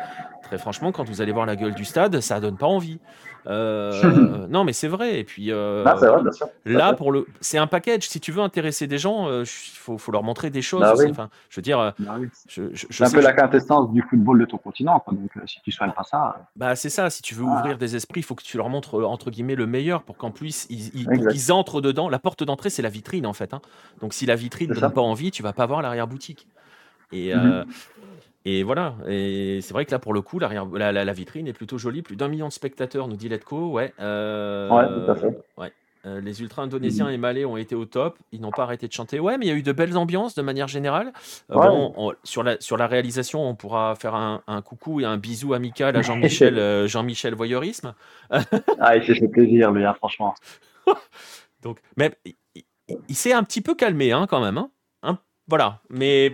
[0.43, 2.99] Très franchement, quand vous allez voir la gueule du stade, ça donne pas envie.
[3.47, 3.91] Euh,
[4.49, 5.19] non, mais c'est vrai.
[5.19, 6.47] Et puis euh, Ah, c'est vrai, bien sûr.
[6.65, 8.07] là, pour le, c'est un package.
[8.07, 10.81] Si tu veux intéresser des gens, il faut, faut leur montrer des choses.
[10.81, 11.05] Bah aussi.
[11.05, 11.11] oui.
[11.11, 12.27] Enfin, je veux dire, euh, Bah oui.
[12.47, 14.99] C'est un peu la quintessence du football de ton continent.
[14.99, 15.13] Quoi.
[15.13, 17.59] Donc, euh, si tu soignes pas ça, euh, Bah, c'est ça, si tu veux Ah.
[17.59, 20.17] ouvrir des esprits, il faut que tu leur montres euh, entre guillemets le meilleur pour
[20.17, 22.09] qu'en plus ils, entrent dedans.
[22.09, 23.53] La porte d'entrée, c'est la vitrine en fait.
[23.53, 23.61] hein.
[24.01, 24.89] Donc si la vitrine ne donne ça.
[24.89, 26.47] pas envie, tu vas pas voir l'arrière-boutique.
[27.11, 27.41] Et, Mhm.
[27.45, 27.63] euh,
[28.45, 28.95] et voilà.
[29.07, 31.77] Et c'est vrai que là, pour le coup, l'arrière- la, la- la vitrine est plutôt
[31.77, 32.01] jolie.
[32.01, 33.71] Plus d'un million de spectateurs, nous dit Letco.
[33.71, 33.93] Ouais.
[33.99, 35.37] euh, Ouais, tout à fait.
[35.57, 35.71] ouais.
[36.05, 38.17] Euh, les ultras indonésiens et malais ont été au top.
[38.33, 39.21] Ils n'ont pas arrêté de chanter.
[39.21, 41.13] Ouais, mais il y a eu de belles ambiances de manière générale.
[41.49, 41.67] Euh, Ouais.
[41.69, 45.15] bon, on- sur, la, sur la réalisation, on pourra faire un, un coucou et un
[45.15, 47.93] bisou amical à Jean-Michel euh, Jean-Michel Voyeurisme.
[48.29, 50.35] ah, il s'est fait plaisir, lui, hein, franchement.
[51.61, 52.11] Donc, mais
[53.07, 54.57] il, s'est un petit peu calmé hein, quand même.
[54.57, 54.69] hein.
[55.03, 55.79] Hein, voilà.
[55.89, 56.33] Mais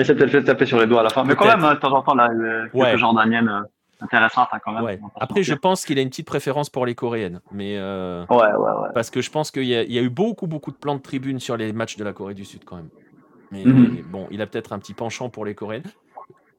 [0.00, 1.24] il s'est- peut-être fait taper sur les doigts à la fin.
[1.24, 2.98] Mais quand même, de temps en temps, là, euh, quelques Ouais.
[2.98, 3.60] Jordaniennes euh,
[4.00, 4.82] intéressantes hein, quand même.
[4.84, 4.98] ouais.
[5.20, 7.40] Après, je pense qu'il a une petite préférence pour les Coréennes.
[7.52, 8.88] Mais euh, Ouais, ouais, ouais.
[8.94, 10.96] parce que je pense qu'il y, a- il y a eu beaucoup, beaucoup de plans
[10.96, 12.88] de tribune sur les matchs de la Corée du Sud quand même.
[13.52, 14.02] Mais Mhm.
[14.10, 15.84] bon, il a peut-être un petit penchant pour les Coréennes.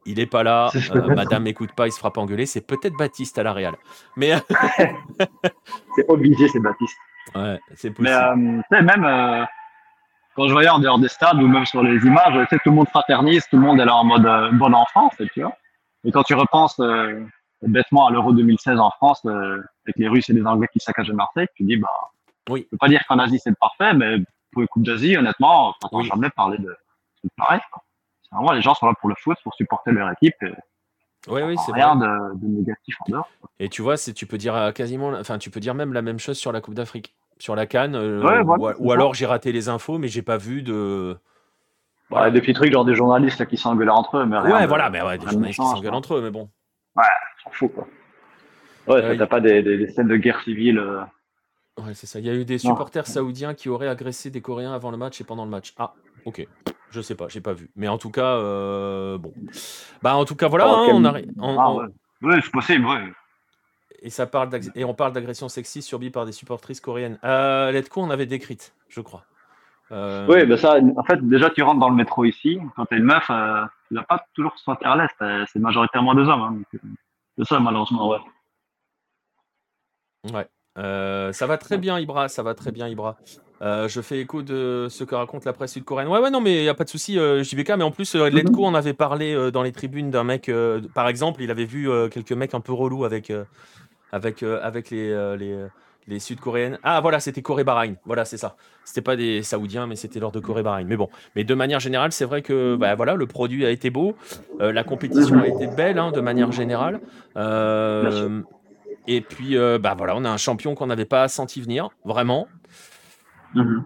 [0.05, 0.69] Il est pas là.
[0.95, 1.13] Euh.
[1.15, 2.45] Madame écoute pas, il se fera pas engueuler.
[2.45, 3.75] C'est peut-être Baptiste à la Real.
[4.15, 4.31] Mais
[5.95, 6.95] C'est obligé, c'est Baptiste.
[7.35, 8.07] ouais, c'est Mais possible.
[8.09, 9.43] euh, tu sais, même euh,
[10.38, 12.69] quand je voyais en dehors des stades ou même sur les images, tu sais, tout
[12.69, 15.57] le monde fraternise, tout le monde est là en mode euh, bonne enfance, tu vois.
[16.03, 17.25] Et quand tu repenses euh,
[17.63, 21.11] bêtement à l'Euro 2016 en France, euh, avec les Russes et les Anglais qui saccageaient
[21.13, 21.89] Marseille, tu dis, bah,
[22.49, 22.61] Oui.
[22.65, 24.19] je peux pas dire qu'en Asie c'est parfait, mais
[24.51, 26.73] pour une Coupe d'Asie, honnêtement, on n'entend jamais parler de
[27.35, 27.59] pareil.
[28.21, 30.35] C'est vraiment les gens sont là pour le foot, pour supporter leur équipe.
[30.43, 30.53] Et
[31.27, 32.07] Oui, oui, c'est rien vrai.
[32.07, 33.29] de, de négatif en dehors.
[33.59, 36.38] Et tu vois, tu peux dire quasiment, enfin, tu peux dire même la même chose
[36.38, 39.69] sur la Coupe d'Afrique, sur la Cannes, euh, Ouais, ou, voilà, alors j'ai raté les
[39.69, 41.17] infos, mais j'ai pas vu de.
[42.09, 44.63] Ouais, des petits trucs genre des journalistes là, qui s'engueulent entre eux, mais rien Ouais,
[44.63, 46.49] de- voilà, mais ouais, des journalistes qui s'engueulent entre eux, mais bon.
[46.95, 47.01] On
[47.43, 47.88] s'en fout quoi.
[48.88, 50.79] Ouais, Euh, t'as pas des, des, des scènes de guerre civile.
[50.79, 51.01] euh,
[51.79, 52.19] Ouais, c'est ça.
[52.19, 52.59] Il y a eu des Non.
[52.71, 55.73] supporters saoudiens qui auraient agressé des Coréens avant le match et pendant le match.
[55.77, 55.93] Ah,
[56.25, 56.47] ok.
[56.89, 57.69] Je sais pas, j'ai pas vu.
[57.75, 59.33] Mais en tout cas, euh, bon.
[60.01, 61.85] Bah, en tout cas, voilà, Oh, hein, on arri- on- Ah ouais.
[62.21, 63.11] Ouais, c'est possible, ouais.
[64.01, 67.17] Et ça parle et on parle d'agression sexiste subie par des supportrices coréennes.
[67.23, 69.23] Euh, on avait décrite, je crois.
[69.91, 72.97] Euh, Oui, ben ça, en fait, déjà, tu rentres dans le métro ici, quand t'es
[72.97, 76.41] une meuf, euh, tu vas pas toujours à l'aise, t'as- c'est majoritairement des hommes.
[76.41, 76.79] hein, euh,
[77.37, 78.17] c'est ça, malheureusement, ouais.
[80.33, 80.47] Ouais.
[80.77, 82.27] Euh, ça va très bien, Ibra.
[82.27, 83.17] Ça va très bien, Ibra.
[83.63, 86.09] Euh, je fais écho de ce que raconte la presse sud-coréenne.
[86.09, 87.69] Ouais, ouais, non, mais il n'y a pas de souci, euh, JBK.
[87.77, 90.51] Mais en plus, euh, Letko en avait parlé dans les tribunes d'un mec.
[90.93, 93.31] par exemple, il avait vu quelques mecs un peu relous avec,
[94.12, 95.68] avec, euh, avec les, euh, les, euh,
[96.08, 96.80] les Sud-Coréennes.
[96.84, 97.95] Ah, voilà, c'était Corée-Bahreïn.
[98.05, 98.55] Voilà, c'est ça.
[98.86, 100.88] C'était pas des Saoudiens, mais c'était lors de Corée-Bahreïn.
[100.88, 103.89] Mais bon, mais de manière générale, c'est vrai que bah, voilà, le produit a été
[103.89, 104.16] beau.
[104.60, 107.01] la compétition a été belle, hein, de manière générale.
[109.10, 112.47] Et puis, bah voilà, on a un champion qu'on n'avait pas senti venir, vraiment.
[113.53, 113.86] Mhm.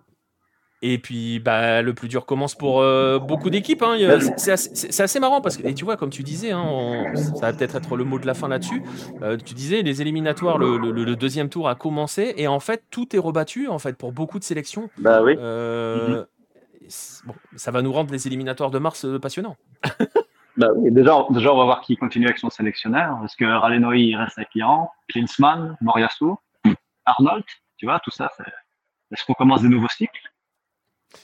[0.83, 3.83] Et puis, bah, le plus dur commence pour euh, beaucoup d'équipes.
[3.83, 3.97] hein.
[4.37, 4.51] C'est
[5.01, 7.75] assez, marrant parce que, et tu vois, comme tu disais, hein, on- ça va peut-être
[7.75, 8.81] être le mot de la fin là-dessus.
[9.21, 12.83] euh, tu disais, les éliminatoires, le, le- le deuxième tour a commencé et en fait,
[12.89, 14.89] tout est rebattu en fait pour beaucoup de sélections.
[14.97, 15.35] Bah oui.
[15.37, 16.25] Euh,
[17.25, 19.57] bon, ça va nous rendre les éliminatoires de mars passionnants.
[20.57, 20.91] Bah oui.
[20.91, 23.17] Déjà, déjà, on va voir qui continue avec son sélectionneur.
[23.23, 26.25] Est-ce que Ralenoi, il reste avec Iran, Klinsmann, Moriasu,
[27.05, 27.45] Arnold,
[27.77, 28.29] tu vois, tout ça.
[29.11, 30.30] Est-ce qu'on commence des nouveaux cycles?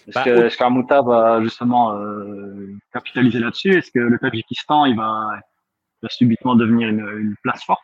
[0.07, 3.77] Est-ce Bah, que, qu'Armouta va justement euh, capitaliser là-dessus?
[3.77, 5.39] Est-ce que le Tadjikistan, il va,
[6.01, 7.81] va subitement devenir une, une place forte?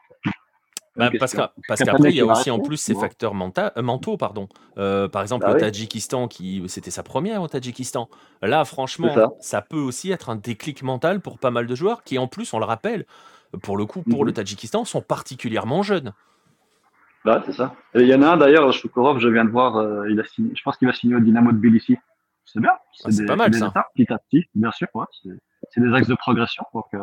[0.95, 4.15] Bah, parce qu'après, il y a aussi en plus ces facteurs menta- euh, mentaux.
[4.15, 4.47] Pardon.
[4.77, 5.59] Euh, par exemple, Bah le.
[5.59, 8.09] Tadjikistan, qui c'était sa première au Tadjikistan.
[8.43, 9.31] Là, franchement, ça.
[9.39, 9.61] ça.
[9.61, 12.59] peut aussi être un déclic mental pour pas mal de joueurs qui, en plus, on
[12.59, 13.05] le rappelle,
[13.63, 14.25] pour le coup, pour Mhm.
[14.27, 16.13] le Tadjikistan, sont particulièrement jeunes.
[17.25, 17.73] Bah, c'est ça.
[17.95, 20.25] Et il y en a un d'ailleurs, Shukurov, je viens de voir, euh, il a
[20.25, 21.97] signé, je pense qu'il va signer au Dynamo de Tbilissi.
[22.45, 22.71] C'est bien.
[22.73, 23.71] Ah, c'est des- pas mal, des ça.
[23.95, 24.87] petit à petit, bien sûr.
[24.93, 25.29] Ouais, c'est,
[25.71, 26.65] c'est des axes de progression.
[26.73, 26.99] Donc, euh,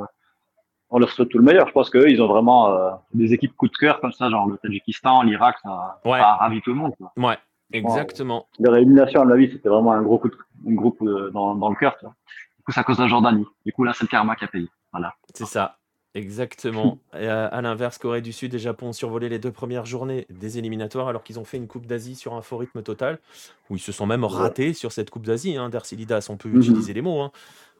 [0.90, 1.66] on leur souhaite tout le meilleur.
[1.68, 4.46] Je pense qu'eux, ils ont vraiment euh, des équipes coup de cœur comme ça, genre
[4.48, 6.18] le Tadjikistan, l'Irak, ça, Ouais.
[6.18, 6.92] ça a ravi tout le monde.
[6.98, 7.12] Quoi.
[7.16, 7.38] Ouais,
[7.72, 8.46] exactement.
[8.58, 10.36] Leur élimination, à mon avis, c'était vraiment un gros coup de,
[10.68, 11.96] un gros coup de- dans, dans le cœur.
[11.98, 12.14] tu vois.
[12.58, 13.46] Du coup, c'est à cause de la Jordanie.
[13.64, 14.68] Du coup, là, c'est le karma qui a payé.
[14.92, 15.14] Voilà.
[15.34, 15.76] C'est ça.
[16.14, 16.98] Exactement.
[17.18, 20.26] Et à, à l'inverse, Corée du Sud et Japon ont survolé les deux premières journées
[20.28, 23.18] des éliminatoires alors qu'ils ont fait une Coupe d'Asie sur un faux rythme total,
[23.68, 25.56] où ils se sont même ratés sur cette Coupe d'Asie.
[25.56, 25.70] Hein,
[26.28, 26.58] on peut Mhm.
[26.60, 27.20] utiliser les mots.
[27.20, 27.30] hein.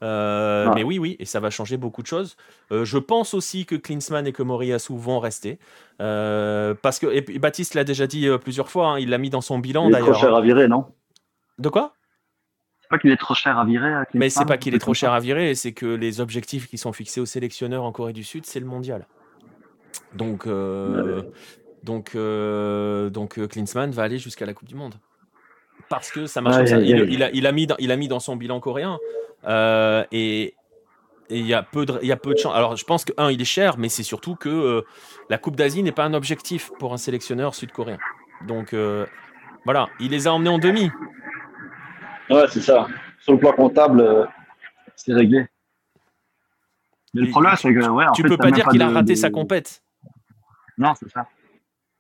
[0.02, 0.76] Euh, Ouais.
[0.76, 2.36] Mais oui, oui, et ça va changer beaucoup de choses.
[2.72, 5.58] Euh, je pense aussi que Klinsmann et que Moriyasu vont rester.
[6.00, 9.28] Euh, parce que, et puis Baptiste l'a déjà dit plusieurs fois, hein, il l'a mis
[9.30, 10.20] dans son bilan Il est trop d'ailleurs.
[10.20, 10.38] cher hein.
[10.38, 10.86] à virer, non?
[11.58, 11.92] De quoi?
[12.90, 13.92] Pas qu'il est trop cher à virer.
[13.94, 16.76] à Mais c'est pas qu'il est trop cher à virer, c'est que les objectifs qui
[16.76, 19.06] sont fixés aux sélectionneurs en Corée du Sud, c'est le mondial.
[20.14, 21.30] Donc, euh, Ouais.
[21.84, 24.94] donc, euh, donc euh, Klinsmann va aller jusqu'à la Coupe du Monde.
[25.88, 26.78] Parce que ça marche comme ça.
[26.80, 28.98] Il, a, il, a mis dans, il a mis dans son bilan coréen.
[29.46, 30.54] euh, et
[31.32, 32.52] et il y a peu de, il y a peu de chance.
[32.56, 34.82] Alors, je pense que, un, il est cher, mais c'est surtout que euh,
[35.28, 37.98] la Coupe d'Asie n'est pas un objectif pour un sélectionneur sud-coréen.
[38.48, 39.06] Donc, euh,
[39.64, 40.90] voilà, il les a emmenés en demi.
[42.30, 42.86] Ouais, c'est ça.
[43.20, 44.24] Sur le plan comptable, euh,
[44.96, 45.46] c'est réglé.
[47.12, 49.12] Mais le problème, c'est que, ouais, en tu fait, peux pas dire qu'il a raté
[49.14, 49.82] de- sa compète.
[50.78, 51.26] Non, c'est ça.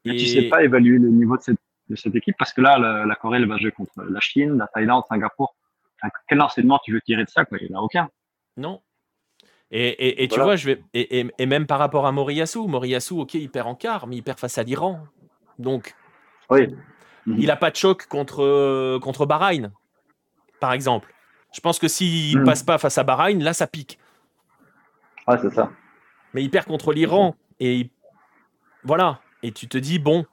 [0.04, 1.58] Et tu Et- sais pas évaluer le niveau de cette,
[1.88, 4.56] de cette équipe parce que là, la, la Corée, elle va jouer contre la Chine,
[4.56, 5.54] la Thaïlande, Singapour.
[6.00, 7.58] Enfin, quel enseignement tu veux tirer de ça, quoi?
[7.60, 8.08] Il n'y en a aucun.
[8.56, 8.80] Non.
[9.72, 13.34] Et, et, et tu vois, je vais et, même par rapport à Moriyasu, Moriyasu, ok,
[13.34, 15.00] il perd en quart, mais il perd face à l'Iran.
[15.58, 15.94] Donc,
[16.48, 16.68] Oui.
[17.26, 19.70] il n'a pas de choc contre, euh, contre Bahreïn,
[20.60, 21.12] par exemple.
[21.52, 22.46] Je pense que s'il ne Mhm.
[22.46, 23.98] passe pas face à Bahreïn, là, ça pique.
[25.26, 25.70] Ouais, c'est ça.
[26.32, 27.34] Mais il perd contre l'Iran.
[27.58, 27.90] Et il-
[28.84, 29.20] voilà.
[29.42, 30.26] Et tu te dis, bon,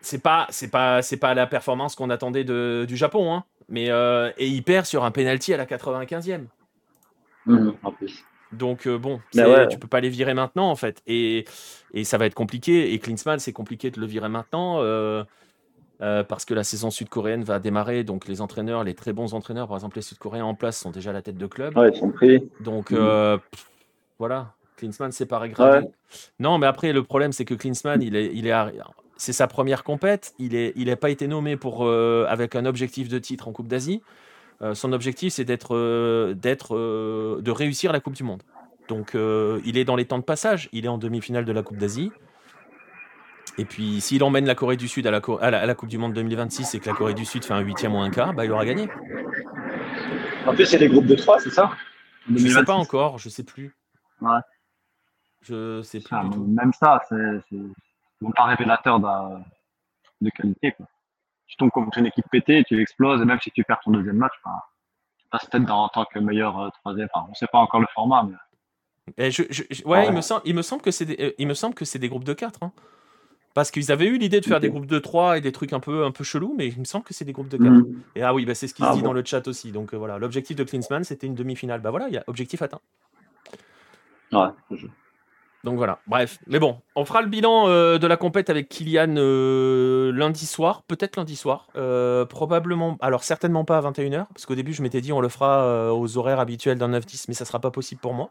[0.00, 3.34] c'est pas, c'est pas, c'est pas la performance qu'on attendait de, du Japon.
[3.34, 3.44] Hein.
[3.68, 6.46] Mais, euh, et il perd sur un penalty à la 95e.
[7.46, 8.24] Mhm, en plus.
[8.52, 9.68] Donc euh, bon, c'est- ouais.
[9.68, 11.44] tu peux pas les virer maintenant en fait, et,
[11.94, 12.92] et ça va être compliqué.
[12.92, 15.22] Et Klinsmann, c'est compliqué de le virer maintenant euh,
[16.02, 18.04] euh, parce que la saison sud-coréenne va démarrer.
[18.04, 21.10] Donc les entraîneurs, les très bons entraîneurs, par exemple les Sud-Coréens en place, sont déjà
[21.10, 21.76] à la tête de club.
[21.76, 22.48] Ouais, ils sont pris.
[22.60, 22.98] Donc Mhm.
[23.00, 23.66] euh, pff,
[24.18, 25.84] voilà, Klinsmann c'est pas grave.
[26.38, 28.54] Non, mais après le problème c'est que Klinsmann, il est, il est,
[29.16, 30.32] c'est sa première compète.
[30.38, 34.00] Il n'a il pas été nommé pour, avec un objectif de titre en Coupe d'Asie.
[34.72, 38.42] son objectif, c'est d'être, d'être, de réussir la Coupe du Monde.
[38.88, 40.70] Donc, il est dans les temps de passage.
[40.72, 42.10] Il est en demi-finale de la Coupe d'Asie.
[43.58, 46.12] Et puis, s'il emmène la Corée du Sud à la, à la, Coupe du Monde
[46.12, 48.52] 2026 et que la Corée du Sud fait un huitième ou un quart, bah, il
[48.52, 48.88] aura gagné.
[50.46, 51.70] En plus, c'est des groupes de trois, c'est ça?
[52.28, 53.74] Je ne sais pas encore, je ne sais plus.
[54.20, 54.40] Ouais.
[55.42, 56.16] Je sais plus.
[56.46, 57.16] même ça, c'est
[58.36, 60.72] pas révélateur de qualité.
[60.72, 60.86] Quoi.
[61.46, 64.16] Tu tombes contre une équipe pétée, tu exploses, et même si tu perds ton deuxième
[64.16, 64.64] match, bah,
[65.18, 67.08] tu passes peut-être en tant que meilleur euh, troisième.
[67.12, 68.24] Enfin, on ne sait pas encore le format.
[68.24, 69.26] Mais...
[69.26, 69.42] Et je,
[69.84, 72.62] ouais, Il, me semble, il me semble que c'est des, euh, des groupes de 4.
[72.62, 72.72] Hein.
[73.54, 75.80] Parce qu'ils avaient eu l'idée de faire des groupes de 3 et des trucs un
[75.80, 77.68] peu, un peu chelous, mais il me semble que c'est des groupes de 4.
[77.68, 77.86] Mm.
[78.14, 79.72] Et ah oui, bah, c'est ce qui se ah dit dans le chat aussi.
[79.72, 81.80] Donc euh, voilà, l'objectif de Klinsmann, c'était une demi-finale.
[81.80, 82.80] Bah voilà, il y a objectif atteint.
[84.32, 84.46] Ouais,
[85.64, 86.38] donc voilà, bref.
[86.46, 90.84] Mais bon, on fera le bilan euh, de la compète avec Kylian euh, lundi soir,
[90.84, 91.66] peut-être lundi soir.
[92.28, 95.92] probablement, alors certainement pas à 21h, parce qu'au début je m'étais dit on le fera
[95.92, 98.30] aux horaires habituels d'un 9-10, mais ça sera pas possible pour moi.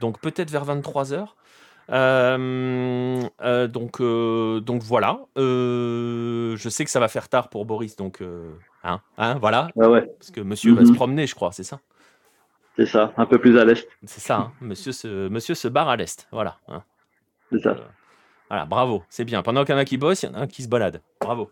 [0.00, 1.28] Donc peut-être vers 23h.
[1.90, 5.20] Euh, euh, donc, euh, donc voilà.
[5.36, 8.22] je sais que ça va faire tard pour Boris, donc
[8.84, 9.68] hein, hein, voilà.
[9.74, 10.96] Parce que monsieur va se mhm.
[10.96, 11.80] promener, je crois, c'est ça?
[12.76, 13.86] C'est ça, un peu plus à l'est.
[14.04, 14.52] C'est ça, hein.
[14.60, 16.58] monsieur, se, monsieur se barre à l'est, voilà.
[16.68, 16.82] Hein.
[17.50, 17.76] C'est ça.
[18.48, 19.42] voilà, bravo, c'est bien.
[19.42, 21.02] Pendant qu'il y en a qui bosse, il y en a un qui se balade.
[21.20, 21.50] Bravo.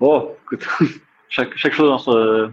[0.00, 0.66] Bon, écoute,
[1.28, 2.52] chaque, chaque chose son,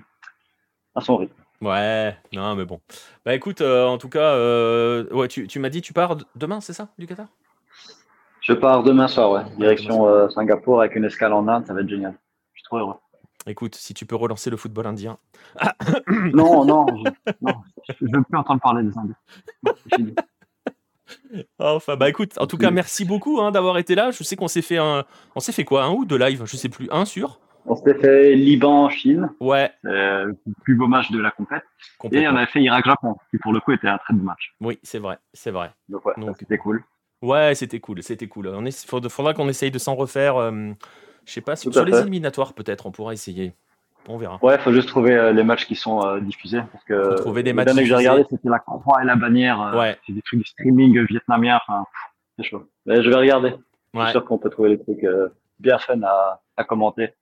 [0.94, 1.41] à son rythme.
[1.62, 2.82] Ouais, non, mais bon.
[3.24, 6.60] Bah écoute, euh, en tout cas, euh, ouais, tu, tu m'as dit tu pars demain,
[6.60, 7.28] c'est ça, du Qatar?
[8.42, 9.44] Je pars demain soir, ouais.
[9.58, 12.18] Direction euh, Singapour avec une escale en Inde, ça va être génial.
[12.54, 12.96] Je suis trop heureux.
[13.46, 15.18] Écoute, si tu peux relancer le football indien.
[16.34, 17.54] non, non, je, non,
[17.88, 20.16] je veux plus entendre parler des Indiens.
[21.60, 24.12] Enfin, bah écoute, en tout cas, merci beaucoup hein, d'avoir été là.
[24.12, 25.06] Je sais qu'on s'est fait un,
[25.36, 27.40] on s'est fait quoi, un ou deux lives, je sais plus, un sur.
[27.66, 29.30] On s'était fait Liban-Chine.
[29.40, 29.72] Ouais.
[29.84, 30.34] le
[30.64, 31.64] plus beau match de la compète.
[32.12, 34.54] Et on avait fait Irak-Japon, qui pour le coup était un très beau match.
[34.60, 35.72] Oui, c'est vrai, c'est vrai.
[35.90, 36.84] Donc ouais, c'était cool.
[37.22, 38.52] Ouais, c'était cool, c'était cool.
[38.66, 40.38] Il faudra qu'on essaye de s'en refaire.
[40.38, 40.72] Euh,
[41.26, 43.54] je sais pas, sur, les éliminatoires peut-être, on pourra essayer.
[44.08, 44.40] On verra.
[44.42, 46.62] Ouais, il faut juste trouver euh, les matchs qui sont euh, diffusés.
[46.72, 49.74] Parce que trouver des matchs que j'ai regardé, c'était la croix et la bannière.
[49.76, 49.98] ouais.
[50.08, 51.60] C'est des trucs de streaming vietnamien.
[51.62, 51.86] Enfin,
[52.38, 52.68] c'est chaud.
[52.88, 53.54] Mais je vais regarder.
[53.94, 55.06] Je suis sûr qu'on peut trouver des trucs
[55.60, 57.14] bien fun à, à commenter.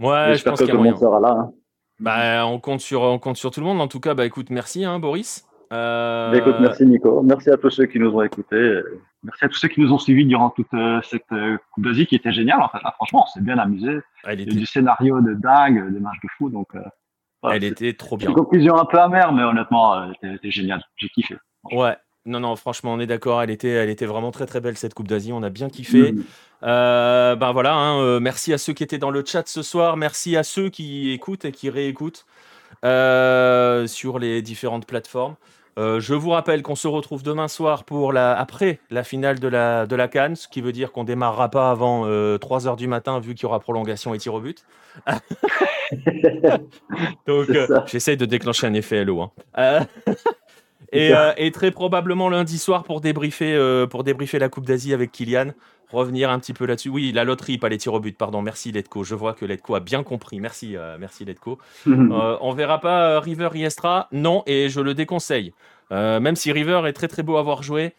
[0.00, 1.30] Ouais, je pense que tout le monde sera là.
[1.30, 1.52] Hein.
[2.00, 3.80] Bah, on compte sur, on compte sur tout le monde.
[3.80, 5.46] En tout cas, bah écoute, merci, hein, Boris.
[5.72, 6.30] Euh...
[6.30, 7.22] Bah, écoute, merci Nico.
[7.22, 8.80] Merci à tous ceux qui nous ont écoutés.
[9.22, 12.06] Merci à tous ceux qui nous ont suivis durant toute euh, cette euh, Coupe d'Asie
[12.06, 12.60] qui était géniale.
[12.60, 14.00] En fait, franchement, on s'est bien amusé.
[14.24, 14.50] Elle était...
[14.50, 16.50] Du scénario de dingue, des matchs de fou.
[16.50, 16.80] Donc, euh,
[17.50, 18.28] elle était trop bien.
[18.28, 20.82] Une conclusion un peu amère, mais honnêtement, elle était, géniale.
[20.96, 21.36] J'ai kiffé.
[21.72, 23.42] Ouais, non, non, franchement, on est d'accord.
[23.42, 25.32] Elle était, elle était vraiment très, très belle cette Coupe d'Asie.
[25.32, 26.12] On a bien kiffé.
[26.12, 26.24] Mm.
[26.62, 27.74] Euh, ben voilà.
[27.74, 29.96] Hein, euh, merci à ceux qui étaient dans le chat ce soir.
[29.96, 32.24] Merci à ceux qui écoutent et qui réécoutent
[32.84, 35.34] euh, sur les différentes plateformes.
[35.76, 39.86] je vous rappelle qu'on se retrouve demain soir pour la, après la finale de la,
[39.86, 42.06] de la Cannes, ce qui veut dire qu'on démarrera pas avant
[42.38, 44.64] 3 heures du matin vu qu'il y aura prolongation et tir au but.
[47.26, 47.48] Donc
[47.86, 49.30] j'essaie de déclencher un effet LO.
[49.54, 49.86] Hein.
[50.94, 55.12] Euh, et, très probablement lundi soir pour débriefer, euh, pour débriefer la Coupe d'Asie avec
[55.12, 55.52] Kylian.
[55.90, 56.88] Revenir un petit peu là-dessus.
[56.88, 58.42] Oui, la loterie, pas les tirs au but, pardon.
[58.42, 59.04] Merci Letco.
[59.04, 60.40] Je vois que Letco a bien compris.
[60.40, 61.58] Merci, euh, merci Letco.
[61.86, 65.52] on verra pas River Iestra Non, et je le déconseille.
[65.90, 67.94] même si River est très très beau à voir jouer.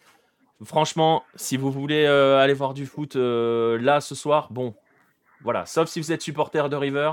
[0.64, 4.74] Franchement, si vous voulez aller voir du foot là ce soir, bon,
[5.42, 5.66] voilà.
[5.66, 7.12] Sauf si vous êtes supporter de River.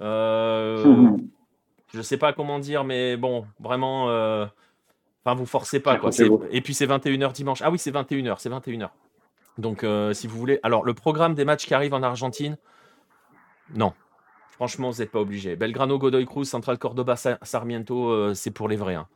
[0.00, 4.08] je sais pas comment dire, mais bon, vraiment
[5.26, 6.10] Enfin, vous forcez pas, quoi.
[6.52, 7.60] Et puis c'est 21h dimanche.
[7.60, 8.90] Ah oui, c'est 21h, c'est 21h.
[9.58, 10.60] Donc, euh, si vous voulez.
[10.62, 12.56] Alors, le programme des matchs qui arrivent en Argentine,
[13.74, 13.92] non.
[14.52, 15.56] Franchement, vous n'êtes pas obligé.
[15.56, 18.94] Belgrano, Godoy Cruz, Central Cordoba, Sarmiento, euh, c'est pour les vrais.
[18.94, 19.08] Hein.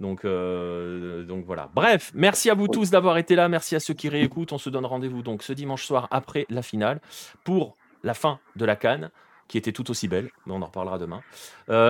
[0.00, 1.68] Donc, euh, donc voilà.
[1.74, 3.50] Bref, merci à vous tous d'avoir été là.
[3.50, 4.54] Merci à ceux qui réécoutent.
[4.54, 7.00] On se donne rendez-vous donc ce dimanche soir après la finale
[7.44, 9.10] pour la fin de la Cannes,
[9.48, 11.22] qui était tout aussi belle, mais on en reparlera demain.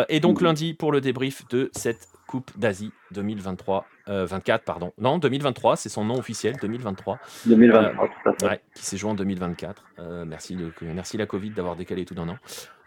[0.09, 4.93] et donc lundi pour le débrief de cette Coupe d'Asie 2023, 24, euh, pardon.
[4.99, 7.19] Non, 2023, c'est son nom officiel, 2023.
[7.47, 8.63] 2023, euh, tout à fait.
[8.75, 9.83] qui s'est joué en 2024.
[9.99, 12.37] Euh, merci, le, merci la Covid d'avoir décalé tout d'un an.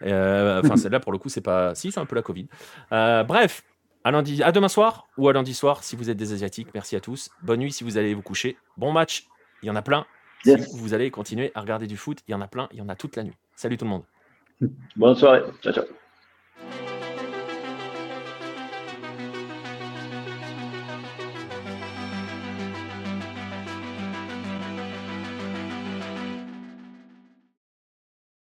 [0.00, 1.74] enfin, celle-là, pour le coup, c'est pas.
[1.74, 2.46] Si, c'est un peu la Covid.
[2.90, 3.64] bref,
[4.04, 6.68] à, lundi, à demain soir ou à lundi soir si vous êtes des Asiatiques.
[6.72, 7.28] Merci à tous.
[7.42, 8.56] Bonne nuit si vous allez vous coucher.
[8.76, 9.26] Bon match,
[9.64, 10.06] il y en a plein.
[10.44, 12.80] Si vous allez continuer à regarder du foot, il y en a plein, il y
[12.80, 13.36] en a toute la nuit.
[13.56, 14.04] Salut tout le monde.
[14.96, 15.52] Bonne pessoal.
[15.60, 15.84] Tchau, tchau.